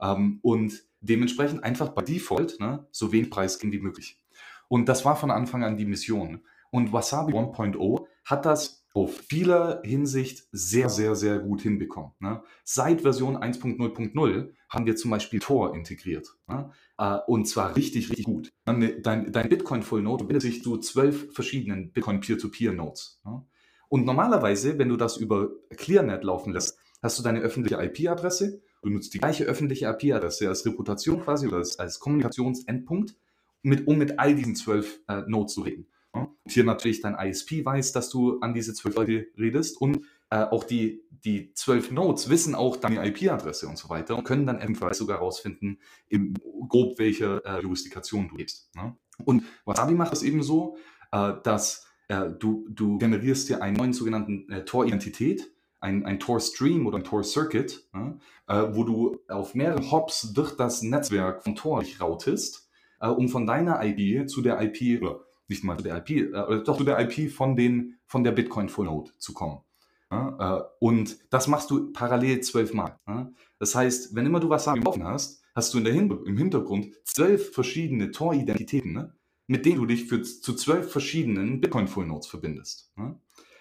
Ähm, 0.00 0.38
und 0.40 0.82
dementsprechend 1.02 1.62
einfach 1.62 1.90
bei 1.90 2.00
Default 2.00 2.58
ne, 2.58 2.86
so 2.90 3.12
wenig 3.12 3.28
Preis 3.28 3.58
geben 3.58 3.74
wie 3.74 3.80
möglich. 3.80 4.18
Und 4.68 4.88
das 4.88 5.04
war 5.04 5.14
von 5.14 5.30
Anfang 5.30 5.62
an 5.62 5.76
die 5.76 5.84
Mission. 5.84 6.40
Und 6.70 6.90
Wasabi 6.90 7.34
1.0 7.34 8.06
hat 8.24 8.46
das 8.46 8.86
auf 8.94 9.14
vieler 9.14 9.82
Hinsicht 9.84 10.48
sehr, 10.52 10.88
sehr, 10.88 11.16
sehr 11.16 11.38
gut 11.38 11.60
hinbekommen. 11.60 12.12
Ne? 12.20 12.42
Seit 12.64 13.02
Version 13.02 13.36
1.0.0 13.36 14.54
haben 14.70 14.86
wir 14.86 14.96
zum 14.96 15.10
Beispiel 15.10 15.40
Tor 15.40 15.74
integriert. 15.74 16.34
Ne? 16.48 16.70
Äh, 16.96 17.18
und 17.26 17.46
zwar 17.46 17.76
richtig, 17.76 18.08
richtig 18.08 18.24
gut. 18.24 18.54
Dein, 18.64 19.02
dein 19.02 19.48
Bitcoin 19.50 19.82
Full 19.82 20.00
Node 20.00 20.24
bindet 20.24 20.40
sich 20.40 20.62
zu 20.62 20.78
zwölf 20.78 21.34
verschiedenen 21.34 21.92
Bitcoin 21.92 22.20
Peer-to-Peer 22.20 22.72
Nodes. 22.72 23.20
Ne? 23.26 23.44
Und 23.92 24.06
normalerweise, 24.06 24.78
wenn 24.78 24.88
du 24.88 24.96
das 24.96 25.18
über 25.18 25.50
ClearNet 25.76 26.24
laufen 26.24 26.54
lässt, 26.54 26.78
hast 27.02 27.18
du 27.18 27.22
deine 27.22 27.40
öffentliche 27.40 27.76
IP-Adresse, 27.76 28.62
du 28.80 28.88
nutzt 28.88 29.12
die 29.12 29.18
gleiche 29.18 29.44
öffentliche 29.44 29.84
IP-Adresse 29.84 30.48
als 30.48 30.64
Reputation 30.64 31.20
quasi 31.20 31.46
oder 31.46 31.58
als, 31.58 32.00
Kommunikationsendpunkt, 32.00 33.14
mit, 33.60 33.86
um 33.86 33.98
mit 33.98 34.18
all 34.18 34.34
diesen 34.34 34.56
zwölf 34.56 35.00
äh, 35.08 35.24
Nodes 35.26 35.52
zu 35.52 35.60
reden. 35.60 35.88
Und 36.12 36.30
hier 36.46 36.64
natürlich 36.64 37.02
dein 37.02 37.16
ISP 37.16 37.66
weiß, 37.66 37.92
dass 37.92 38.08
du 38.08 38.40
an 38.40 38.54
diese 38.54 38.72
zwölf 38.72 38.96
Leute 38.96 39.26
redest 39.36 39.78
und 39.78 40.06
äh, 40.30 40.36
auch 40.36 40.64
die, 40.64 41.04
die 41.10 41.52
zwölf 41.52 41.90
Nodes 41.90 42.30
wissen 42.30 42.54
auch 42.54 42.78
deine 42.78 43.06
IP-Adresse 43.06 43.68
und 43.68 43.76
so 43.76 43.90
weiter 43.90 44.16
und 44.16 44.24
können 44.24 44.46
dann 44.46 44.62
ebenfalls 44.62 44.96
sogar 44.96 45.18
herausfinden, 45.18 45.78
im, 46.08 46.32
grob 46.66 46.98
welche 46.98 47.42
äh, 47.44 47.60
Jurisdiktion 47.60 48.30
du 48.30 48.36
lebst. 48.38 48.74
Ne? 48.74 48.96
Und 49.26 49.44
Wasabi 49.66 49.92
macht 49.92 50.12
das 50.12 50.22
eben 50.22 50.42
so, 50.42 50.78
äh, 51.12 51.34
dass 51.42 51.91
äh, 52.12 52.30
du, 52.38 52.66
du 52.68 52.98
generierst 52.98 53.48
dir 53.48 53.62
einen 53.62 53.76
neuen 53.76 53.92
sogenannten 53.92 54.50
äh, 54.50 54.64
Tor-Identität, 54.64 55.50
ein, 55.80 56.04
ein 56.04 56.20
Tor-Stream 56.20 56.86
oder 56.86 56.98
ein 56.98 57.04
Tor-Circuit, 57.04 57.88
äh, 58.46 58.62
wo 58.72 58.84
du 58.84 59.18
auf 59.28 59.54
mehrere 59.54 59.90
Hops 59.90 60.32
durch 60.32 60.56
das 60.56 60.82
Netzwerk 60.82 61.42
von 61.42 61.56
Tor 61.56 61.80
dich 61.80 62.00
routest, 62.00 62.68
äh, 63.00 63.08
um 63.08 63.28
von 63.28 63.46
deiner 63.46 63.82
IP 63.82 64.28
zu 64.28 64.42
der 64.42 64.60
IP, 64.60 65.02
oder 65.02 65.20
nicht 65.48 65.64
mal 65.64 65.78
zu 65.78 65.84
der 65.84 65.96
IP, 65.96 66.10
äh, 66.10 66.62
doch 66.62 66.76
zu 66.76 66.84
der 66.84 67.00
IP 67.00 67.32
von, 67.32 67.56
den, 67.56 67.98
von 68.06 68.22
der 68.22 68.32
Bitcoin 68.32 68.68
Full 68.68 68.86
Node 68.86 69.12
zu 69.18 69.32
kommen. 69.32 69.60
Und 70.78 71.16
das 71.30 71.48
machst 71.48 71.70
du 71.70 71.90
parallel 71.90 72.42
zwölfmal. 72.42 72.98
Das 73.58 73.74
heißt, 73.74 74.14
wenn 74.14 74.26
immer 74.26 74.40
du 74.40 74.50
was 74.50 74.68
offen 74.68 75.04
hast, 75.04 75.42
hast 75.54 75.72
du 75.72 75.78
in 75.78 75.84
der 75.84 75.94
Hin 75.94 76.14
im 76.26 76.36
Hintergrund 76.36 76.88
zwölf 77.04 77.54
verschiedene 77.54 78.10
Tor-Identitäten, 78.10 78.92
ne? 78.92 79.14
Mit 79.52 79.64
denen 79.64 79.76
du 79.76 79.86
dich 79.86 80.06
für, 80.06 80.22
zu 80.22 80.54
zwölf 80.54 80.90
verschiedenen 80.90 81.60
Bitcoin 81.60 81.86
Full 81.86 82.06
Nodes 82.06 82.26
verbindest. 82.26 82.90
Ja? 82.96 83.14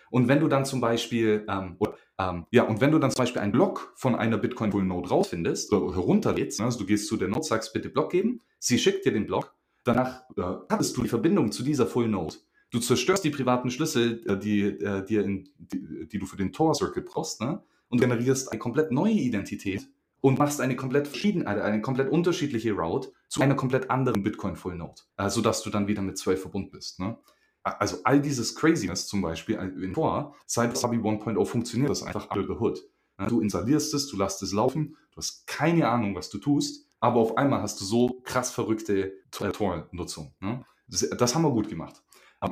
Und 0.10 0.28
wenn 0.28 0.40
du 0.40 0.48
dann 0.48 0.66
zum 0.66 0.82
Beispiel, 0.82 1.46
ähm, 1.48 1.76
oder, 1.80 1.96
ähm, 2.18 2.46
ja, 2.52 2.64
und 2.64 2.82
wenn 2.82 2.92
du 2.92 3.00
dann 3.00 3.12
zum 3.12 3.22
Beispiel 3.22 3.42
einen 3.42 3.52
Block 3.52 3.94
von 3.96 4.16
einer 4.16 4.38
Bitcoin 4.38 4.72
Full 4.72 4.84
Node 4.84 5.10
rausfindest 5.10 5.72
oder 5.72 5.96
herunterlädst, 5.96 6.60
ne? 6.60 6.66
also 6.66 6.80
du 6.80 6.86
gehst 6.86 7.08
zu 7.08 7.18
der 7.18 7.28
Node, 7.28 7.44
sagst 7.44 7.74
bitte 7.74 7.90
Block 7.90 8.12
geben, 8.12 8.42
sie 8.60 8.80
schickt 8.80 9.06
dir 9.06 9.14
den 9.14 9.28
Block 9.28 9.54
Danach 9.84 10.24
äh, 10.38 10.42
hattest 10.70 10.96
du 10.98 11.04
die 11.04 11.10
Verbindung 11.10 11.52
zu 11.52 11.64
dieser 11.64 11.88
Full 11.88 12.08
Node. 12.08 12.36
Du 12.70 12.80
zerstörst 12.80 13.24
die 13.24 13.32
privaten 13.32 13.72
Schlüssel, 13.72 14.24
äh, 14.28 14.38
die, 14.38 14.62
äh, 14.62 15.04
die, 15.06 15.16
in, 15.16 15.50
die, 15.58 16.08
die, 16.08 16.20
du 16.20 16.26
für 16.26 16.38
den 16.38 16.54
Tor-Circuit 16.54 17.06
brauchst, 17.06 17.42
ne? 17.42 17.64
und 17.90 18.00
generierst 18.00 18.52
eine 18.52 18.60
komplett 18.60 18.92
neue 18.92 19.14
Identität 19.14 19.88
und 20.22 20.40
machst 20.40 20.62
eine 20.62 20.76
komplett 20.76 21.08
verschiedene, 21.08 21.48
eine, 21.48 21.82
komplett 21.82 22.12
unterschiedliche 22.12 22.74
Route 22.74 23.12
zu 23.28 23.42
einer 23.42 23.56
komplett 23.56 23.90
anderen 23.90 24.24
Bitcoin 24.24 24.56
Full 24.56 24.76
Node, 24.76 25.02
äh, 25.18 25.30
sodass 25.30 25.64
du 25.64 25.70
dann 25.70 25.88
wieder 25.88 26.02
mit 26.02 26.18
zwei 26.18 26.38
verbunden 26.38 26.72
bist. 26.72 27.00
Ne? 27.00 27.18
Also 27.64 27.98
all 28.04 28.22
dieses 28.22 28.56
Craziness 28.56 29.08
zum 29.08 29.22
Beispiel 29.22 29.56
äh, 29.56 29.84
in 29.84 29.94
Tor, 29.94 30.36
seit 30.46 30.78
Sabi 30.78 30.98
1.0 30.98 31.46
funktioniert 31.46 31.90
das 31.90 32.04
einfach 32.04 32.30
under 32.32 32.48
the 32.48 32.60
hood. 32.60 32.84
Du 33.28 33.40
installierst 33.40 33.94
es, 33.94 34.08
du 34.08 34.18
lässt 34.18 34.42
es 34.42 34.52
laufen, 34.52 34.98
du 35.12 35.18
hast 35.18 35.46
keine 35.46 35.88
Ahnung, 35.88 36.16
was 36.16 36.32
du 36.32 36.40
tust 36.40 36.88
aber 37.02 37.20
auf 37.20 37.38
einmal 37.38 37.62
hast 37.62 37.82
du 37.82 37.86
so 37.86 38.22
krass 38.24 38.52
verrückte 38.52 39.14
Tor-Nutzung. 39.32 40.34
Ne? 40.40 40.64
Das, 40.88 41.36
haben 41.36 41.42
wir 41.42 41.52
gut 41.52 41.68
gemacht. 41.68 42.02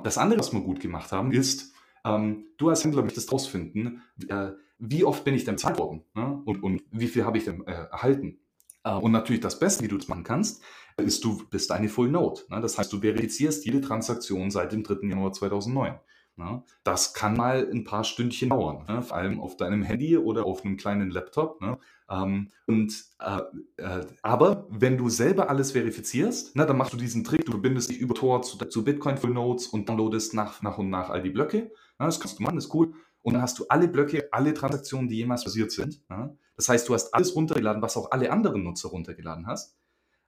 Das 0.04 0.18
andere, 0.18 0.40
was 0.40 0.52
wir 0.52 0.62
gut 0.62 0.80
gemacht 0.80 1.12
haben, 1.12 1.32
ist, 1.32 1.72
ähm, 2.06 2.48
du 2.58 2.70
als 2.70 2.84
Händler 2.84 3.04
möchtest 3.04 3.30
herausfinden, 3.30 4.02
äh, 4.28 4.52
wie 4.80 5.04
oft 5.04 5.24
bin 5.24 5.36
ich 5.36 5.44
denn 5.44 5.56
bezahlt 5.56 5.78
worden 5.78 6.04
ne? 6.16 6.42
und, 6.46 6.64
und, 6.64 6.82
wie 6.92 7.08
viel 7.08 7.26
habe 7.26 7.38
ich 7.38 7.46
denn 7.46 7.66
äh, 7.68 7.72
erhalten. 7.92 8.40
Äh, 8.84 8.94
und 8.94 9.12
natürlich 9.12 9.42
das 9.42 9.60
Beste, 9.60 9.84
wie 9.84 9.90
du 9.90 9.98
das 9.98 10.08
machen 10.08 10.24
kannst, 10.24 10.64
ist, 10.98 11.24
du 11.24 11.44
bist 11.50 11.72
eine 11.72 11.90
Full 11.90 12.10
Note. 12.10 12.44
Ne? 12.50 12.62
Das 12.62 12.78
heißt, 12.78 12.92
du 12.92 13.00
verifizierst 13.00 13.66
jede 13.66 13.82
Transaktion 13.82 14.52
seit 14.52 14.72
dem 14.72 14.84
3. 14.84 15.08
Januar 15.08 15.34
2009. 15.34 16.00
Ne? 16.40 16.64
Das 16.84 17.14
kann 17.14 17.36
mal 17.36 17.70
ein 17.70 17.84
paar 17.84 18.06
Stündchen 18.06 18.50
dauern, 18.50 18.86
ne? 18.88 19.02
vor 19.02 19.18
allem 19.18 19.42
auf 19.42 19.58
deinem 19.58 19.84
Handy 19.84 20.18
oder 20.18 20.46
auf 20.46 20.64
einem 20.64 20.78
kleinen 20.78 21.12
Laptop. 21.12 21.60
Ne? 21.60 21.78
Ähm, 22.10 22.52
und, 22.66 22.94
äh, 23.20 23.42
äh, 23.78 24.06
aber 24.22 24.66
wenn 24.70 24.98
du 24.98 25.10
selber 25.10 25.50
alles 25.50 25.74
verifizierst, 25.74 26.52
na, 26.56 26.66
dann 26.66 26.78
machst 26.78 26.94
du 26.94 26.98
diesen 26.98 27.26
Trick, 27.26 27.46
du 27.46 27.52
verbindest 27.52 27.90
dich 27.90 28.00
über 28.00 28.16
Tor 28.16 28.42
zu, 28.42 28.58
zu 28.58 28.84
Bitcoin 28.86 29.18
Full 29.18 29.32
Nodes 29.32 29.68
und 29.68 29.90
downloadest 29.90 30.34
nach, 30.34 30.62
nach 30.62 30.78
und 30.78 30.90
nach 30.90 31.10
all 31.10 31.22
die 31.22 31.30
Blöcke. 31.30 31.72
Na, 32.00 32.06
das 32.06 32.20
kannst 32.20 32.40
du 32.40 32.44
machen, 32.44 32.56
das 32.56 32.66
ist 32.66 32.74
cool. 32.74 32.94
Und 33.22 33.34
dann 33.34 33.42
hast 33.42 33.60
du 33.60 33.66
alle 33.68 33.88
Blöcke, 33.88 34.30
alle 34.32 34.54
Transaktionen, 34.54 35.10
die 35.10 35.18
jemals 35.18 35.44
passiert 35.44 35.72
sind. 35.72 36.02
Na? 36.10 36.36
Das 36.56 36.70
heißt, 36.70 36.88
du 36.88 36.94
hast 36.94 37.14
alles 37.14 37.36
runtergeladen, 37.36 37.82
was 37.82 37.98
auch 37.98 38.12
alle 38.12 38.32
anderen 38.32 38.64
Nutzer 38.64 38.90
runtergeladen 38.90 39.46
hast. 39.46 39.78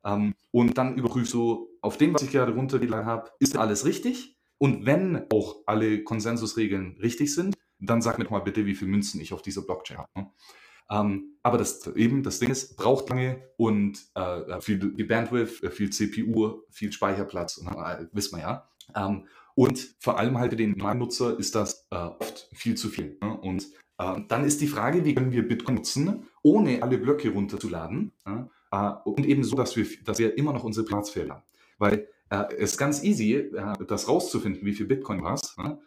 Ähm, 0.04 0.36
und 0.52 0.78
dann 0.78 0.98
überprüfst 0.98 1.34
du 1.34 1.70
auf 1.82 1.98
dem, 1.98 2.14
was 2.14 2.24
ich 2.24 2.32
gerade 2.32 2.54
runtergeladen 2.54 3.06
habe, 3.06 3.32
ist 3.40 3.58
alles 3.58 3.86
richtig? 3.86 4.38
Und 4.58 4.86
wenn 4.86 5.26
auch 5.32 5.64
alle 5.66 6.04
Konsensusregeln 6.04 6.98
richtig 7.02 7.34
sind, 7.34 7.56
dann 7.80 8.02
sag 8.02 8.20
mir 8.20 8.26
doch 8.26 8.32
mal 8.32 8.40
bitte, 8.40 8.66
wie 8.66 8.76
viele 8.76 8.92
Münzen 8.92 9.20
ich 9.22 9.34
auf 9.34 9.42
dieser 9.42 9.64
Blockchain 9.64 9.98
habe. 9.98 10.10
Ne? 10.16 10.32
Ähm, 10.92 11.38
aber 11.42 11.58
das 11.58 11.88
eben, 11.96 12.22
das 12.22 12.40
Ding 12.40 12.52
ist, 12.52 12.76
braucht 12.76 13.10
lange 13.10 13.42
und 13.58 14.00
äh, 14.14 14.60
viel, 14.62 14.78
Bandwidth, 15.08 15.64
äh, 15.64 15.72
viel 15.72 15.90
CPU, 15.90 16.62
viel 16.70 16.92
Speicherplatz, 16.92 17.58
äh, 17.60 18.06
wissen 18.12 18.38
wir 18.38 18.42
ja. 18.42 18.70
Ähm, 18.94 19.26
und 19.62 19.96
vor 20.00 20.18
allem 20.18 20.40
halt 20.40 20.54
für 20.54 20.58
den 20.58 20.72
Nutzer 20.72 21.38
ist 21.38 21.54
das 21.54 21.86
äh, 21.92 21.96
oft 21.96 22.50
viel 22.52 22.74
zu 22.74 22.90
viel. 22.90 23.20
Ne? 23.22 23.38
Und 23.42 23.70
äh, 24.00 24.20
dann 24.28 24.44
ist 24.44 24.60
die 24.60 24.66
Frage, 24.66 25.06
wie 25.06 25.14
können 25.14 25.32
wir 25.32 25.48
Bitcoin 25.48 25.76
nutzen, 25.76 26.24
ohne 26.42 26.82
alle 26.82 26.98
Blöcke 26.98 27.30
runterzuladen 27.30 28.12
äh, 28.26 28.92
und 29.06 29.24
eben 29.24 29.44
so, 29.44 29.56
dass 29.56 29.78
wir, 29.78 29.86
dass 30.04 30.18
wir 30.18 30.36
immer 30.36 30.52
noch 30.52 30.64
unsere 30.64 30.88
Privatsphäre 30.88 31.30
haben. 31.30 31.44
Weil 31.78 32.08
äh, 32.32 32.56
ist 32.56 32.80
ganz 32.80 33.04
easy, 33.04 33.52
das 33.88 34.08
rauszufinden, 34.08 34.66
wie 34.66 34.74
viel 34.74 34.88
Bitcoin 34.88 35.20
du 35.20 35.26
hast. 35.26 35.56
Ne? 35.60 35.78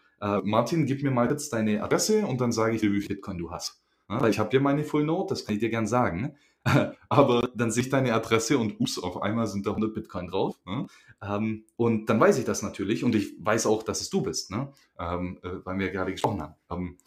Martin, 0.44 0.86
gib 0.86 1.02
mir 1.02 1.10
mal 1.10 1.28
jetzt 1.28 1.52
deine 1.52 1.82
Adresse 1.82 2.24
und 2.26 2.40
dann 2.40 2.52
sage 2.52 2.76
ich 2.76 2.80
dir, 2.80 2.92
wie 2.92 3.00
viel 3.00 3.16
Bitcoin 3.16 3.38
du 3.38 3.50
hast. 3.50 3.82
Ne? 4.08 4.20
Weil 4.20 4.30
ich 4.30 4.38
habe 4.38 4.50
dir 4.50 4.60
meine 4.60 4.84
Full 4.84 5.04
Note, 5.04 5.34
das 5.34 5.44
kann 5.44 5.56
ich 5.56 5.60
dir 5.60 5.70
gern 5.70 5.88
sagen. 5.88 6.36
Aber 7.08 7.48
dann 7.54 7.70
sehe 7.70 7.84
ich 7.84 7.90
deine 7.90 8.14
Adresse 8.14 8.58
und 8.58 8.80
ups, 8.80 8.98
auf 8.98 9.22
einmal 9.22 9.46
sind 9.46 9.66
da 9.66 9.70
100 9.70 9.94
Bitcoin 9.94 10.28
drauf. 10.28 10.58
Ne? 10.64 10.86
Ähm, 11.22 11.64
und 11.76 12.06
dann 12.06 12.20
weiß 12.20 12.38
ich 12.38 12.44
das 12.44 12.62
natürlich 12.62 13.04
und 13.04 13.14
ich 13.14 13.34
weiß 13.38 13.66
auch, 13.66 13.82
dass 13.82 14.00
es 14.00 14.10
du 14.10 14.22
bist, 14.22 14.50
ne? 14.50 14.72
ähm, 14.98 15.38
äh, 15.42 15.64
weil 15.64 15.78
wir 15.78 15.90
gerade 15.90 16.12
gesprochen 16.12 16.42
haben. 16.42 16.54
Ähm, 16.70 16.98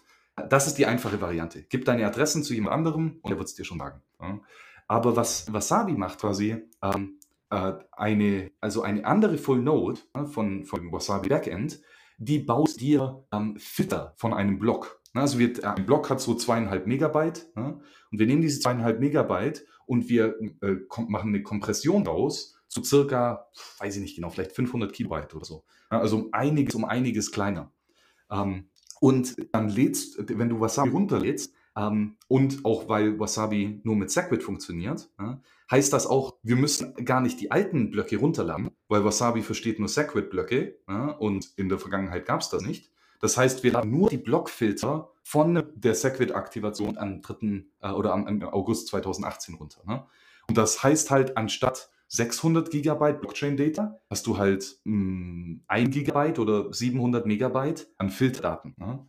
das 0.49 0.67
ist 0.67 0.77
die 0.77 0.85
einfache 0.85 1.19
Variante. 1.19 1.65
Gib 1.67 1.85
deine 1.85 2.05
Adressen 2.05 2.43
zu 2.43 2.53
jemand 2.53 2.73
anderem 2.73 3.19
und 3.21 3.31
er 3.31 3.37
wird 3.37 3.47
es 3.47 3.55
dir 3.55 3.65
schon 3.65 3.79
sagen. 3.79 4.01
Ja? 4.21 4.39
Aber 4.87 5.15
was 5.15 5.51
Wasabi 5.51 5.93
macht 5.93 6.19
quasi, 6.19 6.57
ähm, 6.81 7.19
äh, 7.49 7.73
eine, 7.91 8.51
also 8.61 8.81
eine 8.81 9.05
andere 9.05 9.37
Full 9.37 9.59
Node 9.59 9.99
ne, 10.13 10.27
von, 10.27 10.65
von 10.65 10.91
Wasabi 10.91 11.29
Backend, 11.29 11.81
die 12.17 12.39
baut 12.39 12.79
dir 12.79 13.25
ähm, 13.31 13.57
Filter 13.57 14.13
von 14.17 14.33
einem 14.33 14.59
Block. 14.59 14.96
Ne, 15.17 15.21
also 15.21 15.39
wir, 15.39 15.75
ein 15.75 15.87
Block 15.87 16.11
hat 16.11 16.21
so 16.21 16.35
zweieinhalb 16.35 16.85
Megabyte 16.85 17.49
ne? 17.55 17.81
und 18.11 18.19
wir 18.19 18.27
nehmen 18.27 18.43
diese 18.43 18.59
zweieinhalb 18.59 18.99
Megabyte 18.99 19.65
und 19.87 20.09
wir 20.09 20.39
äh, 20.61 20.75
machen 21.07 21.29
eine 21.29 21.41
Kompression 21.41 22.03
daraus 22.03 22.55
zu 22.67 22.83
circa, 22.83 23.47
weiß 23.79 23.95
ich 23.95 24.01
nicht 24.03 24.15
genau, 24.15 24.29
vielleicht 24.29 24.51
500 24.51 24.93
Kilobyte 24.93 25.33
oder 25.33 25.45
so. 25.45 25.63
Also 25.89 26.17
um 26.17 26.29
einiges, 26.33 26.75
um 26.75 26.85
einiges 26.85 27.31
kleiner. 27.31 27.71
Ähm, 28.29 28.69
und 28.99 29.35
dann 29.53 29.69
lädst, 29.69 30.37
wenn 30.37 30.49
du 30.49 30.59
Wasabi 30.59 30.89
runterlädst, 30.89 31.51
ähm, 31.75 32.17
und 32.27 32.63
auch 32.63 32.87
weil 32.87 33.19
Wasabi 33.19 33.81
nur 33.83 33.95
mit 33.95 34.11
Segwit 34.11 34.43
funktioniert, 34.43 35.09
ja, 35.17 35.41
heißt 35.71 35.93
das 35.93 36.05
auch, 36.05 36.35
wir 36.43 36.57
müssen 36.57 36.93
gar 37.05 37.21
nicht 37.21 37.41
die 37.41 37.49
alten 37.49 37.89
Blöcke 37.89 38.17
runterladen, 38.17 38.69
weil 38.87 39.03
Wasabi 39.03 39.41
versteht 39.41 39.79
nur 39.79 39.87
Segwit-Blöcke 39.87 40.77
ja, 40.87 41.09
und 41.09 41.53
in 41.55 41.69
der 41.69 41.79
Vergangenheit 41.79 42.27
gab 42.27 42.41
es 42.41 42.49
das 42.49 42.61
nicht. 42.61 42.91
Das 43.19 43.37
heißt, 43.37 43.63
wir 43.63 43.71
laden 43.71 43.91
nur 43.91 44.09
die 44.09 44.17
Blockfilter 44.17 45.11
von 45.27 45.61
der 45.75 45.93
Segwit-Aktivation 45.93 46.97
am 46.97 47.21
3. 47.21 47.65
Äh, 47.81 47.89
oder 47.89 48.13
am, 48.13 48.41
August 48.43 48.87
2018 48.87 49.55
runter. 49.55 49.81
Ne? 49.85 50.05
Und 50.47 50.57
das 50.57 50.81
heißt 50.81 51.11
halt, 51.11 51.35
anstatt 51.35 51.89
600 52.07 52.71
Gigabyte 52.71 53.19
Blockchain-Data 53.19 53.99
hast 54.09 54.25
du 54.25 54.37
halt 54.37 54.79
mh, 54.85 54.93
hm, 54.93 55.63
1 55.67 55.93
Gigabyte 55.93 56.39
oder 56.39 56.71
700 56.73 57.25
Megabyte 57.25 57.89
an 57.97 58.09
Filterdaten. 58.09 58.73
Ne? 58.77 59.05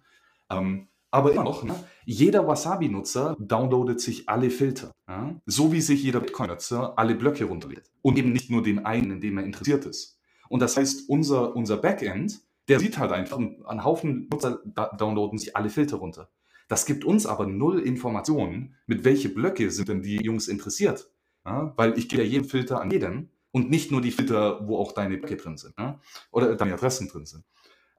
Ähm, 0.51 0.89
aber 1.12 1.31
immer 1.31 1.45
noch, 1.45 1.62
ne? 1.62 1.77
jeder 2.05 2.49
Wasabi-Nutzer 2.49 3.37
downloadet 3.39 4.01
sich 4.01 4.29
alle 4.29 4.51
Filter. 4.51 4.91
Ja? 5.07 5.37
So 5.47 5.71
wie 5.71 5.81
sich 5.81 6.03
jeder 6.03 6.19
Bitcoin-Nutzer 6.19 6.99
alle 6.99 7.14
Blöcke 7.14 7.45
runterlädt. 7.45 7.93
Und 8.03 8.19
eben 8.19 8.33
nicht 8.33 8.51
nur 8.51 8.64
den 8.64 8.85
einen, 8.85 9.12
in 9.12 9.21
dem 9.21 9.39
er 9.39 9.45
interessiert 9.45 9.87
ist. 9.87 10.19
Und 10.49 10.62
das 10.62 10.77
heißt, 10.77 11.09
unser, 11.09 11.55
unser 11.55 11.77
Backend, 11.77 12.41
Der 12.69 12.81
sieht 12.81 12.99
halt 12.99 13.12
einfach, 13.12 13.39
ein 13.39 13.85
Haufen 13.85 14.29
Nutzer 14.31 14.61
downloaden 14.99 15.39
sich 15.39 15.57
alle 15.57 15.71
Filter 15.71 15.97
runter. 15.97 16.29
Das 16.69 16.85
gibt 16.85 17.05
uns 17.05 17.27
aber 17.27 17.47
null 17.47 17.81
Informationen, 17.81 18.77
mit 18.87 19.05
welche 19.05 19.31
Blöcke 19.31 19.71
sind 19.71 19.89
denn 19.89 20.03
die 20.03 20.16
Jungs 20.16 20.49
interessiert. 20.49 21.11
Ja, 21.45 21.73
weil 21.77 21.99
ich 21.99 22.09
gehe 22.09 22.19
ja 22.19 22.25
jeden 22.25 22.47
Filter 22.47 22.81
an 22.81 22.91
jeden 22.91 23.31
und 23.53 23.71
nicht 23.71 23.91
nur 23.91 24.03
die 24.03 24.11
Filter, 24.11 24.69
wo 24.69 24.77
auch 24.77 24.93
deine 24.93 25.16
Blöcke 25.16 25.37
drin 25.37 25.57
sind 25.57 25.75
ja, 25.79 25.99
oder 26.31 26.55
deine 26.57 26.75
Adressen 26.75 27.09
drin 27.09 27.25
sind. 27.25 27.45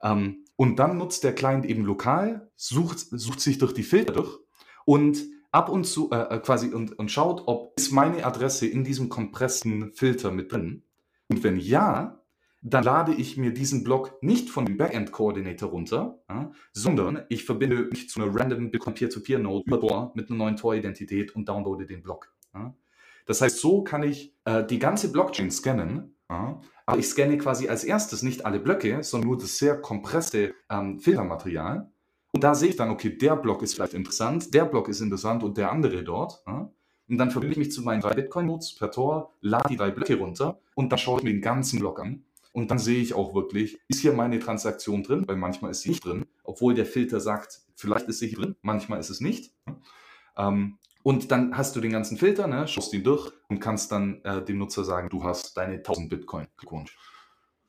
Ähm, 0.02 0.44
und 0.56 0.78
dann 0.78 0.98
nutzt 0.98 1.24
der 1.24 1.34
Client 1.34 1.64
eben 1.64 1.84
lokal, 1.84 2.50
sucht, 2.54 2.98
sucht 3.10 3.40
sich 3.40 3.58
durch 3.58 3.74
die 3.74 3.82
Filter 3.82 4.12
durch 4.12 4.38
und 4.84 5.24
ab 5.50 5.68
und 5.68 5.84
zu 5.84 6.10
äh, 6.10 6.36
äh 6.36 6.38
quasi 6.38 6.72
und, 6.72 6.98
und 6.98 7.10
schaut, 7.10 7.42
ob 7.46 7.72
ist 7.76 7.90
meine 7.92 8.24
Adresse 8.24 8.66
in 8.66 8.84
diesem 8.84 9.08
kompressten 9.08 9.92
Filter 9.94 10.30
mit 10.30 10.52
drin. 10.52 10.84
Und 11.28 11.42
wenn 11.42 11.58
ja, 11.58 12.19
dann 12.62 12.84
lade 12.84 13.14
ich 13.14 13.36
mir 13.36 13.52
diesen 13.52 13.84
Block 13.84 14.22
nicht 14.22 14.50
von 14.50 14.66
dem 14.66 14.76
Backend-Coordinator 14.76 15.70
runter, 15.70 16.18
ja, 16.28 16.52
sondern 16.72 17.24
ich 17.28 17.44
verbinde 17.44 17.88
mich 17.90 18.10
zu 18.10 18.22
einer 18.22 18.34
random 18.34 18.70
Bitcoin 18.70 18.94
Peer-to-Peer-Node 18.94 19.64
über 19.66 19.80
Tor 19.80 20.12
mit 20.14 20.28
einer 20.28 20.38
neuen 20.38 20.56
Tor-Identität 20.56 21.34
und 21.34 21.48
downloade 21.48 21.86
den 21.86 22.02
Block. 22.02 22.32
Ja. 22.54 22.74
Das 23.26 23.40
heißt, 23.40 23.58
so 23.58 23.82
kann 23.82 24.02
ich 24.02 24.34
äh, 24.44 24.64
die 24.64 24.78
ganze 24.78 25.10
Blockchain 25.10 25.50
scannen, 25.50 26.16
ja, 26.28 26.60
aber 26.84 26.98
ich 26.98 27.06
scanne 27.06 27.38
quasi 27.38 27.68
als 27.68 27.84
erstes 27.84 28.22
nicht 28.22 28.44
alle 28.44 28.60
Blöcke, 28.60 29.02
sondern 29.02 29.28
nur 29.28 29.38
das 29.38 29.56
sehr 29.56 29.80
kompresse 29.80 30.52
ähm, 30.68 30.98
Filtermaterial. 30.98 31.90
Und 32.32 32.44
da 32.44 32.54
sehe 32.54 32.68
ich 32.68 32.76
dann, 32.76 32.90
okay, 32.90 33.16
der 33.16 33.36
Block 33.36 33.62
ist 33.62 33.74
vielleicht 33.74 33.94
interessant, 33.94 34.52
der 34.54 34.64
Block 34.64 34.88
ist 34.88 35.00
interessant 35.00 35.42
und 35.42 35.56
der 35.56 35.72
andere 35.72 36.04
dort. 36.04 36.44
Und 36.46 37.18
dann 37.18 37.32
verbinde 37.32 37.54
ich 37.54 37.58
mich 37.58 37.72
zu 37.72 37.82
meinen 37.82 38.00
drei 38.00 38.14
Bitcoin-Nodes 38.14 38.76
per 38.76 38.92
Tor, 38.92 39.34
lade 39.40 39.68
die 39.68 39.76
drei 39.76 39.90
Blöcke 39.90 40.16
runter 40.16 40.60
und 40.76 40.92
dann 40.92 40.98
schaue 40.98 41.18
ich 41.18 41.24
mir 41.24 41.32
den 41.32 41.42
ganzen 41.42 41.80
Block 41.80 41.98
an 41.98 42.24
und 42.52 42.70
dann 42.70 42.78
sehe 42.78 43.00
ich 43.00 43.14
auch 43.14 43.34
wirklich, 43.34 43.78
ist 43.88 44.00
hier 44.00 44.12
meine 44.12 44.40
Transaktion 44.40 45.02
drin, 45.02 45.24
weil 45.26 45.36
manchmal 45.36 45.70
ist 45.70 45.82
sie 45.82 45.90
nicht 45.90 46.04
drin, 46.04 46.26
obwohl 46.42 46.74
der 46.74 46.86
Filter 46.86 47.20
sagt, 47.20 47.60
vielleicht 47.74 48.08
ist 48.08 48.18
sie 48.18 48.28
hier 48.28 48.38
drin, 48.38 48.56
manchmal 48.62 49.00
ist 49.00 49.10
es 49.10 49.20
nicht. 49.20 49.54
Ähm, 50.36 50.78
und 51.02 51.30
dann 51.30 51.56
hast 51.56 51.76
du 51.76 51.80
den 51.80 51.92
ganzen 51.92 52.18
Filter, 52.18 52.46
ne, 52.46 52.68
schaust 52.68 52.92
ihn 52.92 53.04
durch 53.04 53.32
und 53.48 53.60
kannst 53.60 53.92
dann 53.92 54.22
äh, 54.24 54.44
dem 54.44 54.58
Nutzer 54.58 54.84
sagen, 54.84 55.08
du 55.08 55.24
hast 55.24 55.56
deine 55.56 55.76
1000 55.76 56.10
Bitcoin. 56.10 56.46
Glückwunsch. 56.56 56.96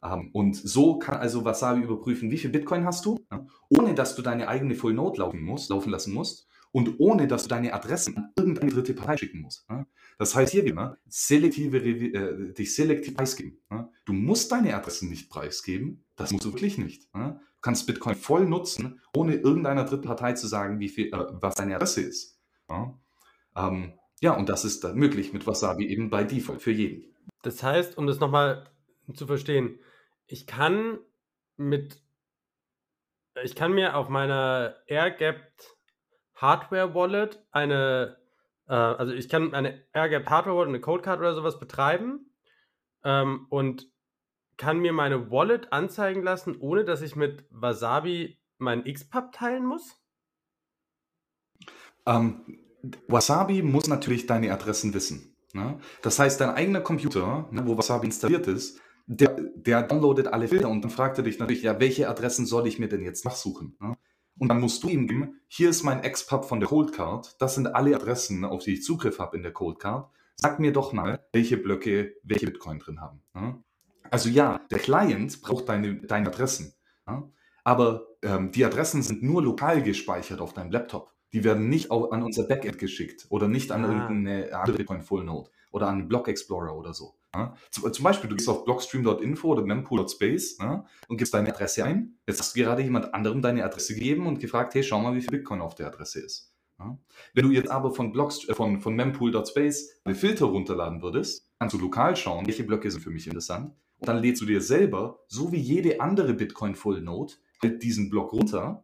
Ähm, 0.04 0.32
und 0.34 0.56
so 0.56 0.98
kann 1.00 1.18
also 1.18 1.46
Wasabi 1.46 1.82
überprüfen, 1.82 2.32
wie 2.32 2.38
viel 2.38 2.50
Bitcoin 2.50 2.86
hast 2.86 3.06
du, 3.06 3.20
ja, 3.32 3.46
ohne 3.70 3.94
dass 3.94 4.16
du 4.16 4.22
deine 4.22 4.48
eigene 4.48 4.76
Full 4.76 4.94
Node 4.94 5.20
laufen, 5.20 5.42
musst, 5.44 5.70
laufen 5.70 5.92
lassen 5.92 6.14
musst 6.14 6.48
und 6.72 7.00
ohne 7.00 7.28
dass 7.28 7.44
du 7.44 7.50
deine 7.50 7.74
Adressen 7.74 8.18
an 8.18 8.32
irgendeine 8.38 8.72
dritte 8.72 8.94
Partei 8.94 9.18
schicken 9.18 9.42
musst. 9.42 9.66
Ja. 9.70 9.86
Das 10.18 10.36
heißt 10.36 10.52
hier 10.52 10.66
wieder, 10.66 10.98
selektive, 11.08 11.78
äh, 11.78 12.54
dich 12.54 12.76
selektiv 12.76 13.16
preisgeben. 13.16 13.60
Ja. 13.70 13.90
Du 14.06 14.14
musst 14.14 14.52
deine 14.52 14.76
Adressen 14.76 15.10
nicht 15.10 15.30
preisgeben, 15.30 16.06
das 16.16 16.32
musst 16.32 16.46
du 16.46 16.54
wirklich 16.54 16.78
nicht. 16.78 17.10
Ja. 17.14 17.32
Du 17.32 17.62
kannst 17.62 17.88
Bitcoin 17.88 18.16
voll 18.16 18.46
nutzen, 18.46 19.02
ohne 19.16 19.36
irgendeiner 19.36 19.86
dritten 19.86 20.08
Partei 20.08 20.34
zu 20.34 20.48
sagen, 20.48 20.80
wie 20.80 20.90
viel, 20.90 21.08
äh, 21.08 21.26
was 21.32 21.56
deine 21.56 21.76
Adresse 21.76 22.02
ist. 22.02 22.40
Ja. 22.70 22.98
Ähm, 23.56 23.94
ja, 24.22 24.34
und 24.34 24.50
das 24.50 24.66
ist 24.66 24.84
dann 24.84 24.96
möglich 24.96 25.34
mit 25.34 25.48
Wasabi 25.48 25.88
eben 25.88 26.10
bei 26.10 26.24
Default 26.24 26.62
für 26.62 26.72
jeden. 26.72 27.16
Das 27.42 27.64
heißt, 27.64 27.98
um 27.98 28.08
das 28.08 28.20
nochmal 28.20 28.70
zu 29.14 29.26
verstehen, 29.26 29.80
ich 30.28 30.46
kann 30.46 31.00
mit, 31.58 32.02
ich 33.44 33.56
kann 33.56 33.74
mir 33.74 33.96
auf 33.96 34.10
meiner 34.10 34.76
AirGapped 34.88 35.76
Hardware 36.42 36.96
Wallet 36.96 37.46
eine, 37.52 38.18
äh, 38.68 38.74
also 38.74 39.14
ich 39.14 39.30
kann 39.30 39.54
eine 39.54 39.84
AirGap 39.94 40.28
Hardware 40.30 40.58
Wallet, 40.58 40.70
eine 40.70 40.82
Codecard 40.82 41.20
oder 41.20 41.36
sowas 41.36 41.60
betreiben 41.60 42.32
ähm, 43.04 43.46
und 43.50 43.92
kann 44.58 44.80
mir 44.80 44.94
meine 44.94 45.32
Wallet 45.32 45.72
anzeigen 45.72 46.24
lassen, 46.24 46.58
ohne 46.60 46.84
dass 46.84 47.02
ich 47.02 47.16
mit 47.16 47.46
Wasabi 47.52 48.40
meinen 48.58 48.84
XPub 48.84 49.32
teilen 49.32 49.66
muss? 49.66 49.98
Ähm, 52.06 52.60
Wasabi 53.08 53.62
muss 53.62 53.88
natürlich 53.88 54.26
deine 54.26 54.52
Adressen 54.52 54.94
wissen. 54.94 55.36
Ne? 55.54 55.80
Das 56.02 56.20
heißt, 56.20 56.42
dein 56.42 56.52
eigener 56.52 56.82
Computer, 56.82 57.48
ne, 57.52 57.66
wo 57.66 57.78
Wasabi 57.78 58.08
installiert 58.08 58.48
ist, 58.48 58.80
der, 59.08 59.36
der 59.56 59.84
downloadet 59.84 60.28
alle 60.28 60.48
Filter 60.48 60.70
und 60.70 60.82
dann 60.84 60.92
fragt 60.92 61.18
er 61.18 61.24
dich 61.24 61.40
natürlich, 61.40 61.64
ja, 61.64 61.80
welche 61.80 62.08
Adressen 62.08 62.46
soll 62.46 62.68
ich 62.68 62.80
mir 62.80 62.88
denn 62.88 63.02
jetzt 63.02 63.26
nachsuchen? 63.26 63.76
Ne? 63.80 63.98
Und 64.42 64.48
dann 64.48 64.60
musst 64.60 64.82
du 64.82 64.90
ihm 64.90 65.06
geben, 65.06 65.40
hier 65.48 65.70
ist 65.70 65.84
mein 65.84 66.04
Expub 66.04 66.46
von 66.46 66.60
der 66.60 66.68
Coldcard, 66.68 67.40
das 67.40 67.54
sind 67.54 67.68
alle 67.76 67.96
Adressen, 67.96 68.44
auf 68.44 68.64
die 68.64 68.74
ich 68.74 68.84
Zugriff 68.84 69.20
habe 69.20 69.38
in 69.38 69.44
der 69.44 69.54
Coldcard. 69.54 70.10
Sag 70.36 70.60
mir 70.60 70.74
doch 70.74 70.94
mal, 70.94 71.24
welche 71.32 71.58
Blöcke 71.58 72.16
welche 72.24 72.48
Bitcoin 72.48 72.80
drin 72.80 73.02
haben. 73.02 73.22
Also 74.10 74.30
ja, 74.30 74.60
der 74.72 74.80
Client 74.80 75.44
braucht 75.44 75.70
deine, 75.70 75.94
deine 75.94 76.30
Adressen. 76.30 76.74
Aber 77.64 78.08
ähm, 78.24 78.52
die 78.52 78.66
Adressen 78.66 79.04
sind 79.04 79.22
nur 79.22 79.44
lokal 79.44 79.84
gespeichert 79.84 80.42
auf 80.42 80.54
deinem 80.54 80.72
Laptop. 80.72 81.14
Die 81.34 81.44
werden 81.44 81.70
nicht 81.70 81.92
an 81.92 82.24
unser 82.24 82.48
Backend 82.48 82.80
geschickt 82.80 83.28
oder 83.30 83.48
nicht 83.48 83.72
an 83.72 83.86
ah. 83.86 83.92
irgendeine 83.92 84.56
andere 84.56 84.78
Bitcoin 84.78 85.04
Full 85.04 85.24
Node 85.24 85.52
oder 85.72 85.88
an 85.88 86.08
Block 86.08 86.28
Explorer 86.28 86.76
oder 86.76 86.94
so. 86.94 87.16
Ja? 87.34 87.56
Zum, 87.70 88.04
Beispiel, 88.04 88.30
du 88.30 88.36
gehst 88.36 88.50
auf 88.50 88.66
blockstream.info 88.66 89.48
oder 89.48 89.64
mempool.space 89.64 90.58
ja, 90.60 90.86
und 91.08 91.18
gibst 91.18 91.34
deine 91.34 91.50
Adresse 91.50 91.84
ein. 91.84 92.18
Jetzt 92.28 92.40
hast 92.40 92.56
du 92.56 92.62
gerade 92.62 92.82
jemand 92.82 93.14
anderem 93.14 93.42
deine 93.42 93.64
Adresse 93.64 93.94
gegeben 93.96 94.28
und 94.28 94.40
gefragt, 94.40 94.76
hey, 94.76 94.84
schau 94.84 95.00
mal, 95.00 95.16
wie 95.16 95.22
viel 95.22 95.32
Bitcoin 95.32 95.62
auf 95.62 95.76
der 95.76 95.88
Adresse 95.88 96.20
ist. 96.20 96.54
Ja? 96.80 96.98
Wenn 97.34 97.46
du 97.46 97.52
jetzt 97.52 97.72
aber 97.72 97.92
von, 97.92 98.12
Blocks, 98.12 98.48
äh, 98.48 98.54
von, 98.54 98.82
von 98.82 98.96
mempool.space 98.96 100.02
eine 100.04 100.16
Filter 100.16 100.46
runterladen 100.46 101.02
würdest, 101.02 101.50
kannst 101.60 101.74
du 101.74 101.80
lokal 101.80 102.16
schauen, 102.16 102.46
welche 102.46 102.64
Blöcke 102.64 102.92
sind 102.92 103.02
für 103.02 103.12
mich 103.12 103.28
interessant. 103.28 103.74
Und 104.00 104.08
dann 104.08 104.18
lädst 104.18 104.42
du 104.42 104.46
dir 104.46 104.62
selber, 104.62 105.20
so 105.28 105.52
wie 105.52 105.60
jede 105.60 106.02
andere 106.02 106.34
Bitcoin 106.34 106.76
Full 106.76 107.02
Node, 107.02 107.34
halt 107.62 107.84
diesen 107.84 108.10
Block 108.10 108.34
runter 108.34 108.84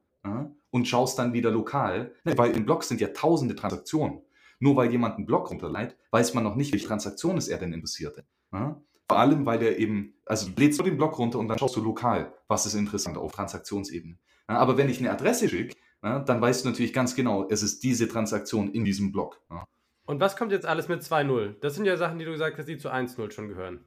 und 0.69 0.87
schaust 0.87 1.17
dann 1.17 1.33
wieder 1.33 1.51
lokal, 1.51 2.13
ne, 2.23 2.37
weil 2.37 2.51
in 2.51 2.65
Blocks 2.65 2.89
sind 2.89 3.01
ja 3.01 3.07
tausende 3.07 3.55
Transaktionen. 3.55 4.21
Nur 4.59 4.75
weil 4.75 4.91
jemand 4.91 5.15
einen 5.15 5.25
Block 5.25 5.49
runterleitet, 5.49 5.97
weiß 6.11 6.33
man 6.33 6.43
noch 6.43 6.55
nicht, 6.55 6.71
welche 6.71 6.87
Transaktion 6.87 7.37
ist 7.37 7.47
er 7.47 7.57
denn 7.57 7.73
interessiert. 7.73 8.23
Ja? 8.51 8.81
Vor 9.09 9.19
allem, 9.19 9.45
weil 9.45 9.59
der 9.59 9.79
eben, 9.79 10.15
also 10.25 10.49
lädst 10.55 10.79
du 10.79 10.83
den 10.83 10.97
Block 10.97 11.17
runter 11.17 11.39
und 11.39 11.47
dann 11.47 11.57
schaust 11.57 11.75
du 11.75 11.81
lokal, 11.81 12.33
was 12.47 12.65
ist 12.65 12.73
interessant 12.73 13.17
auf 13.17 13.31
Transaktionsebene. 13.31 14.17
Ja, 14.49 14.57
aber 14.57 14.77
wenn 14.77 14.89
ich 14.89 14.99
eine 14.99 15.11
Adresse 15.11 15.47
schicke, 15.47 15.75
ja, 16.03 16.19
dann 16.19 16.41
weißt 16.41 16.63
du 16.63 16.69
natürlich 16.69 16.93
ganz 16.93 17.15
genau, 17.15 17.47
es 17.49 17.63
ist 17.63 17.83
diese 17.83 18.07
Transaktion 18.07 18.71
in 18.71 18.85
diesem 18.85 19.11
Block. 19.11 19.41
Und 20.05 20.19
was 20.19 20.35
kommt 20.35 20.51
jetzt 20.51 20.65
alles 20.65 20.87
mit 20.87 21.01
2.0? 21.01 21.55
Das 21.59 21.75
sind 21.75 21.85
ja 21.85 21.97
Sachen, 21.97 22.19
die 22.19 22.25
du 22.25 22.31
gesagt 22.31 22.57
hast, 22.57 22.67
die 22.67 22.77
zu 22.77 22.89
1.0 22.89 23.31
schon 23.31 23.49
gehören. 23.49 23.83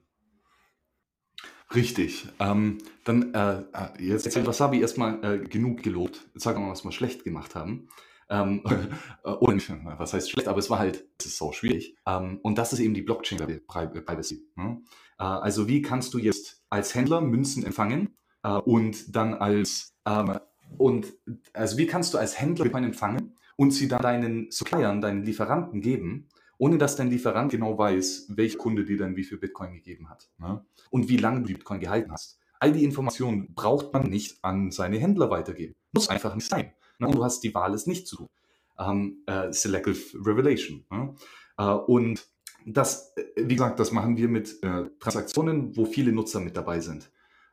Richtig. 1.74 2.28
Ähm, 2.40 2.78
dann, 3.04 3.32
äh, 3.32 3.60
äh 3.60 3.62
jetzt 3.98 4.34
hat 4.34 4.46
Wasabi 4.46 4.80
erstmal 4.80 5.24
äh, 5.24 5.38
genug 5.38 5.82
gelobt. 5.82 6.26
Jetzt 6.34 6.42
sagen 6.42 6.60
wir 6.60 6.66
mal, 6.66 6.72
was 6.72 6.84
wir 6.84 6.92
schlecht 6.92 7.24
gemacht 7.24 7.54
haben. 7.54 7.88
Ähm, 8.30 8.62
oder 9.24 9.54
nicht, 9.54 9.70
was 9.98 10.14
heißt 10.14 10.30
schlecht, 10.30 10.48
aber 10.48 10.58
es 10.58 10.70
war 10.70 10.78
halt, 10.78 11.04
es 11.18 11.26
ist 11.26 11.38
so 11.38 11.52
schwierig. 11.52 11.96
Ähm, 12.06 12.38
und 12.42 12.56
das 12.58 12.72
ist 12.72 12.78
eben 12.78 12.94
die 12.94 13.02
Blockchain-Privacy. 13.02 14.46
Ne? 14.54 14.80
Äh, 15.18 15.24
also 15.24 15.68
wie 15.68 15.82
kannst 15.82 16.14
du 16.14 16.18
jetzt 16.18 16.62
als 16.70 16.94
Händler 16.94 17.20
Münzen 17.20 17.64
empfangen 17.64 18.16
äh, 18.44 18.50
und 18.50 19.14
dann 19.14 19.34
als, 19.34 19.96
ähm, 20.06 20.38
und 20.78 21.12
also 21.52 21.76
wie 21.76 21.86
kannst 21.86 22.14
du 22.14 22.18
als 22.18 22.40
Händler 22.40 22.64
Bitcoin 22.64 22.84
empfangen 22.84 23.36
und 23.56 23.72
sie 23.72 23.88
dann 23.88 24.02
deinen 24.02 24.50
Suppliern, 24.50 25.00
deinen 25.00 25.24
Lieferanten 25.24 25.80
geben, 25.80 26.28
ohne 26.56 26.78
dass 26.78 26.96
dein 26.96 27.10
Lieferant 27.10 27.50
genau 27.50 27.76
weiß, 27.76 28.26
welcher 28.36 28.58
Kunde 28.58 28.84
dir 28.84 28.98
dann 28.98 29.16
wie 29.16 29.24
viel 29.24 29.38
Bitcoin 29.38 29.72
gegeben 29.72 30.08
hat 30.08 30.30
ne? 30.38 30.64
und 30.90 31.08
wie 31.08 31.16
lange 31.16 31.42
du 31.42 31.48
Bitcoin 31.48 31.80
gehalten 31.80 32.12
hast. 32.12 32.38
All 32.60 32.72
die 32.72 32.84
Informationen 32.84 33.54
braucht 33.54 33.92
man 33.92 34.08
nicht 34.08 34.44
an 34.44 34.70
seine 34.70 34.98
Händler 34.98 35.30
weitergeben. 35.30 35.74
Muss 35.92 36.08
einfach 36.08 36.34
nicht 36.34 36.48
sein. 36.48 36.72
Ne? 37.00 37.08
Und 37.08 37.16
du 37.16 37.24
hast 37.24 37.40
die 37.40 37.54
Wahl, 37.54 37.74
es 37.74 37.86
nicht 37.86 38.06
zu 38.06 38.16
tun. 38.16 38.28
Ähm, 38.78 39.22
äh, 39.26 39.52
Selective 39.52 40.18
Revelation. 40.26 40.84
Ne? 40.90 41.14
Äh, 41.58 41.64
und 41.64 42.26
das, 42.66 43.12
äh, 43.16 43.24
wie 43.36 43.56
gesagt, 43.56 43.80
das 43.80 43.92
machen 43.92 44.16
wir 44.16 44.28
mit 44.28 44.62
äh, 44.62 44.84
Transaktionen, 44.98 45.76
wo 45.76 45.84
viele 45.84 46.12
Nutzer 46.12 46.40
mit 46.40 46.56
dabei 46.56 46.80
sind. 46.80 47.10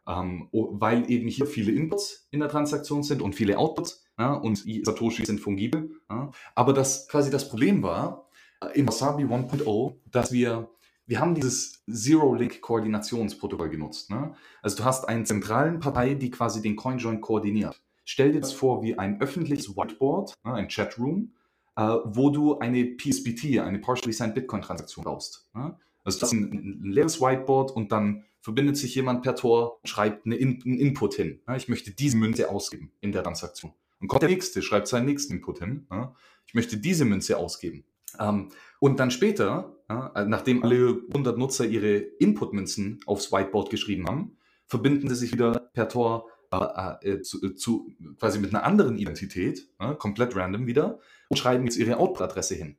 Ähm, 0.07 0.47
weil 0.51 1.09
eben 1.11 1.27
hier 1.27 1.47
viele 1.47 1.71
Inputs 1.71 2.27
in 2.31 2.39
der 2.39 2.47
Transaktion 2.47 3.03
sind 3.03 3.21
und 3.21 3.35
viele 3.35 3.57
Outputs 3.57 4.05
ja, 4.17 4.33
und 4.33 4.63
Satoshi 4.83 5.25
sind 5.25 5.41
fungibel. 5.41 5.91
Ja. 6.09 6.31
Aber 6.55 6.71
das 6.71 7.09
quasi 7.09 7.29
das 7.29 7.49
Problem 7.49 7.83
war 7.83 8.29
äh, 8.61 8.79
in 8.79 8.87
Wasabi 8.87 9.25
1.0, 9.25 9.95
dass 10.09 10.31
wir 10.31 10.69
wir 11.09 11.21
haben 11.21 11.35
dieses 11.35 11.85
Zero-Link-Koordinationsprotokoll 11.89 13.69
genutzt. 13.69 14.09
Ne? 14.09 14.35
Also 14.61 14.75
du 14.77 14.83
hast 14.83 15.07
einen 15.07 15.25
zentralen 15.25 15.79
Partei, 15.79 16.15
die 16.15 16.29
quasi 16.29 16.61
den 16.61 16.75
CoinJoin 16.75 17.21
koordiniert. 17.21 17.81
Stell 18.09 18.31
dir 18.31 18.39
das 18.39 18.53
vor 18.53 18.81
wie 18.83 18.97
ein 18.97 19.19
öffentliches 19.19 19.75
Whiteboard, 19.75 20.33
ne, 20.45 20.53
ein 20.53 20.69
Chatroom, 20.69 21.33
äh, 21.75 21.81
wo 22.05 22.29
du 22.29 22.57
eine 22.57 22.85
PSBT, 22.85 23.59
eine 23.59 23.79
Partially 23.79 24.13
Signed 24.13 24.33
Bitcoin-Transaktion 24.33 25.03
baust. 25.03 25.49
Ne? 25.53 25.77
Also 26.05 26.21
das 26.21 26.31
ist 26.31 26.39
ein, 26.39 26.79
ein, 26.85 26.89
leeres 26.89 27.19
Whiteboard 27.19 27.71
und 27.71 27.91
dann 27.91 28.23
verbindet 28.39 28.77
sich 28.77 28.95
jemand 28.95 29.23
per 29.23 29.35
Tor 29.35 29.81
schreibt 29.83 30.25
eine 30.25 30.35
In 30.35 30.63
einen 30.63 30.79
Input 30.79 31.15
hin. 31.15 31.41
Ne? 31.47 31.57
Ich 31.57 31.67
möchte 31.67 31.91
diese 31.91 32.15
Münze 32.15 32.49
ausgeben 32.49 32.93
in 33.01 33.11
der 33.11 33.23
Transaktion. 33.23 33.73
Und 33.99 34.07
kommt 34.07 34.21
der 34.21 34.29
Nächste, 34.29 34.61
schreibt 34.61 34.87
seinen 34.87 35.05
nächsten 35.05 35.33
Input 35.33 35.59
hin. 35.59 35.85
Ich 36.45 36.53
möchte 36.53 36.77
diese 36.77 37.03
Münze 37.03 37.37
ausgeben. 37.37 37.83
Ähm, 38.19 38.51
und 38.79 39.01
dann 39.01 39.11
später, 39.11 39.75
ja, 39.89 40.25
nachdem 40.25 40.63
alle 40.63 41.01
100 41.09 41.37
Nutzer 41.37 41.65
ihre 41.65 41.97
Input-Münzen 41.97 43.01
aufs 43.05 43.33
Whiteboard 43.33 43.69
geschrieben 43.69 44.07
haben, 44.07 44.37
verbinden 44.65 45.09
sie 45.09 45.15
sich 45.15 45.33
wieder 45.33 45.59
per 45.73 45.89
Tor 45.89 46.29
äh, 47.01 47.09
äh, 47.09 47.21
zu, 47.21 47.43
äh, 47.43 47.55
zu, 47.55 47.93
quasi 48.19 48.39
mit 48.39 48.53
einer 48.53 48.63
anderen 48.63 48.97
Identität, 48.97 49.67
äh, 49.79 49.95
komplett 49.95 50.35
random 50.35 50.67
wieder, 50.67 50.99
und 51.29 51.37
schreiben 51.37 51.65
jetzt 51.65 51.77
ihre 51.77 51.97
Output-Adresse 51.97 52.55
hin. 52.55 52.77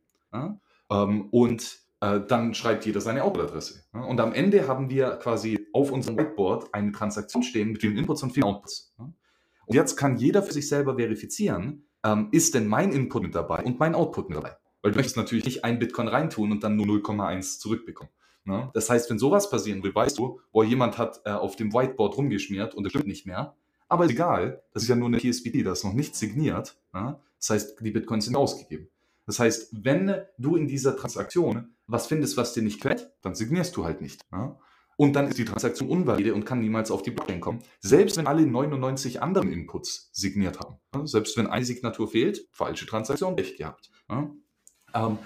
Ähm, 0.90 1.28
und 1.30 1.78
äh, 2.00 2.20
dann 2.26 2.54
schreibt 2.54 2.86
jeder 2.86 3.00
seine 3.00 3.24
Output-Adresse. 3.24 3.84
Und 3.92 4.20
am 4.20 4.32
Ende 4.32 4.68
haben 4.68 4.90
wir 4.90 5.10
quasi 5.16 5.66
auf 5.72 5.90
unserem 5.90 6.16
Whiteboard 6.16 6.72
eine 6.72 6.92
Transaktion 6.92 7.42
stehen 7.42 7.72
mit 7.72 7.80
vielen 7.80 7.96
Inputs 7.96 8.22
und 8.22 8.32
vielen 8.32 8.44
Outputs. 8.44 8.94
Und 8.98 9.74
jetzt 9.74 9.96
kann 9.96 10.16
jeder 10.16 10.42
für 10.42 10.52
sich 10.52 10.68
selber 10.68 10.96
verifizieren, 10.96 11.84
ähm, 12.04 12.28
ist 12.32 12.54
denn 12.54 12.66
mein 12.66 12.92
Input 12.92 13.22
mit 13.22 13.34
dabei 13.34 13.62
und 13.64 13.78
mein 13.78 13.94
Output 13.94 14.28
mit 14.30 14.38
dabei. 14.38 14.56
Weil 14.82 14.92
du 14.92 14.96
möchtest 14.96 15.16
natürlich 15.16 15.44
nicht 15.44 15.64
ein 15.64 15.78
Bitcoin 15.78 16.08
reintun 16.08 16.52
und 16.52 16.62
dann 16.62 16.76
nur 16.76 16.86
0,1 16.86 17.58
zurückbekommen. 17.58 18.12
Ne? 18.44 18.70
Das 18.72 18.88
heißt, 18.88 19.10
wenn 19.10 19.18
sowas 19.18 19.50
passieren 19.50 19.82
will, 19.82 19.94
weißt 19.94 20.18
du, 20.18 20.40
wo 20.52 20.62
jemand 20.62 20.96
hat 20.96 21.20
äh, 21.26 21.30
auf 21.30 21.56
dem 21.56 21.72
Whiteboard 21.72 22.16
rumgeschmiert 22.16 22.74
und 22.74 22.86
es 22.86 22.92
stimmt 22.92 23.06
nicht 23.06 23.26
mehr. 23.26 23.54
Aber 23.88 24.04
ist 24.04 24.12
egal, 24.12 24.62
das 24.72 24.82
ist 24.82 24.88
ja 24.88 24.96
nur 24.96 25.08
eine 25.08 25.18
PSBD, 25.18 25.62
das 25.62 25.78
ist 25.78 25.84
noch 25.84 25.94
nicht 25.94 26.14
signiert. 26.14 26.78
Ne? 26.92 27.18
Das 27.38 27.50
heißt, 27.50 27.80
die 27.80 27.90
Bitcoins 27.90 28.26
sind 28.26 28.36
ausgegeben. 28.36 28.88
Das 29.26 29.38
heißt, 29.38 29.84
wenn 29.84 30.14
du 30.38 30.56
in 30.56 30.66
dieser 30.66 30.96
Transaktion 30.96 31.74
was 31.86 32.06
findest, 32.06 32.36
was 32.36 32.52
dir 32.52 32.62
nicht 32.62 32.80
quält, 32.80 33.10
dann 33.22 33.34
signierst 33.34 33.76
du 33.76 33.84
halt 33.84 34.00
nicht. 34.00 34.30
Ne? 34.30 34.56
Und 34.96 35.14
dann 35.14 35.28
ist 35.28 35.38
die 35.38 35.44
Transaktion 35.44 35.88
unvalide 35.88 36.34
und 36.34 36.44
kann 36.44 36.60
niemals 36.60 36.90
auf 36.90 37.02
die 37.02 37.12
Blockchain 37.12 37.40
kommen. 37.40 37.62
Selbst 37.80 38.16
wenn 38.16 38.26
alle 38.26 38.44
99 38.46 39.22
anderen 39.22 39.52
Inputs 39.52 40.10
signiert 40.12 40.60
haben. 40.60 40.76
Ne? 40.94 41.06
Selbst 41.06 41.36
wenn 41.36 41.46
eine 41.46 41.64
Signatur 41.64 42.08
fehlt, 42.08 42.46
falsche 42.50 42.84
Transaktion, 42.84 43.34
recht 43.34 43.56
gehabt. 43.56 43.90
Ähm, 44.94 45.18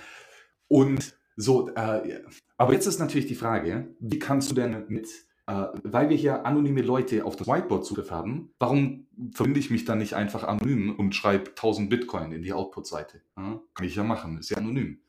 und 0.69 1.15
so, 1.37 1.71
äh, 1.75 2.23
aber 2.57 2.75
jetzt 2.75 2.87
ist 2.87 2.99
natürlich 2.99 3.27
die 3.27 3.35
Frage, 3.35 3.95
wie 3.99 4.19
kannst 4.19 4.51
du 4.51 4.55
denn 4.55 4.85
mit, 4.89 5.09
äh, 5.47 5.67
weil 5.83 6.09
wir 6.09 6.17
hier 6.17 6.47
anonyme 6.47 6.83
Leute 6.83 7.25
auf 7.25 7.37
das 7.37 7.49
Whiteboard 7.49 7.85
Zugriff 7.85 8.11
haben, 8.11 8.53
warum 8.59 9.07
verbinde 9.33 9.61
ich 9.61 9.71
mich 9.71 9.85
dann 9.85 9.99
nicht 9.99 10.15
einfach 10.15 10.45
anonym 10.45 10.95
und 10.97 11.15
schreibe 11.15 11.51
1000 11.51 11.91
Bitcoin 11.91 12.33
in 12.33 12.43
die 12.43 12.53
Output-Seite? 12.53 13.23
Ja, 13.37 13.61
kann 13.75 13.87
ich 13.87 13.97
ja 13.97 14.05
machen, 14.05 14.39
ist 14.39 14.51
ja 14.51 14.59
anonym. 14.59 15.01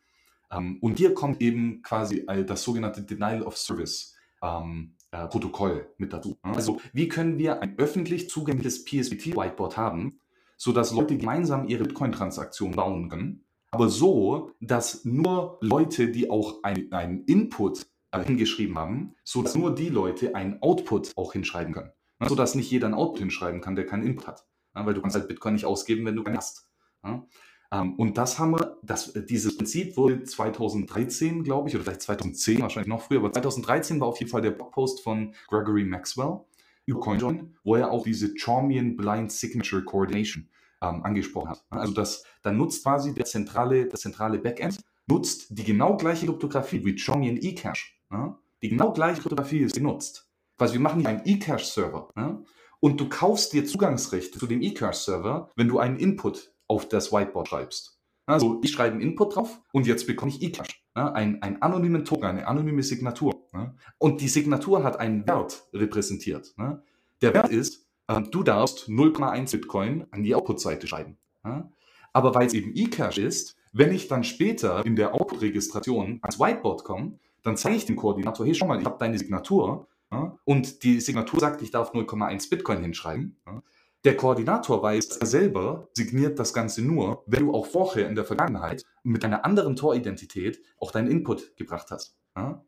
Ähm, 0.51 0.77
und 0.81 0.97
hier 0.97 1.13
kommt 1.13 1.41
eben 1.41 1.81
quasi 1.81 2.25
das 2.45 2.63
sogenannte 2.63 3.03
Denial 3.03 3.43
of 3.43 3.57
Service. 3.57 4.15
Ähm, 4.41 4.95
äh, 5.13 5.27
Protokoll 5.27 5.93
mit 5.97 6.11
dazu. 6.11 6.37
Also, 6.41 6.81
wie 6.91 7.07
können 7.07 7.37
wir 7.37 7.61
ein 7.61 7.77
öffentlich 7.77 8.29
zugängliches 8.29 8.83
PSBT-Whiteboard 8.83 9.77
haben, 9.77 10.19
sodass 10.57 10.91
Leute 10.91 11.17
gemeinsam 11.17 11.67
ihre 11.67 11.83
Bitcoin-Transaktionen 11.83 12.75
bauen 12.75 13.09
können, 13.09 13.45
aber 13.69 13.89
so, 13.89 14.51
dass 14.59 15.05
nur 15.05 15.59
Leute, 15.61 16.09
die 16.09 16.31
auch 16.31 16.63
einen 16.63 17.25
Input 17.25 17.85
hingeschrieben 18.21 18.77
haben, 18.77 19.15
so 19.23 19.41
dass 19.41 19.55
nur 19.55 19.73
die 19.73 19.89
Leute 19.89 20.35
einen 20.35 20.61
Output 20.61 21.13
auch 21.15 21.33
hinschreiben 21.33 21.73
können. 21.73 21.91
Ne, 22.19 22.29
so 22.29 22.35
dass 22.35 22.55
nicht 22.55 22.69
jeder 22.69 22.85
einen 22.87 22.95
Output 22.95 23.19
hinschreiben 23.19 23.61
kann, 23.61 23.75
der 23.75 23.85
keinen 23.85 24.03
Input 24.03 24.27
hat. 24.27 24.45
Ja, 24.75 24.85
weil 24.85 24.93
du 24.93 25.01
kannst 25.01 25.15
halt 25.15 25.27
Bitcoin 25.27 25.53
nicht 25.53 25.65
ausgeben, 25.65 26.05
wenn 26.05 26.15
du 26.15 26.23
keinen 26.23 26.37
hast. 26.37 26.69
Ja, 27.03 27.25
ähm, 27.73 27.95
und 27.95 28.17
das 28.17 28.37
haben 28.37 28.51
wir, 28.51 28.77
das, 28.83 29.13
dieses 29.27 29.57
Prinzip 29.57 29.97
wurde 29.97 30.23
2013, 30.23 31.43
glaube 31.43 31.69
ich, 31.69 31.75
oder 31.75 31.83
vielleicht 31.83 32.03
2010, 32.03 32.61
wahrscheinlich 32.61 32.87
noch 32.87 33.01
früher, 33.01 33.19
aber 33.19 33.31
2013 33.31 33.99
war 33.99 34.07
auf 34.07 34.19
jeden 34.19 34.31
Fall 34.31 34.41
der 34.41 34.51
Blogpost 34.51 35.01
von 35.01 35.33
Gregory 35.47 35.83
Maxwell 35.83 36.41
über 36.85 36.99
CoinJoin, 36.99 37.55
wo 37.63 37.75
er 37.75 37.91
auch 37.91 38.03
diese 38.03 38.33
Chaumian 38.37 38.95
Blind 38.95 39.31
Signature 39.31 39.83
Coordination 39.83 40.49
ähm, 40.81 41.03
angesprochen 41.03 41.49
hat. 41.49 41.65
Also 41.69 41.93
das, 41.93 42.23
dann 42.43 42.57
nutzt 42.57 42.83
quasi 42.83 43.13
der 43.13 43.25
zentrale, 43.25 43.87
das 43.87 44.01
zentrale 44.01 44.37
Backend, 44.37 44.79
nutzt 45.07 45.47
die 45.49 45.63
genau 45.63 45.97
gleiche 45.97 46.27
Kryptographie 46.27 46.85
wie 46.85 46.97
Chaumian 46.97 47.37
eCash. 47.37 47.99
Ja? 48.13 48.39
Die 48.61 48.69
genau 48.69 48.93
gleiche 48.93 49.21
Kryptographie 49.21 49.59
ist 49.59 49.75
genutzt. 49.75 50.29
Quasi 50.57 50.73
wir 50.73 50.81
machen 50.81 51.01
hier 51.01 51.09
einen 51.09 51.25
eCash-Server. 51.25 52.09
Ja? 52.15 52.41
Und 52.79 52.99
du 52.99 53.09
kaufst 53.09 53.53
dir 53.53 53.65
Zugangsrechte 53.65 54.39
zu 54.39 54.47
dem 54.47 54.61
eCash-Server, 54.61 55.49
wenn 55.55 55.67
du 55.67 55.79
einen 55.79 55.97
Input 55.97 56.53
auf 56.67 56.87
das 56.87 57.11
Whiteboard 57.11 57.47
schreibst. 57.49 57.99
Also 58.25 58.61
ich 58.63 58.71
schreibe 58.71 58.93
einen 58.93 59.01
Input 59.01 59.35
drauf 59.35 59.61
und 59.73 59.85
jetzt 59.85 60.07
bekomme 60.07 60.31
ich 60.31 60.41
eCash. 60.41 60.85
Ja? 60.95 61.11
Ein, 61.11 61.41
einen 61.41 61.61
anonymen 61.61 62.05
Token, 62.05 62.25
eine 62.25 62.47
anonyme 62.47 62.83
Signatur. 62.83 63.33
Ja? 63.53 63.75
Und 63.97 64.21
die 64.21 64.29
Signatur 64.29 64.83
hat 64.83 64.99
einen 64.99 65.27
Wert 65.27 65.67
repräsentiert. 65.73 66.53
Ja? 66.57 66.81
Der 67.21 67.33
Wert 67.33 67.49
ist, 67.49 67.87
ähm, 68.07 68.29
du 68.31 68.43
darfst 68.43 68.87
0,1 68.87 69.51
Bitcoin 69.51 70.05
an 70.11 70.23
die 70.23 70.35
Output-Seite 70.35 70.87
schreiben. 70.87 71.17
Ja? 71.43 71.69
Aber 72.13 72.35
weil 72.35 72.47
es 72.47 72.53
eben 72.53 72.73
eCash 72.75 73.17
ist, 73.17 73.57
wenn 73.73 73.91
ich 73.91 74.07
dann 74.07 74.23
später 74.23 74.85
in 74.85 74.95
der 74.95 75.15
Output-Registration 75.15 76.19
ans 76.21 76.39
Whiteboard 76.39 76.83
komme, 76.83 77.19
dann 77.43 77.57
zeige 77.57 77.75
ich 77.75 77.85
dem 77.85 77.95
Koordinator, 77.95 78.45
hey, 78.45 78.55
schau 78.55 78.67
mal, 78.67 78.79
ich 78.79 78.85
habe 78.85 78.97
deine 78.97 79.17
Signatur 79.17 79.87
ja? 80.11 80.37
und 80.45 80.83
die 80.83 80.99
Signatur 80.99 81.39
sagt, 81.39 81.61
ich 81.61 81.71
darf 81.71 81.93
0,1 81.93 82.49
Bitcoin 82.49 82.81
hinschreiben. 82.81 83.39
Ja? 83.45 83.61
Der 84.05 84.17
Koordinator 84.17 84.81
weiß, 84.81 85.17
er 85.17 85.27
selber 85.27 85.87
signiert 85.93 86.37
das 86.39 86.53
Ganze 86.53 86.81
nur, 86.81 87.23
wenn 87.25 87.45
du 87.45 87.53
auch 87.53 87.65
vorher 87.65 88.09
in 88.09 88.15
der 88.15 88.25
Vergangenheit 88.25 88.83
mit 89.03 89.23
einer 89.23 89.45
anderen 89.45 89.75
Tor-Identität 89.75 90.61
auch 90.77 90.91
deinen 90.91 91.09
Input 91.09 91.55
gebracht 91.55 91.91
hast. 91.91 92.17
Ja? 92.35 92.63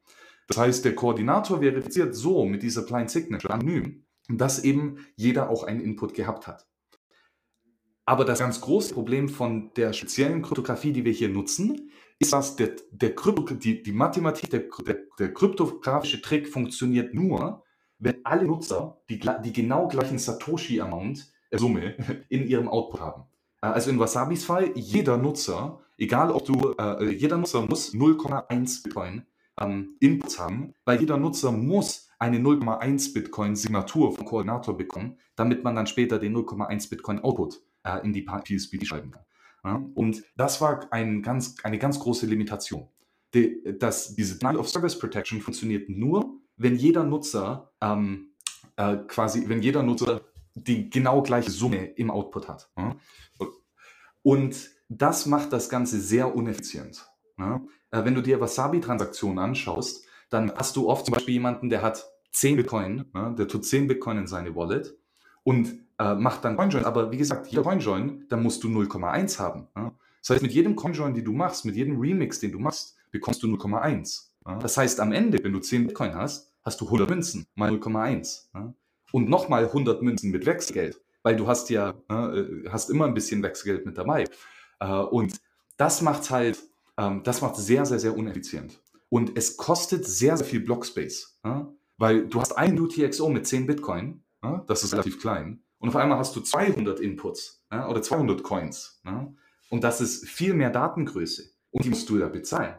Das 0.48 0.58
heißt, 0.58 0.86
der 0.86 0.96
Koordinator 0.96 1.60
verifiziert 1.60 2.16
so 2.16 2.46
mit 2.46 2.62
dieser 2.62 2.84
Blind 2.84 3.10
Signature 3.10 3.54
anonym, 3.54 4.06
dass 4.30 4.64
eben 4.64 5.06
jeder 5.16 5.50
auch 5.50 5.64
einen 5.64 5.82
Input 5.82 6.14
gehabt 6.14 6.48
hat. 6.48 6.68
Aber 8.06 8.24
das 8.24 8.40
ganz 8.40 8.62
große 8.62 8.94
Problem 8.94 9.30
von 9.30 9.74
der 9.74 9.92
speziellen 9.92 10.44
Kryptographie, 10.44 10.94
die 10.94 11.06
wir 11.06 11.12
hier 11.12 11.30
nutzen, 11.30 11.90
ist, 12.20 12.34
dass 12.34 12.56
der, 12.56 12.72
der 12.92 13.16
Krypto, 13.16 13.54
die, 13.54 13.84
die 13.84 13.92
Mathematik, 13.92 14.50
der, 14.50 14.64
der, 14.86 14.98
der 15.20 15.34
kryptografische 15.34 16.22
Trick 16.22 16.48
funktioniert 16.48 17.14
nur, 17.14 17.64
wenn 18.00 18.26
alle 18.26 18.46
Nutzer 18.46 19.02
die, 19.10 19.20
die 19.44 19.54
genau 19.54 19.88
gleichen 19.88 20.18
Satoshi-Amount, 20.18 21.32
äh, 21.52 21.58
Summe, 21.58 21.96
in 22.30 22.48
ihrem 22.48 22.68
Output 22.68 23.02
haben. 23.02 23.24
Äh, 23.62 23.68
also 23.68 23.90
in 23.90 24.00
Wasabis 24.00 24.46
Fall, 24.46 24.72
jeder 24.76 25.18
Nutzer, 25.18 25.80
egal 25.98 26.32
ob 26.32 26.46
du, 26.46 26.74
äh, 26.78 27.10
jeder 27.10 27.38
Nutzer 27.38 27.62
muss 27.62 27.94
0,1 27.94 28.84
Bitcoin 28.84 29.26
ähm, 29.60 29.96
Inputs 30.00 30.40
haben, 30.40 30.74
weil 30.86 31.00
jeder 31.00 31.18
Nutzer 31.18 31.52
muss 31.52 32.10
eine 32.20 32.40
0,1 32.40 33.14
Bitcoin 33.14 33.56
Signatur 33.56 34.14
vom 34.14 34.26
Koordinator 34.26 34.78
bekommen, 34.78 35.20
damit 35.36 35.64
man 35.64 35.76
dann 35.76 35.88
später 35.88 36.20
den 36.20 36.36
0,1 36.36 36.90
Bitcoin 36.90 37.20
Output 37.20 37.62
äh, 37.84 38.00
in 38.04 38.14
die 38.14 38.24
PSBD 38.24 38.86
schreiben 38.86 39.12
kann. 39.12 39.25
Ja? 39.66 39.84
Und 39.96 40.24
das 40.38 40.62
war 40.62 40.92
ein 40.92 41.22
ganz, 41.22 41.56
eine 41.64 41.80
ganz 41.80 42.00
große 42.00 42.26
Limitation. 42.26 42.88
Die, 43.34 43.62
das, 43.80 44.16
diese 44.16 44.38
Denial 44.38 44.58
of 44.58 44.70
Service 44.70 44.98
Protection 44.98 45.42
funktioniert 45.42 45.90
nur, 45.90 46.40
wenn 46.56 46.76
jeder 46.76 47.04
Nutzer 47.04 47.74
ähm, 47.82 48.30
äh, 48.78 48.98
quasi, 49.08 49.50
wenn 49.50 49.62
jeder 49.62 49.84
Nutzer 49.84 50.22
die 50.54 50.90
genau 50.90 51.22
gleiche 51.22 51.52
Summe 51.52 51.86
im 51.96 52.12
Output 52.12 52.48
hat. 52.48 52.70
Ja? 52.78 52.96
Und 54.22 54.70
das 54.88 55.26
macht 55.26 55.52
das 55.52 55.68
Ganze 55.68 56.00
sehr 56.00 56.34
uneffizient. 56.34 57.10
Ja? 57.38 57.62
Äh, 57.92 58.06
wenn 58.06 58.16
du 58.16 58.22
dir 58.22 58.40
Wasabi-Transaktionen 58.40 59.40
anschaust, 59.40 60.06
dann 60.30 60.54
hast 60.56 60.76
du 60.76 60.88
oft 60.88 61.06
zum 61.06 61.14
Beispiel 61.14 61.34
jemanden, 61.34 61.70
der 61.70 61.82
hat 61.82 62.08
10 62.32 62.58
Bitcoin, 62.58 63.06
ne, 63.14 63.36
der 63.38 63.48
tut 63.48 63.66
10 63.66 63.88
Bitcoin 63.88 64.18
in 64.18 64.28
seine 64.28 64.56
Wallet 64.56 64.98
und 65.44 65.85
äh, 66.00 66.16
macht 66.16 66.44
dann 66.46 66.58
CoinJoin. 66.58 66.86
Aber 66.86 67.12
wie 67.12 67.18
gesagt, 67.18 67.48
jeder 67.48 67.64
CoinJoin, 67.64 68.26
da 68.30 68.38
musst 68.38 68.64
du 68.64 68.68
0,1 68.68 69.40
haben. 69.40 69.68
Ne? 69.76 69.92
Das 70.22 70.32
heißt, 70.32 70.42
mit 70.42 70.52
jedem 70.52 70.76
CoinJoin, 70.76 71.14
den 71.14 71.24
du 71.24 71.34
machst, 71.34 71.66
mit 71.66 71.76
jedem 71.76 72.00
Remix, 72.00 72.40
den 72.40 72.52
du 72.52 72.60
machst, 72.60 72.96
bekommst 73.12 73.44
du 73.44 73.48
0,1. 73.48 74.24
Ne? 74.46 74.60
Das 74.62 74.78
heißt, 74.78 75.00
am 75.00 75.12
Ende, 75.12 75.44
wenn 75.44 75.54
du 75.54 75.60
10 75.60 75.88
Bitcoin 75.88 76.16
hast, 76.16 76.54
hast 76.64 76.82
du 76.82 76.86
100 76.86 77.10
Münzen 77.10 77.46
mal 77.56 77.72
0,1. 77.72 78.48
Ne? 78.54 78.74
Und 79.12 79.30
nochmal 79.30 79.66
100 79.66 80.02
Münzen 80.02 80.32
mit 80.32 80.46
Wechselgeld, 80.46 81.00
weil 81.24 81.36
du 81.36 81.48
hast 81.48 81.70
ja, 81.70 81.94
ne, 82.10 82.64
äh, 82.66 82.70
hast 82.70 82.90
immer 82.90 83.06
ein 83.06 83.14
bisschen 83.14 83.44
Wechselgeld 83.44 83.86
mit 83.86 83.98
dabei. 83.98 84.26
Äh, 84.80 84.88
und 84.88 85.40
das 85.78 86.02
macht 86.02 86.30
halt, 86.32 86.58
ähm, 86.98 87.22
das 87.24 87.42
macht 87.42 87.56
sehr, 87.56 87.86
sehr, 87.86 88.00
sehr 88.00 88.18
uneffizient. 88.18 88.82
Und 89.10 89.38
es 89.38 89.56
kostet 89.58 90.06
sehr, 90.06 90.36
sehr 90.38 90.46
viel 90.46 90.62
Blockspace. 90.62 91.40
Ja? 91.46 91.72
Weil 91.98 92.28
du 92.28 92.42
hast 92.42 92.58
ein 92.58 92.80
UTXO 92.80 93.30
mit 93.30 93.48
10 93.48 93.68
Bitcoin, 93.68 94.24
ja? 94.44 94.64
das 94.68 94.84
ist 94.84 94.94
relativ 94.94 95.20
klein, 95.22 95.62
und 95.86 95.90
auf 95.90 95.98
einmal 95.98 96.18
hast 96.18 96.36
du 96.36 96.42
200 96.42 97.00
Inputs 97.00 97.64
ja? 97.72 97.88
oder 97.88 98.02
200 98.02 98.42
Coins. 98.42 99.04
Und 99.70 99.84
das 99.84 100.02
ist 100.02 100.28
viel 100.28 100.56
mehr 100.56 100.72
Datengröße. 100.72 101.44
Und 101.70 101.86
die 101.86 101.92
musst 101.92 102.10
du 102.10 102.18
ja 102.18 102.28
bezahlen. 102.28 102.74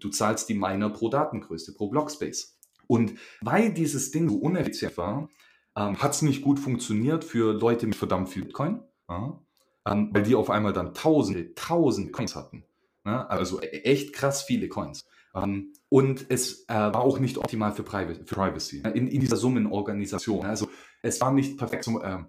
Du 0.00 0.08
zahlst 0.08 0.48
die 0.48 0.54
Miner 0.54 0.88
pro 0.88 1.10
Datengröße, 1.10 1.74
pro 1.74 1.90
Blockspace. 1.90 2.58
Und 2.86 3.12
weil 3.42 3.74
dieses 3.74 4.10
Ding 4.10 4.30
so 4.30 4.38
uneffizient 4.38 4.96
war, 4.96 5.28
ähm, 5.76 5.98
hat 5.98 6.12
es 6.12 6.22
nicht 6.22 6.40
gut 6.40 6.58
funktioniert 6.58 7.24
für 7.24 7.52
Leute 7.52 7.86
mit 7.86 7.96
verdammt 7.96 8.30
viel 8.30 8.46
Bitcoin, 8.46 8.80
ähm, 9.10 10.10
weil 10.14 10.22
die 10.22 10.34
auf 10.34 10.48
einmal 10.48 10.72
dann 10.72 10.94
tausende, 10.94 11.54
tausende 11.54 12.10
Coins 12.10 12.36
hatten. 12.36 12.64
Also 13.04 13.60
e-, 13.60 13.66
echt 13.66 14.14
krass 14.14 14.44
viele 14.44 14.70
Coins. 14.70 15.04
Ähm, 15.36 15.74
und 15.88 16.26
es 16.30 16.64
äh, 16.68 16.74
war 16.74 17.00
auch 17.00 17.18
nicht 17.18 17.38
optimal 17.38 17.72
für, 17.72 17.82
Privacy, 17.82 18.24
für 18.24 18.34
Privacy 18.34 18.80
ne, 18.82 18.90
in, 18.92 19.06
in, 19.06 19.20
dieser 19.20 19.36
Summenorganisation. 19.36 20.44
Also 20.46 20.68
es 21.02 21.20
war 21.20 21.32
nicht 21.32 21.58
perfekt, 21.58 21.84
zum, 21.84 22.02
äh, 22.02 22.24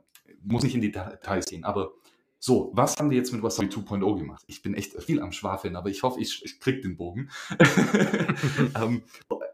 muss 0.47 0.63
nicht 0.63 0.75
in 0.75 0.81
die 0.81 0.91
Details 0.91 1.45
gehen, 1.45 1.63
aber 1.63 1.91
so, 2.39 2.71
was 2.73 2.95
haben 2.97 3.09
wir 3.09 3.17
jetzt 3.17 3.33
mit 3.33 3.41
Wasabi 3.41 3.67
2.0 3.67 4.17
gemacht? 4.17 4.43
Ich 4.47 4.61
bin 4.61 4.75
echt 4.75 4.93
viel 5.01 5.21
am 5.21 5.31
Schwafeln, 5.31 5.75
aber 5.75 5.89
ich 5.89 6.03
hoffe, 6.03 6.19
ich, 6.21 6.45
ich 6.45 6.59
krieg 6.59 6.81
den 6.83 6.95
Bogen. 6.95 7.29
ähm, 8.75 9.03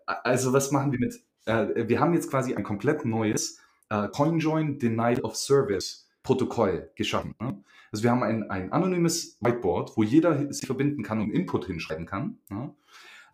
also 0.06 0.52
was 0.52 0.72
machen 0.72 0.92
wir 0.92 1.00
mit, 1.00 1.24
äh, 1.46 1.88
wir 1.88 2.00
haben 2.00 2.14
jetzt 2.14 2.30
quasi 2.30 2.54
ein 2.56 2.64
komplett 2.64 3.06
neues 3.06 3.60
äh, 3.90 4.10
CoinJoin 4.10 4.80
Denied 4.80 5.24
of 5.24 5.36
Service 5.36 6.10
Protokoll 6.24 6.92
geschaffen. 6.96 7.36
Ne? 7.40 7.64
Also 7.92 8.04
wir 8.04 8.12
haben 8.12 8.24
ein, 8.24 8.50
ein 8.50 8.72
anonymes 8.72 9.38
Whiteboard, 9.40 9.96
wo 9.96 10.04
jeder 10.04 10.52
sich 10.52 10.66
verbinden 10.66 11.04
kann 11.04 11.22
und 11.22 11.32
Input 11.32 11.66
hinschreiben 11.66 12.06
kann. 12.06 12.38
Ne? 12.50 12.74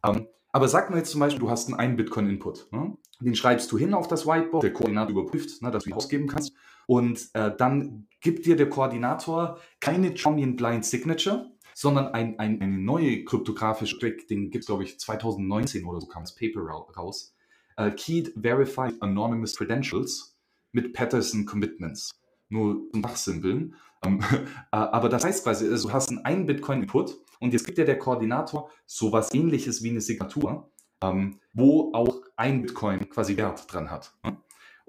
Ähm, 0.04 0.28
aber 0.52 0.68
sag 0.68 0.90
mal 0.90 0.98
jetzt 0.98 1.12
zum 1.12 1.20
Beispiel, 1.20 1.40
du 1.40 1.50
hast 1.50 1.72
einen 1.74 1.96
Bitcoin-Input. 1.96 2.72
Ne? 2.72 2.98
Den 3.20 3.36
schreibst 3.36 3.72
du 3.72 3.78
hin 3.78 3.94
auf 3.94 4.08
das 4.08 4.26
Whiteboard, 4.26 4.64
der 4.64 4.74
Koordinator 4.74 5.12
überprüft, 5.12 5.62
ne, 5.62 5.72
dass 5.72 5.84
du 5.84 5.90
ihn 5.90 5.96
ausgeben 5.96 6.28
kannst. 6.28 6.54
Und 6.90 7.30
äh, 7.34 7.56
dann 7.56 8.08
gibt 8.20 8.48
dir 8.48 8.56
der 8.56 8.68
Koordinator 8.68 9.60
keine 9.80 10.12
Chromium 10.12 10.56
Blind 10.56 10.84
Signature, 10.84 11.52
sondern 11.76 12.08
ein, 12.16 12.40
ein, 12.40 12.60
eine 12.60 12.80
neue 12.80 13.24
kryptografische 13.26 14.00
Trick, 14.00 14.28
den 14.28 14.50
gibt 14.50 14.64
es, 14.64 14.66
glaube 14.66 14.86
ich, 14.86 15.00
2019 15.00 15.86
oder 15.86 16.02
so 16.02 16.08
kam 16.08 16.24
das 16.24 16.34
Paper 16.34 16.62
raus. 16.62 17.36
Äh, 17.78 17.92
Keyed 17.92 18.34
Verified 18.42 19.00
Anonymous 19.04 19.56
Credentials 19.56 20.36
mit 20.72 20.94
Patterson 20.94 21.46
Commitments. 21.46 22.10
Nur 22.50 22.90
zum 22.92 23.04
Fachsimpeln. 23.04 23.76
Ähm, 24.04 24.22
äh, 24.72 24.76
aber 24.76 25.10
das 25.10 25.24
heißt 25.24 25.44
quasi, 25.44 25.70
also 25.70 25.90
du 25.90 25.94
hast 25.94 26.10
einen 26.26 26.48
Bitcoin-Input 26.48 27.20
und 27.40 27.54
jetzt 27.54 27.68
gibt 27.68 27.78
dir 27.78 27.86
der 27.86 28.00
Koordinator 28.00 28.72
sowas 28.88 29.32
ähnliches 29.32 29.84
wie 29.84 29.92
eine 29.92 30.02
Signatur, 30.02 30.72
ähm, 31.04 31.40
wo 31.54 31.92
auch 31.94 32.24
ein 32.36 32.64
Bitcoin 32.64 33.08
quasi 33.12 33.38
Wert 33.38 33.72
dran 33.72 33.92
hat. 33.92 34.12
Ne? 34.24 34.38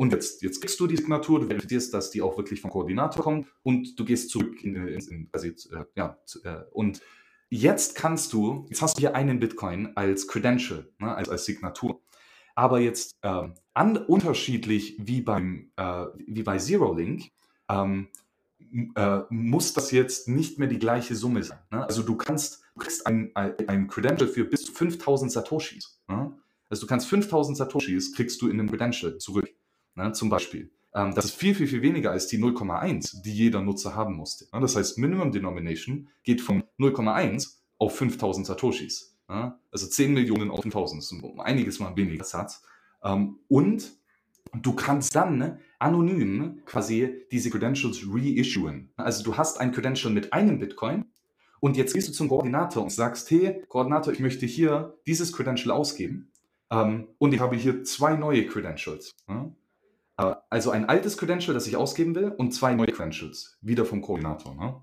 Und 0.01 0.15
jetzt, 0.15 0.41
jetzt 0.41 0.63
kriegst 0.63 0.81
du 0.81 0.87
die 0.87 0.97
Signatur, 0.97 1.41
du 1.41 1.47
verifizierst, 1.47 1.93
dass 1.93 2.11
die 2.11 2.23
auch 2.23 2.39
wirklich 2.39 2.63
vom 2.63 2.71
Koordinator 2.71 3.23
kommt 3.23 3.47
und 3.63 4.01
du 4.01 4.07
gehst 4.07 4.31
zurück 4.31 4.65
in, 4.65 4.75
in, 4.75 4.99
in 4.99 5.29
also 5.31 5.49
äh, 5.49 5.85
ja, 5.95 6.17
äh, 6.43 6.63
und 6.71 7.03
jetzt 7.51 7.97
kannst 7.97 8.33
du, 8.33 8.65
jetzt 8.71 8.81
hast 8.81 8.97
du 8.97 9.01
hier 9.01 9.15
einen 9.15 9.41
Bitcoin 9.41 9.95
als 9.97 10.27
Credential, 10.27 10.89
ne, 11.01 11.15
als, 11.15 11.29
als 11.29 11.45
Signatur. 11.45 12.01
Aber 12.55 12.81
jetzt 12.81 13.19
ähm, 13.23 13.53
an, 13.75 13.99
unterschiedlich 13.99 14.97
wie 14.99 15.21
beim 15.21 15.71
äh, 15.77 16.07
wie 16.27 16.45
bei 16.45 16.57
ZeroLink 16.57 17.31
ähm, 17.69 18.09
äh, 18.95 19.19
muss 19.29 19.75
das 19.75 19.91
jetzt 19.91 20.29
nicht 20.29 20.59
mehr 20.59 20.69
die 20.69 20.79
gleiche 20.79 21.15
Summe 21.15 21.43
sein. 21.43 21.59
Ne? 21.71 21.85
Also 21.85 22.03
du 22.03 22.17
kannst, 22.17 22.63
du 22.75 22.81
kriegst 22.81 23.07
ein, 23.07 23.33
ein, 23.35 23.87
Credential 23.87 24.31
für 24.31 24.47
bis 24.47 24.65
zu 24.65 24.73
5000 24.73 25.31
Satoshis. 25.31 26.01
Ne? 26.09 26.35
Also 26.71 26.87
du 26.87 26.89
kannst 26.89 27.07
5000 27.07 27.59
Satoshis 27.59 28.15
kriegst 28.15 28.41
du 28.41 28.49
in 28.49 28.59
einem 28.59 28.71
Credential 28.71 29.19
zurück, 29.19 29.51
ne? 30.01 30.13
zum 30.13 30.29
Beispiel. 30.29 30.71
Ähm, 30.95 31.15
das 31.15 31.27
ist 31.27 31.35
viel, 31.35 31.55
viel, 31.55 31.67
viel 31.67 31.83
weniger 31.83 32.11
als 32.11 32.27
die 32.27 32.39
0,1, 32.39 33.23
die 33.23 33.33
jeder 33.33 33.61
Nutzer 33.61 33.95
haben 33.95 34.15
musste. 34.15 34.47
Ne? 34.53 34.61
Das 34.61 34.77
heißt, 34.77 34.99
Minimum 34.99 35.33
Denomination 35.33 36.09
geht 36.23 36.41
von 36.41 36.65
0,1 36.79 37.59
auf 37.79 37.97
5000 37.97 38.47
Satoshis. 38.47 39.17
Ne? 39.29 39.57
Also 39.71 39.87
10 39.87 40.13
Millionen 40.13 40.51
auf 40.51 40.63
5000, 40.63 41.03
das 41.03 41.13
ist 41.13 41.41
einiges 41.41 41.79
mal 41.79 41.97
weniger 41.97 42.25
Satz. 42.25 42.63
Ähm, 43.05 43.39
und 43.49 43.93
du 44.53 44.73
kannst 44.75 45.15
dann 45.15 45.39
ne, 45.39 45.61
anonym 45.79 46.63
quasi 46.67 47.27
diese 47.31 47.51
Credentials 47.51 48.01
reissuen. 48.09 48.91
Also 48.97 49.23
du 49.23 49.37
hast 49.37 49.61
ein 49.61 49.73
Credential 49.73 50.13
mit 50.13 50.33
einem 50.33 50.59
Bitcoin 50.59 51.05
und 51.61 51.77
jetzt 51.77 51.95
gehst 51.95 52.09
du 52.09 52.13
zum 52.13 52.29
Koordinator 52.29 52.83
und 52.83 52.91
sagst, 52.91 53.31
hey, 53.31 53.63
Koordinator, 53.69 54.13
ich 54.13 54.21
möchte 54.21 54.47
hier 54.47 54.99
dieses 55.07 55.33
Credential 55.33 55.71
ausgeben 55.71 56.33
ähm, 56.71 57.09
und 57.19 57.33
ich 57.33 57.41
habe 57.41 57.57
hier 57.57 57.85
zwei 57.85 58.17
neue 58.17 58.47
Credentials. 58.47 59.13
Ja? 59.29 59.53
Äh, 60.21 60.35
also 60.51 60.71
ein 60.71 60.89
altes 60.89 61.17
Credential, 61.17 61.55
das 61.55 61.67
ich 61.67 61.77
ausgeben 61.77 62.15
will 62.15 62.33
und 62.37 62.53
zwei 62.53 62.75
neue 62.75 62.89
Credentials, 62.89 63.59
wieder 63.63 63.85
vom 63.85 64.03
Koordinator. 64.03 64.55
Ne? 64.55 64.81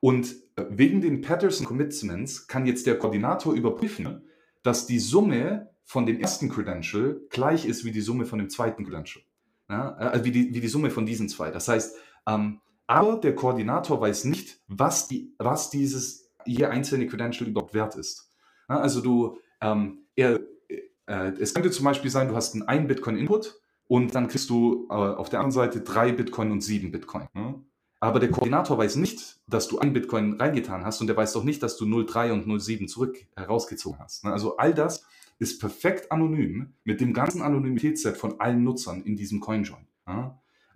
Und 0.00 0.34
äh, 0.56 0.64
wegen 0.70 1.00
den 1.00 1.20
Patterson 1.20 1.66
Commitments 1.66 2.46
kann 2.46 2.66
jetzt 2.66 2.86
der 2.86 2.98
Koordinator 2.98 3.54
überprüfen, 3.54 4.28
dass 4.62 4.86
die 4.86 4.98
Summe 4.98 5.70
von 5.84 6.06
dem 6.06 6.20
ersten 6.20 6.48
Credential 6.48 7.20
gleich 7.30 7.66
ist 7.66 7.84
wie 7.84 7.92
die 7.92 8.00
Summe 8.00 8.24
von 8.24 8.38
dem 8.38 8.50
zweiten 8.50 8.84
Credential. 8.84 9.24
Ja, 9.68 9.94
also 9.94 10.24
wie, 10.24 10.32
die, 10.32 10.52
wie 10.52 10.60
die 10.60 10.68
Summe 10.68 10.90
von 10.90 11.06
diesen 11.06 11.28
zwei. 11.28 11.50
Das 11.50 11.68
heißt, 11.68 11.96
ähm, 12.26 12.60
aber 12.88 13.18
der 13.18 13.36
Koordinator 13.36 14.00
weiß 14.00 14.24
nicht, 14.24 14.60
was, 14.66 15.06
die, 15.06 15.32
was 15.38 15.70
dieses 15.70 16.32
je 16.44 16.64
einzelne 16.64 17.06
Credential 17.06 17.48
überhaupt 17.48 17.72
wert 17.72 17.94
ist. 17.94 18.32
Ja, 18.68 18.80
also 18.80 19.00
du, 19.00 19.38
ähm, 19.60 20.06
er, 20.16 20.40
äh, 21.06 21.32
es 21.38 21.54
könnte 21.54 21.70
zum 21.70 21.84
Beispiel 21.84 22.10
sein, 22.10 22.28
du 22.28 22.34
hast 22.34 22.54
einen 22.54 22.64
1 22.64 22.88
Bitcoin 22.88 23.16
Input 23.16 23.60
und 23.90 24.14
dann 24.14 24.28
kriegst 24.28 24.48
du 24.50 24.86
äh, 24.88 24.92
auf 24.92 25.30
der 25.30 25.40
anderen 25.40 25.50
Seite 25.50 25.80
drei 25.80 26.12
Bitcoin 26.12 26.52
und 26.52 26.60
sieben 26.60 26.92
Bitcoin. 26.92 27.26
Ne? 27.34 27.60
Aber 27.98 28.20
der 28.20 28.30
Koordinator 28.30 28.78
weiß 28.78 28.94
nicht, 28.94 29.40
dass 29.48 29.66
du 29.66 29.80
ein 29.80 29.92
Bitcoin 29.92 30.34
reingetan 30.34 30.84
hast 30.84 31.00
und 31.00 31.08
der 31.08 31.16
weiß 31.16 31.32
doch 31.32 31.42
nicht, 31.42 31.60
dass 31.60 31.76
du 31.76 31.86
0,3 31.86 32.30
und 32.30 32.46
0,7 32.46 32.86
zurück 32.86 33.18
herausgezogen 33.34 33.98
hast. 33.98 34.22
Ne? 34.22 34.32
Also 34.32 34.56
all 34.58 34.74
das 34.74 35.04
ist 35.40 35.58
perfekt 35.58 36.12
anonym 36.12 36.72
mit 36.84 37.00
dem 37.00 37.12
ganzen 37.12 37.42
Anonymitätsset 37.42 38.16
von 38.16 38.38
allen 38.38 38.62
Nutzern 38.62 39.02
in 39.02 39.16
diesem 39.16 39.40
CoinJoin. 39.40 39.84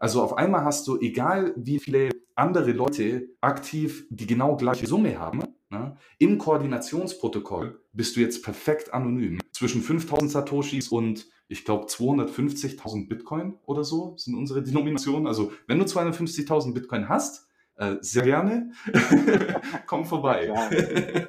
Also 0.05 0.21
auf 0.21 0.37
einmal 0.37 0.65
hast 0.65 0.87
du, 0.87 1.01
egal 1.01 1.55
wie 1.57 1.79
viele 1.79 2.11
andere 2.35 2.73
Leute 2.73 3.31
aktiv 3.41 4.07
die 4.11 4.27
genau 4.27 4.55
gleiche 4.55 4.87
Summe 4.87 5.19
haben, 5.19 5.45
ja? 5.71 5.97
im 6.19 6.37
Koordinationsprotokoll 6.37 7.81
bist 7.95 8.15
du 8.15 8.21
jetzt 8.21 8.45
perfekt 8.45 8.93
anonym. 8.93 9.41
Zwischen 9.51 9.81
5000 9.81 10.31
Satoshis 10.31 10.89
und 10.89 11.27
ich 11.49 11.65
glaube 11.65 11.87
250.000 11.87 13.09
Bitcoin 13.09 13.55
oder 13.65 13.83
so 13.83 14.13
sind 14.19 14.35
unsere 14.35 14.63
Denominationen. 14.63 15.27
Also 15.27 15.53
wenn 15.69 15.79
du 15.79 15.87
250.000 15.87 16.75
Bitcoin 16.75 17.09
hast, 17.09 17.49
äh, 17.77 17.97
sehr 18.03 18.25
gerne, 18.25 18.73
komm 19.87 20.05
vorbei. 20.05 21.27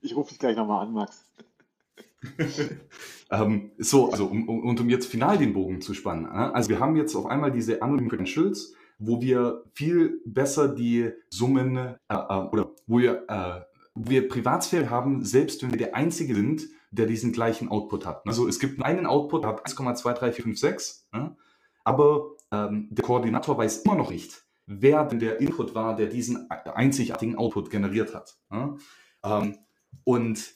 ich 0.00 0.16
rufe 0.16 0.30
dich 0.30 0.38
gleich 0.38 0.56
nochmal 0.56 0.86
an, 0.86 0.94
Max. 0.94 1.26
ähm, 3.30 3.72
so, 3.78 4.10
also 4.10 4.26
um, 4.26 4.48
um, 4.48 4.64
und 4.64 4.80
um 4.80 4.88
jetzt 4.88 5.06
final 5.06 5.38
den 5.38 5.52
Bogen 5.52 5.80
zu 5.80 5.94
spannen. 5.94 6.26
Äh? 6.26 6.28
Also 6.28 6.70
wir 6.70 6.80
haben 6.80 6.96
jetzt 6.96 7.14
auf 7.14 7.26
einmal 7.26 7.50
diese 7.50 7.82
anonymen 7.82 8.08
Credentials, 8.08 8.74
wo 8.98 9.20
wir 9.20 9.64
viel 9.74 10.20
besser 10.24 10.68
die 10.68 11.10
Summen 11.30 11.76
äh, 11.76 11.94
äh, 12.08 12.14
oder 12.16 12.70
wo 12.86 12.98
wir, 12.98 13.24
äh, 13.28 13.60
wo 13.94 14.10
wir 14.10 14.28
Privatsphäre 14.28 14.90
haben, 14.90 15.24
selbst 15.24 15.62
wenn 15.62 15.70
wir 15.70 15.78
der 15.78 15.94
Einzige 15.94 16.34
sind, 16.34 16.68
der 16.90 17.06
diesen 17.06 17.32
gleichen 17.32 17.68
Output 17.68 18.06
hat. 18.06 18.26
Also 18.26 18.46
es 18.46 18.60
gibt 18.60 18.80
einen 18.82 19.06
Output, 19.06 19.44
der 19.44 19.50
hat 19.50 19.66
1,23456, 19.66 21.04
ne? 21.12 21.36
aber 21.84 22.36
ähm, 22.52 22.88
der 22.90 23.04
Koordinator 23.04 23.58
weiß 23.58 23.78
immer 23.78 23.96
noch 23.96 24.10
nicht, 24.10 24.44
wer 24.66 25.04
denn 25.04 25.18
der 25.18 25.40
Input 25.40 25.74
war, 25.74 25.96
der 25.96 26.06
diesen 26.06 26.48
einzigartigen 26.50 27.36
Output 27.36 27.70
generiert 27.70 28.14
hat. 28.14 28.36
Ne? 28.50 28.76
Ähm, 29.24 29.56
und 30.04 30.54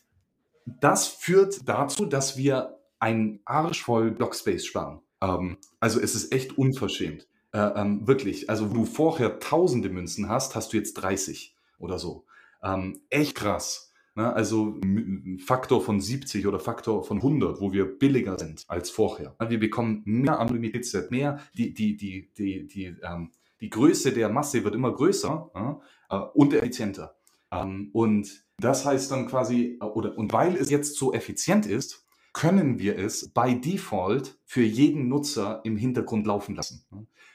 das 0.81 1.07
führt 1.07 1.69
dazu, 1.69 2.07
dass 2.07 2.37
wir 2.37 2.79
ein 2.99 3.41
Arsch 3.45 3.83
voll 3.83 4.11
Blockspace 4.11 4.67
sparen. 4.67 5.01
Ähm, 5.21 5.59
also 5.81 6.01
es 6.01 6.15
ist 6.15 6.33
echt 6.33 6.59
unverschämt. 6.59 7.27
Äh, 7.53 7.59
ähm, 7.59 8.07
wirklich. 8.07 8.51
Also 8.51 8.71
wo 8.71 8.75
du 8.75 8.85
vorher 8.85 9.39
tausende 9.39 9.89
Münzen 9.89 10.29
hast, 10.29 10.55
hast 10.55 10.73
du 10.73 10.77
jetzt 10.77 10.95
30 10.95 11.57
oder 11.79 11.99
so. 11.99 12.25
Ähm, 12.63 13.01
echt 13.09 13.37
krass. 13.37 13.93
Ne? 14.15 14.33
Also 14.33 14.79
ein 14.83 15.39
Faktor 15.39 15.81
von 15.81 16.01
70 16.01 16.47
oder 16.47 16.59
Faktor 16.59 17.05
von 17.05 17.19
100, 17.19 17.61
wo 17.61 17.73
wir 17.73 17.99
billiger 17.99 18.39
sind 18.39 18.65
als 18.69 18.91
vorher. 18.91 19.37
Wir 19.49 19.61
bekommen 19.61 20.03
mehr 20.05 20.39
Anonymitätsset, 20.41 21.11
mehr 21.11 21.41
die, 21.55 21.73
die, 21.73 21.97
die, 21.97 22.29
die, 22.37 22.67
die, 22.67 22.97
ähm, 23.03 23.31
die 23.61 23.71
Größe 23.71 24.13
der 24.13 24.29
Masse 24.29 24.63
wird 24.65 24.75
immer 24.75 24.93
größer 24.93 25.79
äh, 26.11 26.17
und 26.35 26.53
effizienter. 26.53 27.18
Ähm, 27.51 27.91
und 27.93 28.45
das 28.59 28.85
heißt 28.85 29.11
dann 29.11 29.27
quasi, 29.27 29.79
oder, 29.81 30.17
und 30.19 30.33
weil 30.33 30.57
es 30.57 30.71
jetzt 30.71 30.97
so 30.97 31.13
effizient 31.13 31.67
ist, 31.67 32.07
können 32.33 32.79
wir 32.79 32.99
es 32.99 33.31
by 33.31 33.61
Default 33.61 34.39
für 34.45 34.63
jeden 34.63 35.09
Nutzer 35.09 35.61
im 35.65 35.77
Hintergrund 35.77 36.27
laufen 36.27 36.55
lassen. 36.55 36.85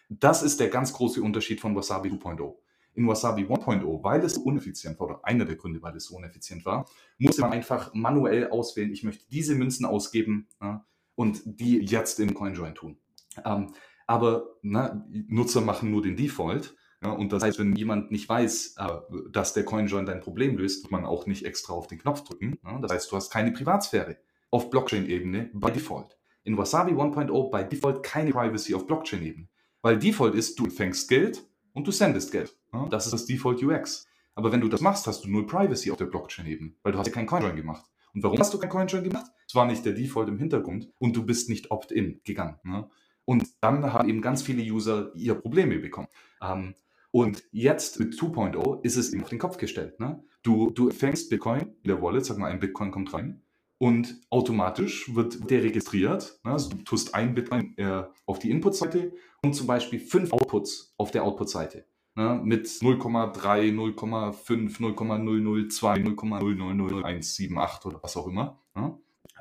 Das 0.09 0.43
ist 0.43 0.59
der 0.59 0.69
ganz 0.69 0.93
große 0.93 1.21
Unterschied 1.21 1.59
von 1.59 1.75
Wasabi 1.75 2.09
2.0. 2.09 2.55
In 2.95 3.07
Wasabi 3.07 3.43
1.0, 3.43 4.03
weil 4.03 4.23
es 4.23 4.35
so 4.35 4.41
uneffizient 4.41 4.99
war, 4.99 5.07
oder 5.07 5.25
einer 5.25 5.45
der 5.45 5.55
Gründe, 5.55 5.81
weil 5.81 5.95
es 5.95 6.05
so 6.05 6.15
uneffizient 6.15 6.63
war, 6.65 6.85
musste 7.17 7.41
man 7.41 7.51
einfach 7.51 7.93
manuell 7.93 8.49
auswählen, 8.49 8.91
ich 8.91 9.03
möchte 9.03 9.25
diese 9.29 9.55
Münzen 9.55 9.85
ausgeben 9.85 10.47
ja, 10.61 10.85
und 11.15 11.41
die 11.45 11.79
jetzt 11.79 12.19
in 12.19 12.35
CoinJoin 12.35 12.75
tun. 12.75 12.97
Ähm, 13.43 13.73
aber 14.05 14.57
na, 14.61 15.05
Nutzer 15.09 15.61
machen 15.61 15.89
nur 15.89 16.03
den 16.03 16.15
Default 16.15 16.75
ja, 17.03 17.11
und 17.11 17.33
das 17.33 17.43
heißt, 17.43 17.59
wenn 17.59 17.75
jemand 17.75 18.11
nicht 18.11 18.29
weiß, 18.29 18.75
äh, 18.77 18.87
dass 19.31 19.53
der 19.53 19.65
CoinJoin 19.65 20.05
dein 20.05 20.21
Problem 20.21 20.57
löst, 20.57 20.83
muss 20.83 20.91
man 20.91 21.05
auch 21.05 21.25
nicht 21.25 21.45
extra 21.45 21.73
auf 21.73 21.87
den 21.87 21.99
Knopf 21.99 22.23
drücken. 22.23 22.57
Ja, 22.63 22.79
das 22.79 22.91
heißt, 22.91 23.11
du 23.11 23.15
hast 23.15 23.29
keine 23.29 23.51
Privatsphäre 23.51 24.17
auf 24.51 24.69
Blockchain-Ebene 24.69 25.51
by 25.53 25.71
Default. 25.71 26.17
In 26.43 26.57
Wasabi 26.57 26.93
1.0 26.93 27.51
by 27.51 27.69
Default 27.69 28.03
keine 28.03 28.31
Privacy 28.31 28.73
auf 28.73 28.87
Blockchain-Ebene. 28.87 29.47
Weil 29.81 29.99
Default 29.99 30.35
ist, 30.35 30.57
du 30.59 30.65
empfängst 30.65 31.09
Geld 31.09 31.45
und 31.73 31.87
du 31.87 31.91
sendest 31.91 32.31
Geld. 32.31 32.55
Ja, 32.71 32.87
das 32.87 33.05
ist 33.05 33.11
das 33.11 33.25
Default 33.25 33.61
UX. 33.61 34.07
Aber 34.35 34.51
wenn 34.51 34.61
du 34.61 34.69
das 34.69 34.81
machst, 34.81 35.05
hast 35.05 35.25
du 35.25 35.29
null 35.29 35.45
Privacy 35.45 35.91
auf 35.91 35.97
der 35.97 36.05
Blockchain-Ebene, 36.05 36.73
weil 36.83 36.93
du 36.93 36.97
hast 36.97 37.07
ja 37.07 37.13
kein 37.13 37.25
CoinJoin 37.25 37.55
gemacht. 37.55 37.85
Und 38.13 38.23
warum 38.23 38.39
hast 38.39 38.53
du 38.53 38.59
kein 38.59 38.69
CoinJoin 38.69 39.03
gemacht? 39.03 39.29
Es 39.47 39.55
war 39.55 39.65
nicht 39.65 39.85
der 39.85 39.93
Default 39.93 40.29
im 40.29 40.37
Hintergrund 40.37 40.89
und 40.99 41.15
du 41.15 41.25
bist 41.25 41.49
nicht 41.49 41.69
opt-in 41.71 42.21
gegangen. 42.23 42.59
Ne? 42.63 42.89
Und 43.25 43.45
dann 43.61 43.91
haben 43.91 44.09
eben 44.09 44.21
ganz 44.21 44.41
viele 44.41 44.63
User 44.63 45.11
ihre 45.15 45.35
Probleme 45.35 45.79
bekommen. 45.79 46.07
Ähm, 46.41 46.75
und 47.13 47.43
jetzt 47.51 47.99
mit 47.99 48.15
2.0 48.15 48.83
ist 48.83 48.95
es 48.95 49.13
eben 49.13 49.21
auf 49.21 49.29
den 49.29 49.37
Kopf 49.37 49.57
gestellt. 49.57 49.99
Ne? 49.99 50.23
Du, 50.41 50.71
du 50.71 50.89
fängst 50.89 51.29
Bitcoin 51.29 51.61
in 51.83 51.87
der 51.87 52.01
Wallet, 52.01 52.25
sag 52.25 52.39
mal, 52.39 52.49
ein 52.49 52.59
Bitcoin 52.59 52.89
kommt 52.89 53.13
rein 53.13 53.43
und 53.77 54.19
automatisch 54.31 55.13
wird 55.13 55.47
der 55.51 55.61
registriert. 55.61 56.39
Ne? 56.43 56.53
Also 56.53 56.71
du 56.71 56.77
tust 56.77 57.13
ein 57.13 57.35
Bitcoin 57.35 57.77
äh, 57.77 58.05
auf 58.25 58.39
die 58.39 58.49
Input-Seite 58.49 59.13
und 59.43 59.53
zum 59.53 59.67
Beispiel 59.67 59.99
fünf 59.99 60.33
Outputs 60.33 60.95
auf 60.97 61.11
der 61.11 61.23
Output-Seite 61.23 61.85
ne? 62.15 62.41
mit 62.43 62.65
0,3, 62.65 63.71
0,5, 63.71 64.81
0,002, 64.81 65.93
0,0000178 65.99 67.85
oder 67.85 68.01
was 68.01 68.17
auch 68.17 68.25
immer. 68.25 68.59
Ne? 68.73 68.97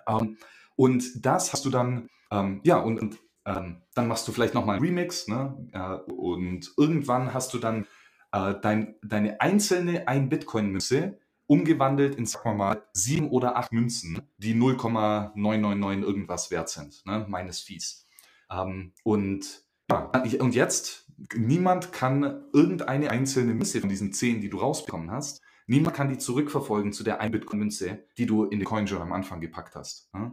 Ähm, 0.07 0.37
und 0.77 1.25
das 1.25 1.55
hast 1.55 1.64
du 1.64 1.70
dann, 1.70 2.07
ähm, 2.31 2.61
ja, 2.64 2.77
und, 2.81 3.01
und 3.01 3.18
ähm, 3.45 3.82
dann 3.95 4.09
machst 4.09 4.26
du 4.28 4.32
vielleicht 4.32 4.55
nochmal 4.55 4.76
einen 4.76 4.84
Remix 4.84 5.28
ne? 5.28 5.57
Äh, 5.72 6.12
und 6.12 6.72
irgendwann 6.76 7.34
hast 7.34 7.53
du 7.55 7.59
dann 7.59 7.86
äh, 8.32 8.55
dein, 8.61 8.95
deine 9.03 9.40
einzelne 9.40 10.09
ein 10.09 10.28
Bitcoin-Münze 10.28 11.18
umgewandelt 11.47 12.14
in, 12.14 12.24
sagen 12.24 12.51
wir 12.51 12.55
mal, 12.55 12.82
sieben 12.93 13.28
oder 13.30 13.57
acht 13.57 13.72
Münzen, 13.72 14.22
die 14.38 14.55
0,999 14.55 16.03
irgendwas 16.03 16.51
wert 16.51 16.68
sind, 16.68 17.05
ne, 17.05 17.26
meines 17.28 17.61
Fees. 17.61 18.07
Ähm, 18.51 18.93
und, 19.03 19.64
ja, 19.90 20.11
und 20.40 20.55
jetzt, 20.55 21.11
niemand 21.34 21.93
kann 21.93 22.45
irgendeine 22.53 23.11
einzelne 23.11 23.55
Münze 23.55 23.80
von 23.80 23.90
diesen 23.90 24.12
zehn, 24.12 24.40
die 24.40 24.49
du 24.49 24.59
rausbekommen 24.59 25.11
hast, 25.11 25.43
niemand 25.66 25.95
kann 25.95 26.09
die 26.09 26.18
zurückverfolgen 26.18 26.93
zu 26.93 27.05
der 27.05 27.20
ein 27.20 27.32
Bitcoin-Münze, 27.32 28.05
die 28.16 28.26
du 28.26 28.45
in 28.45 28.59
den 28.59 28.66
CoinJournal 28.66 29.09
am 29.09 29.12
Anfang 29.12 29.40
gepackt 29.40 29.74
hast. 29.74 30.12
Ne? 30.14 30.32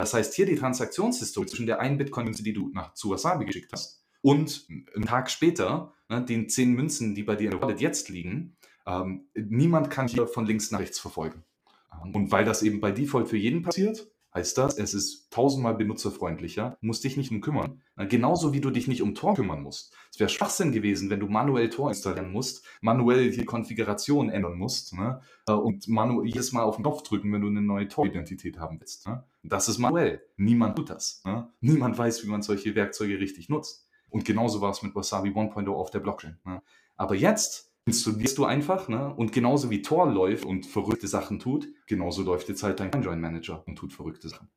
Das 0.00 0.14
heißt, 0.14 0.34
hier 0.34 0.46
die 0.46 0.56
Transaktionshistorie 0.56 1.46
zwischen 1.46 1.66
der 1.66 1.80
einen 1.80 1.98
Bitcoin-Münze, 1.98 2.42
die 2.42 2.52
du 2.52 2.70
nach 2.72 2.94
zu 2.94 3.10
Wasabi 3.10 3.44
geschickt 3.44 3.72
hast, 3.72 4.02
und 4.22 4.66
einen 4.94 5.04
Tag 5.04 5.30
später 5.30 5.92
ne, 6.08 6.24
den 6.24 6.48
zehn 6.48 6.72
Münzen, 6.72 7.14
die 7.14 7.24
bei 7.24 7.36
dir 7.36 7.46
in 7.46 7.50
der 7.50 7.60
Wallet 7.60 7.80
jetzt 7.80 8.08
liegen, 8.08 8.56
ähm, 8.86 9.26
niemand 9.34 9.90
kann 9.90 10.08
hier 10.08 10.26
von 10.26 10.46
links 10.46 10.70
nach 10.70 10.80
rechts 10.80 10.98
verfolgen. 10.98 11.44
Ähm, 11.92 12.14
und 12.14 12.32
weil 12.32 12.44
das 12.44 12.62
eben 12.62 12.80
bei 12.80 12.92
Default 12.92 13.28
für 13.28 13.36
jeden 13.36 13.62
passiert, 13.62 14.11
heißt 14.34 14.56
das, 14.56 14.78
es 14.78 14.94
ist 14.94 15.30
tausendmal 15.30 15.74
benutzerfreundlicher, 15.74 16.78
musst 16.80 17.04
dich 17.04 17.16
nicht 17.16 17.30
um 17.30 17.40
kümmern. 17.40 17.82
Genauso 18.08 18.52
wie 18.52 18.60
du 18.60 18.70
dich 18.70 18.88
nicht 18.88 19.02
um 19.02 19.14
Tor 19.14 19.34
kümmern 19.34 19.62
musst. 19.62 19.94
Es 20.10 20.18
wäre 20.18 20.30
Schwachsinn 20.30 20.72
gewesen, 20.72 21.10
wenn 21.10 21.20
du 21.20 21.26
manuell 21.26 21.68
Tor 21.68 21.90
installieren 21.90 22.32
musst, 22.32 22.64
manuell 22.80 23.30
die 23.30 23.44
Konfiguration 23.44 24.30
ändern 24.30 24.56
musst 24.56 24.94
ne? 24.94 25.20
Äh, 25.46 25.52
und 25.52 25.88
manuell 25.88 26.26
jedes 26.26 26.52
Mal 26.52 26.62
auf 26.62 26.76
den 26.76 26.82
Knopf 26.82 27.02
drücken, 27.02 27.32
wenn 27.32 27.42
du 27.42 27.48
eine 27.48 27.62
neue 27.62 27.88
Tor-Identität 27.88 28.58
haben 28.58 28.80
willst. 28.80 29.06
Ne? 29.06 29.24
Das 29.42 29.68
ist 29.68 29.78
manuell. 29.78 30.22
Niemand 30.36 30.76
tut 30.76 30.90
das. 30.90 31.22
Ne? 31.24 31.48
Niemand 31.60 31.98
weiß, 31.98 32.24
wie 32.24 32.28
man 32.28 32.42
solche 32.42 32.74
Werkzeuge 32.74 33.18
richtig 33.18 33.48
nutzt. 33.48 33.88
Und 34.08 34.24
genauso 34.24 34.60
war 34.60 34.70
es 34.70 34.82
mit 34.82 34.94
Wasabi 34.94 35.30
1.0 35.30 35.68
auf 35.70 35.90
der 35.90 36.00
Blockchain. 36.00 36.38
Ne? 36.44 36.62
Aber 36.96 37.14
jetzt 37.14 37.71
installierst 37.84 38.38
du 38.38 38.44
einfach, 38.44 38.88
ne? 38.88 39.12
Und 39.14 39.32
genauso 39.32 39.70
wie 39.70 39.82
Tor 39.82 40.10
läuft 40.10 40.44
und 40.44 40.66
verrückte 40.66 41.08
Sachen 41.08 41.38
tut, 41.38 41.68
genauso 41.86 42.22
läuft 42.22 42.48
jetzt 42.48 42.62
halt 42.62 42.80
dein 42.80 43.02
Join 43.02 43.20
Manager 43.20 43.62
und 43.66 43.76
tut 43.76 43.92
verrückte 43.92 44.28
Sachen. 44.28 44.48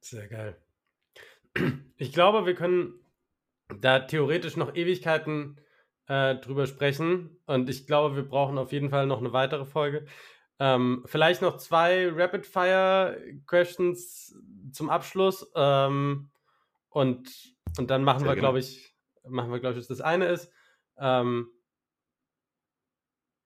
Sehr 0.00 0.28
geil. 0.28 0.56
Ich 1.96 2.12
glaube, 2.12 2.46
wir 2.46 2.54
können 2.54 2.94
da 3.80 3.98
theoretisch 4.00 4.56
noch 4.56 4.74
Ewigkeiten 4.74 5.60
äh, 6.06 6.36
drüber 6.36 6.66
sprechen. 6.66 7.38
Und 7.46 7.70
ich 7.70 7.86
glaube, 7.86 8.16
wir 8.16 8.22
brauchen 8.22 8.58
auf 8.58 8.72
jeden 8.72 8.90
Fall 8.90 9.06
noch 9.06 9.18
eine 9.18 9.32
weitere 9.32 9.64
Folge. 9.64 10.06
Ähm, 10.58 11.04
vielleicht 11.06 11.42
noch 11.42 11.56
zwei 11.56 12.10
Rapid-Fire-Questions 12.10 14.36
zum 14.72 14.90
Abschluss. 14.90 15.50
Ähm, 15.54 16.30
und 16.88 17.30
und 17.78 17.90
dann 17.90 18.04
machen 18.04 18.20
Sehr 18.20 18.30
wir, 18.30 18.36
glaube 18.36 18.58
ich, 18.58 18.94
machen 19.28 19.50
wir, 19.50 19.60
glaube 19.60 19.78
ich, 19.78 19.86
das 19.86 20.00
eine 20.00 20.26
ist, 20.26 20.52
ähm, 20.98 21.48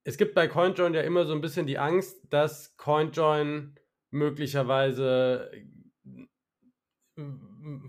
es 0.04 0.18
gibt 0.18 0.34
bei 0.34 0.46
CoinJoin 0.46 0.94
ja 0.94 1.00
immer 1.00 1.24
so 1.24 1.32
ein 1.32 1.40
bisschen 1.40 1.66
die 1.66 1.78
Angst, 1.78 2.20
dass 2.30 2.76
CoinJoin 2.76 3.74
möglicherweise 4.10 5.50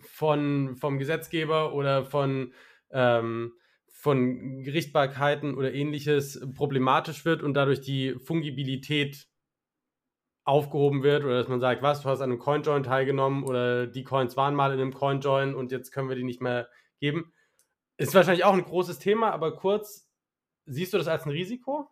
von, 0.02 0.78
vom 0.78 0.98
Gesetzgeber 0.98 1.74
oder 1.74 2.06
von, 2.06 2.54
ähm, 2.92 3.54
von 3.92 4.64
Gerichtbarkeiten 4.64 5.56
oder 5.56 5.74
ähnliches 5.74 6.42
problematisch 6.56 7.26
wird 7.26 7.44
und 7.44 7.54
dadurch 7.54 7.82
die 7.82 8.16
Fungibilität 8.20 9.28
aufgehoben 10.46 11.02
wird 11.04 11.26
oder 11.26 11.40
dass 11.40 11.48
man 11.48 11.60
sagt, 11.60 11.82
was, 11.82 12.02
du 12.02 12.10
hast 12.10 12.22
an 12.22 12.32
einem 12.32 12.40
CoinJoin 12.40 12.84
teilgenommen 12.84 13.44
oder 13.44 13.88
die 13.88 14.04
Coins 14.04 14.38
waren 14.38 14.56
mal 14.56 14.72
in 14.74 14.80
einem 14.80 14.94
CoinJoin 14.94 15.56
und 15.56 15.72
jetzt 15.72 15.92
können 15.92 16.08
wir 16.08 16.16
die 16.16 16.24
nicht 16.24 16.42
mehr 16.42 16.70
geben. 17.00 17.34
Ist 17.98 18.14
wahrscheinlich 18.14 18.46
auch 18.46 18.54
ein 18.54 18.64
großes 18.64 19.00
Thema, 19.00 19.32
aber 19.32 19.56
kurz, 19.56 20.08
siehst 20.66 20.94
du 20.94 20.98
das 20.98 21.08
als 21.08 21.26
ein 21.26 21.32
Risiko? 21.32 21.90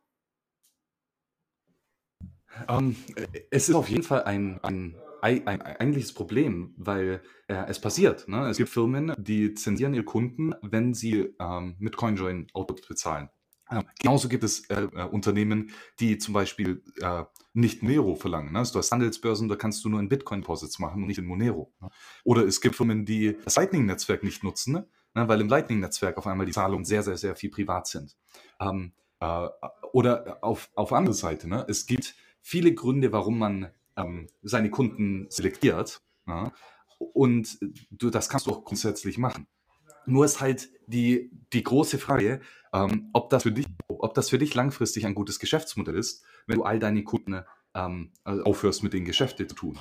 Ähm, 2.67 2.95
es 3.51 3.69
ist 3.69 3.75
auf 3.75 3.89
jeden 3.89 4.03
Fall 4.03 4.23
ein, 4.23 4.59
ein, 4.63 4.95
ein, 5.21 5.47
ein 5.47 5.61
eigentliches 5.61 6.13
Problem, 6.13 6.73
weil 6.77 7.21
äh, 7.47 7.65
es 7.67 7.79
passiert. 7.79 8.27
Ne? 8.27 8.49
Es 8.49 8.57
gibt 8.57 8.69
Firmen, 8.69 9.13
die 9.17 9.53
zensieren 9.53 9.93
ihre 9.93 10.03
Kunden, 10.03 10.53
wenn 10.61 10.93
sie 10.93 11.33
ähm, 11.39 11.75
mit 11.79 11.97
CoinJoin 11.97 12.47
Output 12.53 12.87
bezahlen. 12.87 13.29
Ähm, 13.71 13.83
genauso 13.99 14.29
gibt 14.29 14.43
es 14.43 14.69
äh, 14.69 14.83
äh, 14.83 15.05
Unternehmen, 15.05 15.71
die 15.99 16.17
zum 16.17 16.33
Beispiel 16.33 16.83
äh, 17.01 17.23
nicht 17.53 17.81
Monero 17.81 18.15
verlangen. 18.15 18.51
Ne? 18.53 18.59
Also 18.59 18.73
du 18.73 18.79
hast 18.79 18.91
Handelsbörsen, 18.91 19.47
da 19.47 19.55
kannst 19.55 19.83
du 19.83 19.89
nur 19.89 19.99
in 19.99 20.09
Bitcoin-Deposits 20.09 20.79
machen 20.79 21.01
und 21.01 21.07
nicht 21.07 21.19
in 21.19 21.25
Monero. 21.25 21.73
Ne? 21.81 21.89
Oder 22.23 22.43
es 22.45 22.61
gibt 22.61 22.75
Firmen, 22.75 23.05
die 23.05 23.37
das 23.43 23.55
Lightning-Netzwerk 23.55 24.23
nicht 24.23 24.43
nutzen, 24.43 24.73
ne? 24.73 24.87
weil 25.13 25.41
im 25.41 25.47
Lightning-Netzwerk 25.47 26.17
auf 26.17 26.27
einmal 26.27 26.45
die 26.45 26.51
Zahlungen 26.51 26.85
sehr, 26.85 27.03
sehr, 27.03 27.17
sehr 27.17 27.35
viel 27.35 27.49
privat 27.49 27.87
sind. 27.87 28.17
Ähm, 28.59 28.93
äh, 29.19 29.47
oder 29.93 30.39
auf, 30.41 30.69
auf 30.75 30.91
andere 30.91 31.13
Seite, 31.13 31.47
ne? 31.47 31.65
es 31.67 31.85
gibt 31.85 32.15
viele 32.43 32.75
Gründe, 32.75 33.11
warum 33.11 33.39
man 33.39 33.71
ähm, 33.97 34.27
seine 34.43 34.69
Kunden 34.69 35.25
selektiert. 35.29 36.01
Ne? 36.25 36.51
Und 36.99 37.57
du, 37.89 38.11
das 38.11 38.29
kannst 38.29 38.45
du 38.45 38.51
auch 38.51 38.63
grundsätzlich 38.63 39.17
machen. 39.17 39.47
Nur 40.05 40.25
ist 40.25 40.41
halt 40.41 40.69
die, 40.85 41.31
die 41.53 41.63
große 41.63 41.97
Frage, 41.97 42.41
ähm, 42.73 43.09
ob, 43.13 43.29
das 43.29 43.43
für 43.43 43.51
dich, 43.53 43.65
ob 43.87 44.13
das 44.13 44.29
für 44.29 44.37
dich 44.37 44.53
langfristig 44.53 45.05
ein 45.05 45.15
gutes 45.15 45.39
Geschäftsmodell 45.39 45.95
ist, 45.95 46.23
wenn 46.45 46.57
du 46.57 46.63
all 46.63 46.79
deine 46.79 47.03
Kunden 47.03 47.41
ähm, 47.73 48.11
also 48.25 48.43
aufhörst, 48.43 48.83
mit 48.83 48.93
den 48.93 49.05
Geschäften 49.05 49.47
zu 49.47 49.55
tun. 49.55 49.79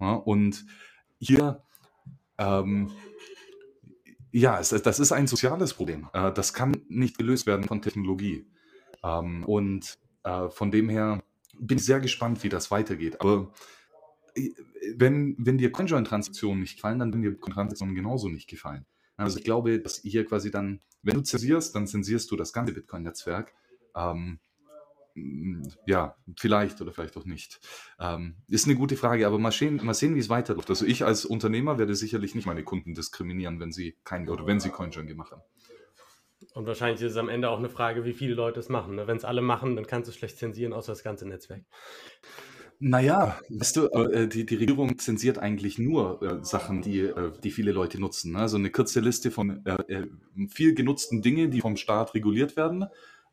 Ja, 0.00 0.14
und 0.14 0.66
hier, 1.18 1.62
ähm, 2.38 2.90
ja, 4.32 4.58
es, 4.58 4.70
das 4.70 4.98
ist 4.98 5.12
ein 5.12 5.28
soziales 5.28 5.74
Problem. 5.74 6.08
Äh, 6.12 6.32
das 6.32 6.52
kann 6.52 6.82
nicht 6.88 7.16
gelöst 7.16 7.46
werden 7.46 7.64
von 7.64 7.80
Technologie. 7.80 8.46
Ähm, 9.04 9.44
und 9.44 9.98
äh, 10.24 10.48
von 10.48 10.72
dem 10.72 10.88
her 10.88 11.22
bin 11.60 11.78
ich 11.78 11.84
sehr 11.84 12.00
gespannt, 12.00 12.42
wie 12.42 12.48
das 12.48 12.70
weitergeht. 12.70 13.20
Aber 13.20 13.52
äh, 14.34 14.50
wenn, 14.96 15.36
wenn 15.38 15.58
dir 15.58 15.70
CoinJoin-Transaktionen 15.70 16.60
nicht 16.60 16.76
gefallen, 16.76 16.98
dann 16.98 17.12
werden 17.12 17.22
dir 17.22 17.38
Transaktionen 17.38 17.94
genauso 17.94 18.28
nicht 18.28 18.48
gefallen. 18.48 18.86
Also 19.16 19.38
ich 19.38 19.44
glaube, 19.44 19.80
dass 19.80 19.98
hier 19.98 20.24
quasi 20.24 20.50
dann, 20.50 20.80
wenn 21.02 21.14
du 21.14 21.22
zensierst, 21.22 21.74
dann 21.74 21.86
zensierst 21.86 22.30
du 22.30 22.36
das 22.36 22.52
ganze 22.52 22.72
Bitcoin-Netzwerk. 22.72 23.52
Ähm, 23.94 24.40
ja, 25.86 26.16
vielleicht 26.38 26.80
oder 26.80 26.92
vielleicht 26.92 27.16
auch 27.16 27.26
nicht. 27.26 27.60
Ähm, 27.98 28.36
ist 28.48 28.66
eine 28.66 28.76
gute 28.76 28.96
Frage, 28.96 29.26
aber 29.26 29.38
mal 29.38 29.52
sehen, 29.52 29.80
mal 29.84 29.92
sehen 29.92 30.14
wie 30.14 30.20
es 30.20 30.28
weiterläuft. 30.28 30.70
Also 30.70 30.86
ich 30.86 31.04
als 31.04 31.24
Unternehmer 31.24 31.78
werde 31.78 31.94
sicherlich 31.94 32.34
nicht 32.34 32.46
meine 32.46 32.64
Kunden 32.64 32.94
diskriminieren, 32.94 33.60
wenn 33.60 33.72
sie 33.72 33.96
kein 34.04 34.28
oder 34.28 34.46
wenn 34.46 34.60
sie 34.60 34.70
CoinJoin 34.70 35.06
gemacht 35.06 35.32
haben. 35.32 35.42
Und 36.54 36.66
wahrscheinlich 36.66 37.00
ist 37.02 37.12
es 37.12 37.16
am 37.16 37.28
Ende 37.28 37.50
auch 37.50 37.58
eine 37.58 37.68
Frage, 37.68 38.04
wie 38.04 38.12
viele 38.12 38.34
Leute 38.34 38.60
es 38.60 38.68
machen. 38.68 38.96
Ne? 38.96 39.06
Wenn 39.06 39.16
es 39.16 39.24
alle 39.24 39.42
machen, 39.42 39.76
dann 39.76 39.86
kannst 39.86 40.08
du 40.08 40.12
schlecht 40.12 40.38
zensieren, 40.38 40.72
außer 40.72 40.92
das 40.92 41.02
ganze 41.02 41.26
Netzwerk. 41.26 41.62
Naja, 42.82 43.38
weißt 43.50 43.76
du, 43.76 43.86
äh, 43.88 44.26
die, 44.26 44.46
die 44.46 44.54
Regierung 44.54 44.98
zensiert 44.98 45.38
eigentlich 45.38 45.78
nur 45.78 46.22
äh, 46.22 46.42
Sachen, 46.42 46.80
die, 46.80 47.00
äh, 47.00 47.30
die 47.44 47.50
viele 47.50 47.72
Leute 47.72 48.00
nutzen. 48.00 48.32
Ne? 48.32 48.38
Also 48.38 48.56
eine 48.56 48.70
kurze 48.70 49.00
Liste 49.00 49.30
von 49.30 49.62
viel 50.48 50.74
genutzten 50.74 51.20
Dingen, 51.20 51.50
die 51.50 51.60
vom 51.60 51.76
Staat 51.76 52.14
reguliert 52.14 52.56
werden. 52.56 52.86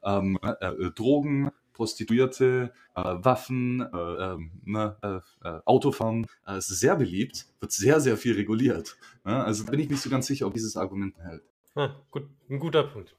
Ähm, 0.03 0.38
äh, 0.41 0.91
Drogen, 0.93 1.49
Prostituierte, 1.72 2.74
Waffen, 2.95 3.88
ähm, 3.93 4.51
ne, 4.65 5.22
Autofahren. 5.65 6.26
ist 6.57 6.68
sehr 6.70 6.95
beliebt, 6.95 7.45
wird 7.59 7.72
sehr, 7.72 7.99
sehr 7.99 8.18
viel 8.18 8.34
reguliert. 8.34 8.97
Ne? 9.24 9.43
Also 9.43 9.65
bin 9.65 9.80
ich 9.80 9.88
nicht 9.88 10.01
so 10.01 10.09
ganz 10.09 10.26
sicher, 10.26 10.47
ob 10.47 10.55
dieses 10.55 10.76
Argument 10.76 11.15
hält. 11.20 11.43
Ah, 11.78 11.95
gut, 12.09 12.28
ein 12.49 12.57
guter 12.57 12.86
Punkt. 12.86 13.15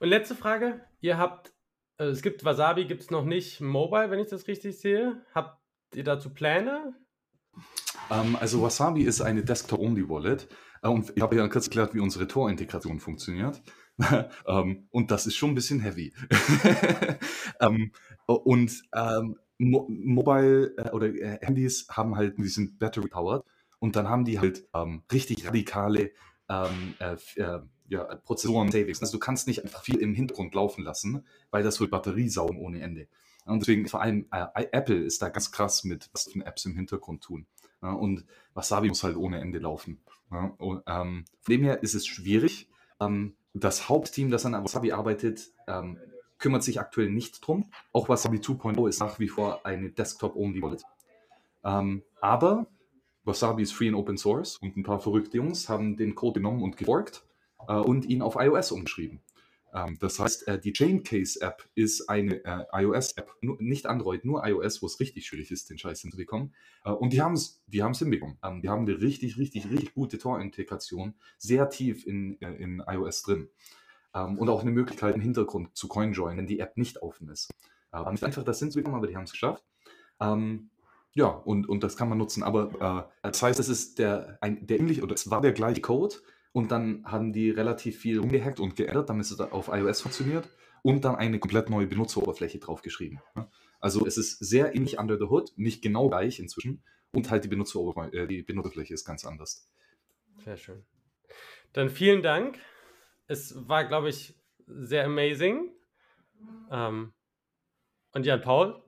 Und 0.00 0.08
letzte 0.08 0.34
Frage. 0.34 0.80
Ihr 1.02 1.18
habt, 1.18 1.52
es 1.98 2.22
gibt 2.22 2.42
Wasabi, 2.42 2.86
gibt 2.86 3.02
es 3.02 3.10
noch 3.10 3.26
nicht 3.26 3.60
Mobile, 3.60 4.10
wenn 4.10 4.18
ich 4.18 4.28
das 4.28 4.48
richtig 4.48 4.80
sehe. 4.80 5.20
Habt 5.34 5.60
ihr 5.94 6.04
dazu 6.04 6.30
Pläne? 6.30 6.94
Ähm, 8.10 8.34
also 8.40 8.62
Wasabi 8.62 9.02
ist 9.02 9.20
eine 9.20 9.44
Desktop-Only-Wallet. 9.44 10.48
Äh, 10.82 10.88
und 10.88 11.12
ich 11.14 11.22
habe 11.22 11.36
ja 11.36 11.46
kurz 11.48 11.66
erklärt, 11.66 11.92
wie 11.92 12.00
unsere 12.00 12.26
Tor-Integration 12.26 12.98
funktioniert. 12.98 13.60
ähm, 14.46 14.88
und 14.90 15.10
das 15.10 15.26
ist 15.26 15.36
schon 15.36 15.50
ein 15.50 15.54
bisschen 15.54 15.80
heavy. 15.80 16.14
ähm, 17.60 17.92
und 18.26 18.72
Mo 19.58 19.86
Mobile 19.90 20.74
äh, 20.78 20.90
oder 20.92 21.08
äh, 21.08 21.40
Handys 21.42 21.86
haben 21.90 22.16
halt, 22.16 22.38
die 22.38 22.48
sind 22.48 22.78
battery-powered. 22.78 23.44
Und 23.80 23.96
dann 23.96 24.08
haben 24.08 24.24
die 24.24 24.40
halt 24.40 24.66
richtig 25.12 25.46
radikale 25.46 26.12
ähm, 26.48 26.94
äh, 26.98 27.16
äh, 27.40 27.60
ja, 27.88 28.04
Prozessoren 28.04 28.70
Savings. 28.70 29.00
Also 29.00 29.16
du 29.16 29.18
kannst 29.18 29.46
nicht 29.46 29.64
einfach 29.64 29.82
viel 29.82 29.96
im 29.96 30.14
Hintergrund 30.14 30.54
laufen 30.54 30.84
lassen, 30.84 31.24
weil 31.50 31.62
das 31.62 31.80
wird 31.80 31.90
Batterie 31.90 32.28
saugen 32.28 32.58
ohne 32.58 32.80
Ende. 32.80 33.08
Und 33.46 33.60
deswegen 33.60 33.86
vor 33.86 34.02
allem 34.02 34.26
äh, 34.30 34.66
Apple 34.72 34.96
ist 34.96 35.22
da 35.22 35.30
ganz 35.30 35.50
krass 35.50 35.84
mit, 35.84 36.10
was 36.12 36.24
für 36.24 36.44
Apps 36.44 36.66
im 36.66 36.76
Hintergrund 36.76 37.22
tun. 37.22 37.46
Ja, 37.82 37.92
und 37.92 38.24
Wasabi 38.54 38.88
muss 38.88 39.02
halt 39.02 39.16
ohne 39.16 39.40
Ende 39.40 39.58
laufen. 39.58 40.00
Ja, 40.30 40.54
und, 40.58 40.82
ähm, 40.86 41.24
von 41.40 41.52
dem 41.52 41.62
her 41.62 41.82
ist 41.82 41.94
es 41.94 42.06
schwierig. 42.06 42.68
Ähm, 43.00 43.36
das 43.54 43.88
Hauptteam, 43.88 44.30
das 44.30 44.44
an 44.44 44.52
Wasabi 44.52 44.92
arbeitet, 44.92 45.48
ähm, 45.66 45.98
kümmert 46.36 46.62
sich 46.62 46.78
aktuell 46.78 47.10
nicht 47.10 47.46
drum. 47.46 47.70
Auch 47.92 48.08
Wasabi 48.08 48.38
2.0 48.38 48.88
ist 48.88 49.00
nach 49.00 49.18
wie 49.18 49.28
vor 49.28 49.64
eine 49.64 49.90
Desktop-Only-Wallet. 49.90 50.82
Ähm, 51.64 52.02
aber 52.20 52.66
Wasabi 53.24 53.62
ist 53.62 53.72
free 53.72 53.88
and 53.88 53.96
open 53.96 54.18
source 54.18 54.58
und 54.58 54.76
ein 54.76 54.82
paar 54.82 55.00
verrückte 55.00 55.38
Jungs 55.38 55.68
haben 55.68 55.96
den 55.96 56.14
Code 56.14 56.40
genommen 56.40 56.62
und 56.62 56.76
geforkt 56.76 57.24
und 57.66 58.06
ihn 58.06 58.22
auf 58.22 58.36
iOS 58.36 58.72
umgeschrieben. 58.72 59.20
Ähm, 59.74 59.98
das 60.00 60.18
heißt, 60.18 60.48
äh, 60.48 60.58
die 60.58 60.72
Chaincase-App 60.72 61.68
ist 61.74 62.08
eine 62.08 62.44
äh, 62.44 62.64
iOS-App, 62.72 63.30
nicht 63.42 63.86
Android, 63.86 64.24
nur 64.24 64.46
iOS, 64.46 64.82
wo 64.82 64.86
es 64.86 64.98
richtig 65.00 65.26
schwierig 65.26 65.50
ist, 65.50 65.70
den 65.70 65.78
Scheiß 65.78 66.00
hinzubekommen. 66.00 66.54
Äh, 66.84 66.90
und 66.90 67.12
die 67.12 67.20
haben 67.20 67.34
es 67.34 67.62
die 67.66 67.82
haben's 67.82 67.98
hinbekommen. 67.98 68.38
Ähm, 68.42 68.62
die 68.62 68.68
haben 68.68 68.86
eine 68.86 69.00
richtig, 69.00 69.38
richtig, 69.38 69.70
richtig 69.70 69.94
gute 69.94 70.18
Tor-Integration, 70.18 71.14
sehr 71.36 71.68
tief 71.68 72.06
in, 72.06 72.40
äh, 72.40 72.54
in 72.54 72.82
iOS 72.86 73.22
drin. 73.22 73.48
Ähm, 74.14 74.38
und 74.38 74.48
auch 74.48 74.62
eine 74.62 74.70
Möglichkeit 74.70 75.14
im 75.14 75.20
Hintergrund 75.20 75.76
zu 75.76 75.88
CoinJoin, 75.88 76.36
wenn 76.36 76.46
die 76.46 76.60
App 76.60 76.76
nicht 76.76 77.02
offen 77.02 77.28
ist. 77.28 77.50
Äh, 77.92 78.10
nicht 78.10 78.24
einfach 78.24 78.44
das 78.44 78.58
hinzubekommen, 78.58 78.98
aber 78.98 79.06
die 79.06 79.16
haben 79.16 79.24
es 79.24 79.32
geschafft. 79.32 79.64
Ja, 81.14 81.28
und, 81.28 81.68
und 81.68 81.84
das 81.84 81.96
kann 81.96 82.08
man 82.08 82.18
nutzen. 82.18 82.42
Aber 82.42 83.08
äh, 83.22 83.28
das 83.28 83.40
heißt, 83.40 83.60
es 83.60 83.68
ist 83.68 84.00
der, 84.00 84.38
ein, 84.40 84.66
der 84.66 84.80
ähnliche, 84.80 85.02
oder 85.02 85.14
es 85.14 85.30
war 85.30 85.40
der 85.40 85.52
gleiche 85.52 85.80
Code 85.80 86.16
und 86.52 86.70
dann 86.70 87.04
haben 87.04 87.32
die 87.32 87.50
relativ 87.50 87.98
viel 87.98 88.18
umgehackt 88.20 88.60
und 88.60 88.76
geändert, 88.76 89.08
damit 89.08 89.26
es 89.26 89.38
auf 89.40 89.68
iOS 89.68 90.00
funktioniert 90.00 90.48
und 90.82 91.04
dann 91.04 91.16
eine 91.16 91.38
komplett 91.38 91.70
neue 91.70 91.86
Benutzeroberfläche 91.86 92.58
draufgeschrieben. 92.58 93.20
Also 93.80 94.06
es 94.06 94.16
ist 94.16 94.38
sehr 94.38 94.74
ähnlich 94.74 94.98
under 94.98 95.18
the 95.18 95.24
hood, 95.24 95.52
nicht 95.56 95.82
genau 95.82 96.08
gleich 96.08 96.40
inzwischen 96.40 96.82
und 97.12 97.30
halt 97.30 97.44
die, 97.44 97.48
Benutzerober 97.48 98.12
äh, 98.12 98.26
die 98.26 98.42
Benutzerfläche 98.42 98.94
ist 98.94 99.04
ganz 99.04 99.24
anders. 99.24 99.68
Sehr 100.44 100.56
schön. 100.56 100.84
Dann 101.72 101.90
vielen 101.90 102.22
Dank. 102.22 102.58
Es 103.26 103.68
war, 103.68 103.84
glaube 103.84 104.08
ich, 104.08 104.34
sehr 104.66 105.04
amazing. 105.04 105.70
Ähm, 106.70 107.12
und 108.12 108.26
Jan 108.26 108.40
Paul, 108.40 108.82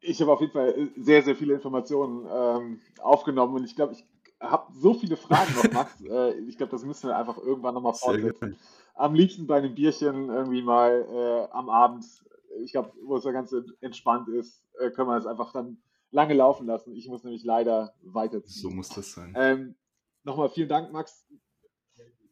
ich 0.00 0.20
habe 0.20 0.32
auf 0.32 0.40
jeden 0.40 0.52
Fall 0.52 0.90
sehr, 0.96 1.22
sehr 1.22 1.36
viele 1.36 1.54
Informationen 1.54 2.26
ähm, 2.26 2.80
aufgenommen 3.00 3.54
und 3.56 3.64
ich 3.64 3.76
glaube, 3.76 3.92
ich 3.92 4.04
habe 4.40 4.72
so 4.72 4.94
viele 4.94 5.16
Fragen 5.16 5.54
noch, 5.54 5.72
Max. 5.72 6.00
äh, 6.04 6.38
ich 6.40 6.56
glaube, 6.56 6.72
das 6.72 6.84
müssen 6.84 7.08
wir 7.08 7.16
einfach 7.16 7.38
irgendwann 7.38 7.74
nochmal 7.74 7.94
fortsetzen. 7.94 8.56
Am 8.94 9.14
liebsten 9.14 9.46
bei 9.46 9.58
einem 9.58 9.74
Bierchen 9.74 10.28
irgendwie 10.28 10.62
mal 10.62 11.06
äh, 11.08 11.52
am 11.52 11.68
Abend. 11.68 12.04
Ich 12.62 12.72
glaube, 12.72 12.92
wo 13.04 13.16
es 13.16 13.24
ja 13.24 13.32
ganz 13.32 13.54
entspannt 13.80 14.28
ist, 14.28 14.64
äh, 14.78 14.90
können 14.90 15.08
wir 15.08 15.16
es 15.16 15.26
einfach 15.26 15.52
dann 15.52 15.78
lange 16.10 16.34
laufen 16.34 16.66
lassen. 16.66 16.94
Ich 16.94 17.08
muss 17.08 17.22
nämlich 17.22 17.44
leider 17.44 17.94
weiterziehen. 18.02 18.62
So 18.62 18.70
muss 18.70 18.88
das 18.88 19.12
sein. 19.12 19.34
Ähm, 19.36 19.76
nochmal 20.24 20.48
vielen 20.48 20.68
Dank, 20.68 20.92
Max 20.92 21.26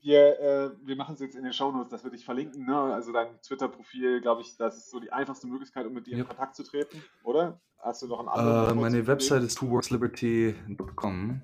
wir, 0.03 0.41
äh, 0.41 0.71
wir 0.85 0.97
machen 0.97 1.15
es 1.15 1.21
jetzt 1.21 1.37
in 1.37 1.45
den 1.45 1.53
Shownotes, 1.53 1.91
das 1.91 2.05
würde 2.05 2.17
ich 2.17 2.25
verlinken. 2.25 2.67
Ne? 2.67 2.77
Also 2.77 3.13
dein 3.13 3.41
Twitter-Profil, 3.43 4.21
glaube 4.21 4.43
ich, 4.43 4.57
das 4.57 4.77
ist 4.77 4.91
so 4.91 5.01
die 5.01 5.13
einfachste 5.13 5.47
Möglichkeit, 5.47 5.87
um 5.87 5.93
mit 5.93 6.07
dir 6.07 6.17
in 6.17 6.27
Kontakt 6.27 6.57
zu 6.57 6.63
treten, 6.63 7.03
oder? 7.25 7.61
Hast 7.79 8.03
du 8.03 8.07
noch 8.07 8.19
einen 8.21 8.29
anderen? 8.29 8.79
Äh, 8.79 8.81
meine 8.81 9.07
Website 9.07 9.43
ist 9.43 9.57
twoworksliberty.com. 9.59 11.43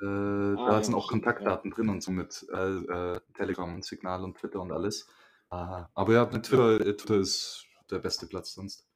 Äh, 0.00 0.04
ah, 0.04 0.66
da 0.66 0.72
ja, 0.72 0.82
sind 0.82 0.94
auch 0.94 1.08
Kontaktdaten 1.08 1.70
ja. 1.70 1.76
drin 1.76 1.88
und 1.88 2.02
so 2.02 2.10
mit 2.10 2.46
äh, 2.52 2.56
äh, 2.56 3.20
Telegram 3.34 3.74
und 3.74 3.84
Signal 3.84 4.24
und 4.24 4.36
Twitter 4.36 4.60
und 4.60 4.72
alles. 4.72 5.08
aber 5.48 6.12
ja, 6.12 6.26
Twitter, 6.26 6.78
Twitter 6.78 7.16
ist 7.16 7.66
der 7.90 7.98
beste 7.98 8.26
Platz 8.26 8.54
sonst. 8.54 8.86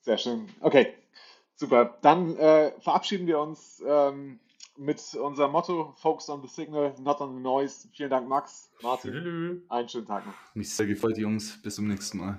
Sehr 0.00 0.18
schön. 0.18 0.48
Okay, 0.60 0.94
super. 1.54 1.98
Dann 2.02 2.36
äh, 2.36 2.72
verabschieden 2.80 3.26
wir 3.26 3.38
uns. 3.40 3.82
Ähm, 3.86 4.40
mit 4.78 5.14
unserem 5.14 5.52
Motto 5.52 5.94
Focus 5.96 6.28
on 6.28 6.42
the 6.42 6.48
Signal, 6.48 6.94
not 7.00 7.20
on 7.20 7.34
the 7.34 7.40
Noise. 7.40 7.88
Vielen 7.92 8.10
Dank, 8.10 8.28
Max, 8.28 8.70
Martin. 8.82 9.62
Einen 9.68 9.88
schönen 9.88 10.06
Tag 10.06 10.26
noch. 10.26 10.34
Mich 10.54 10.74
sehr 10.74 10.86
gefreut, 10.86 11.16
Jungs. 11.18 11.60
Bis 11.62 11.76
zum 11.76 11.88
nächsten 11.88 12.18
Mal. 12.18 12.38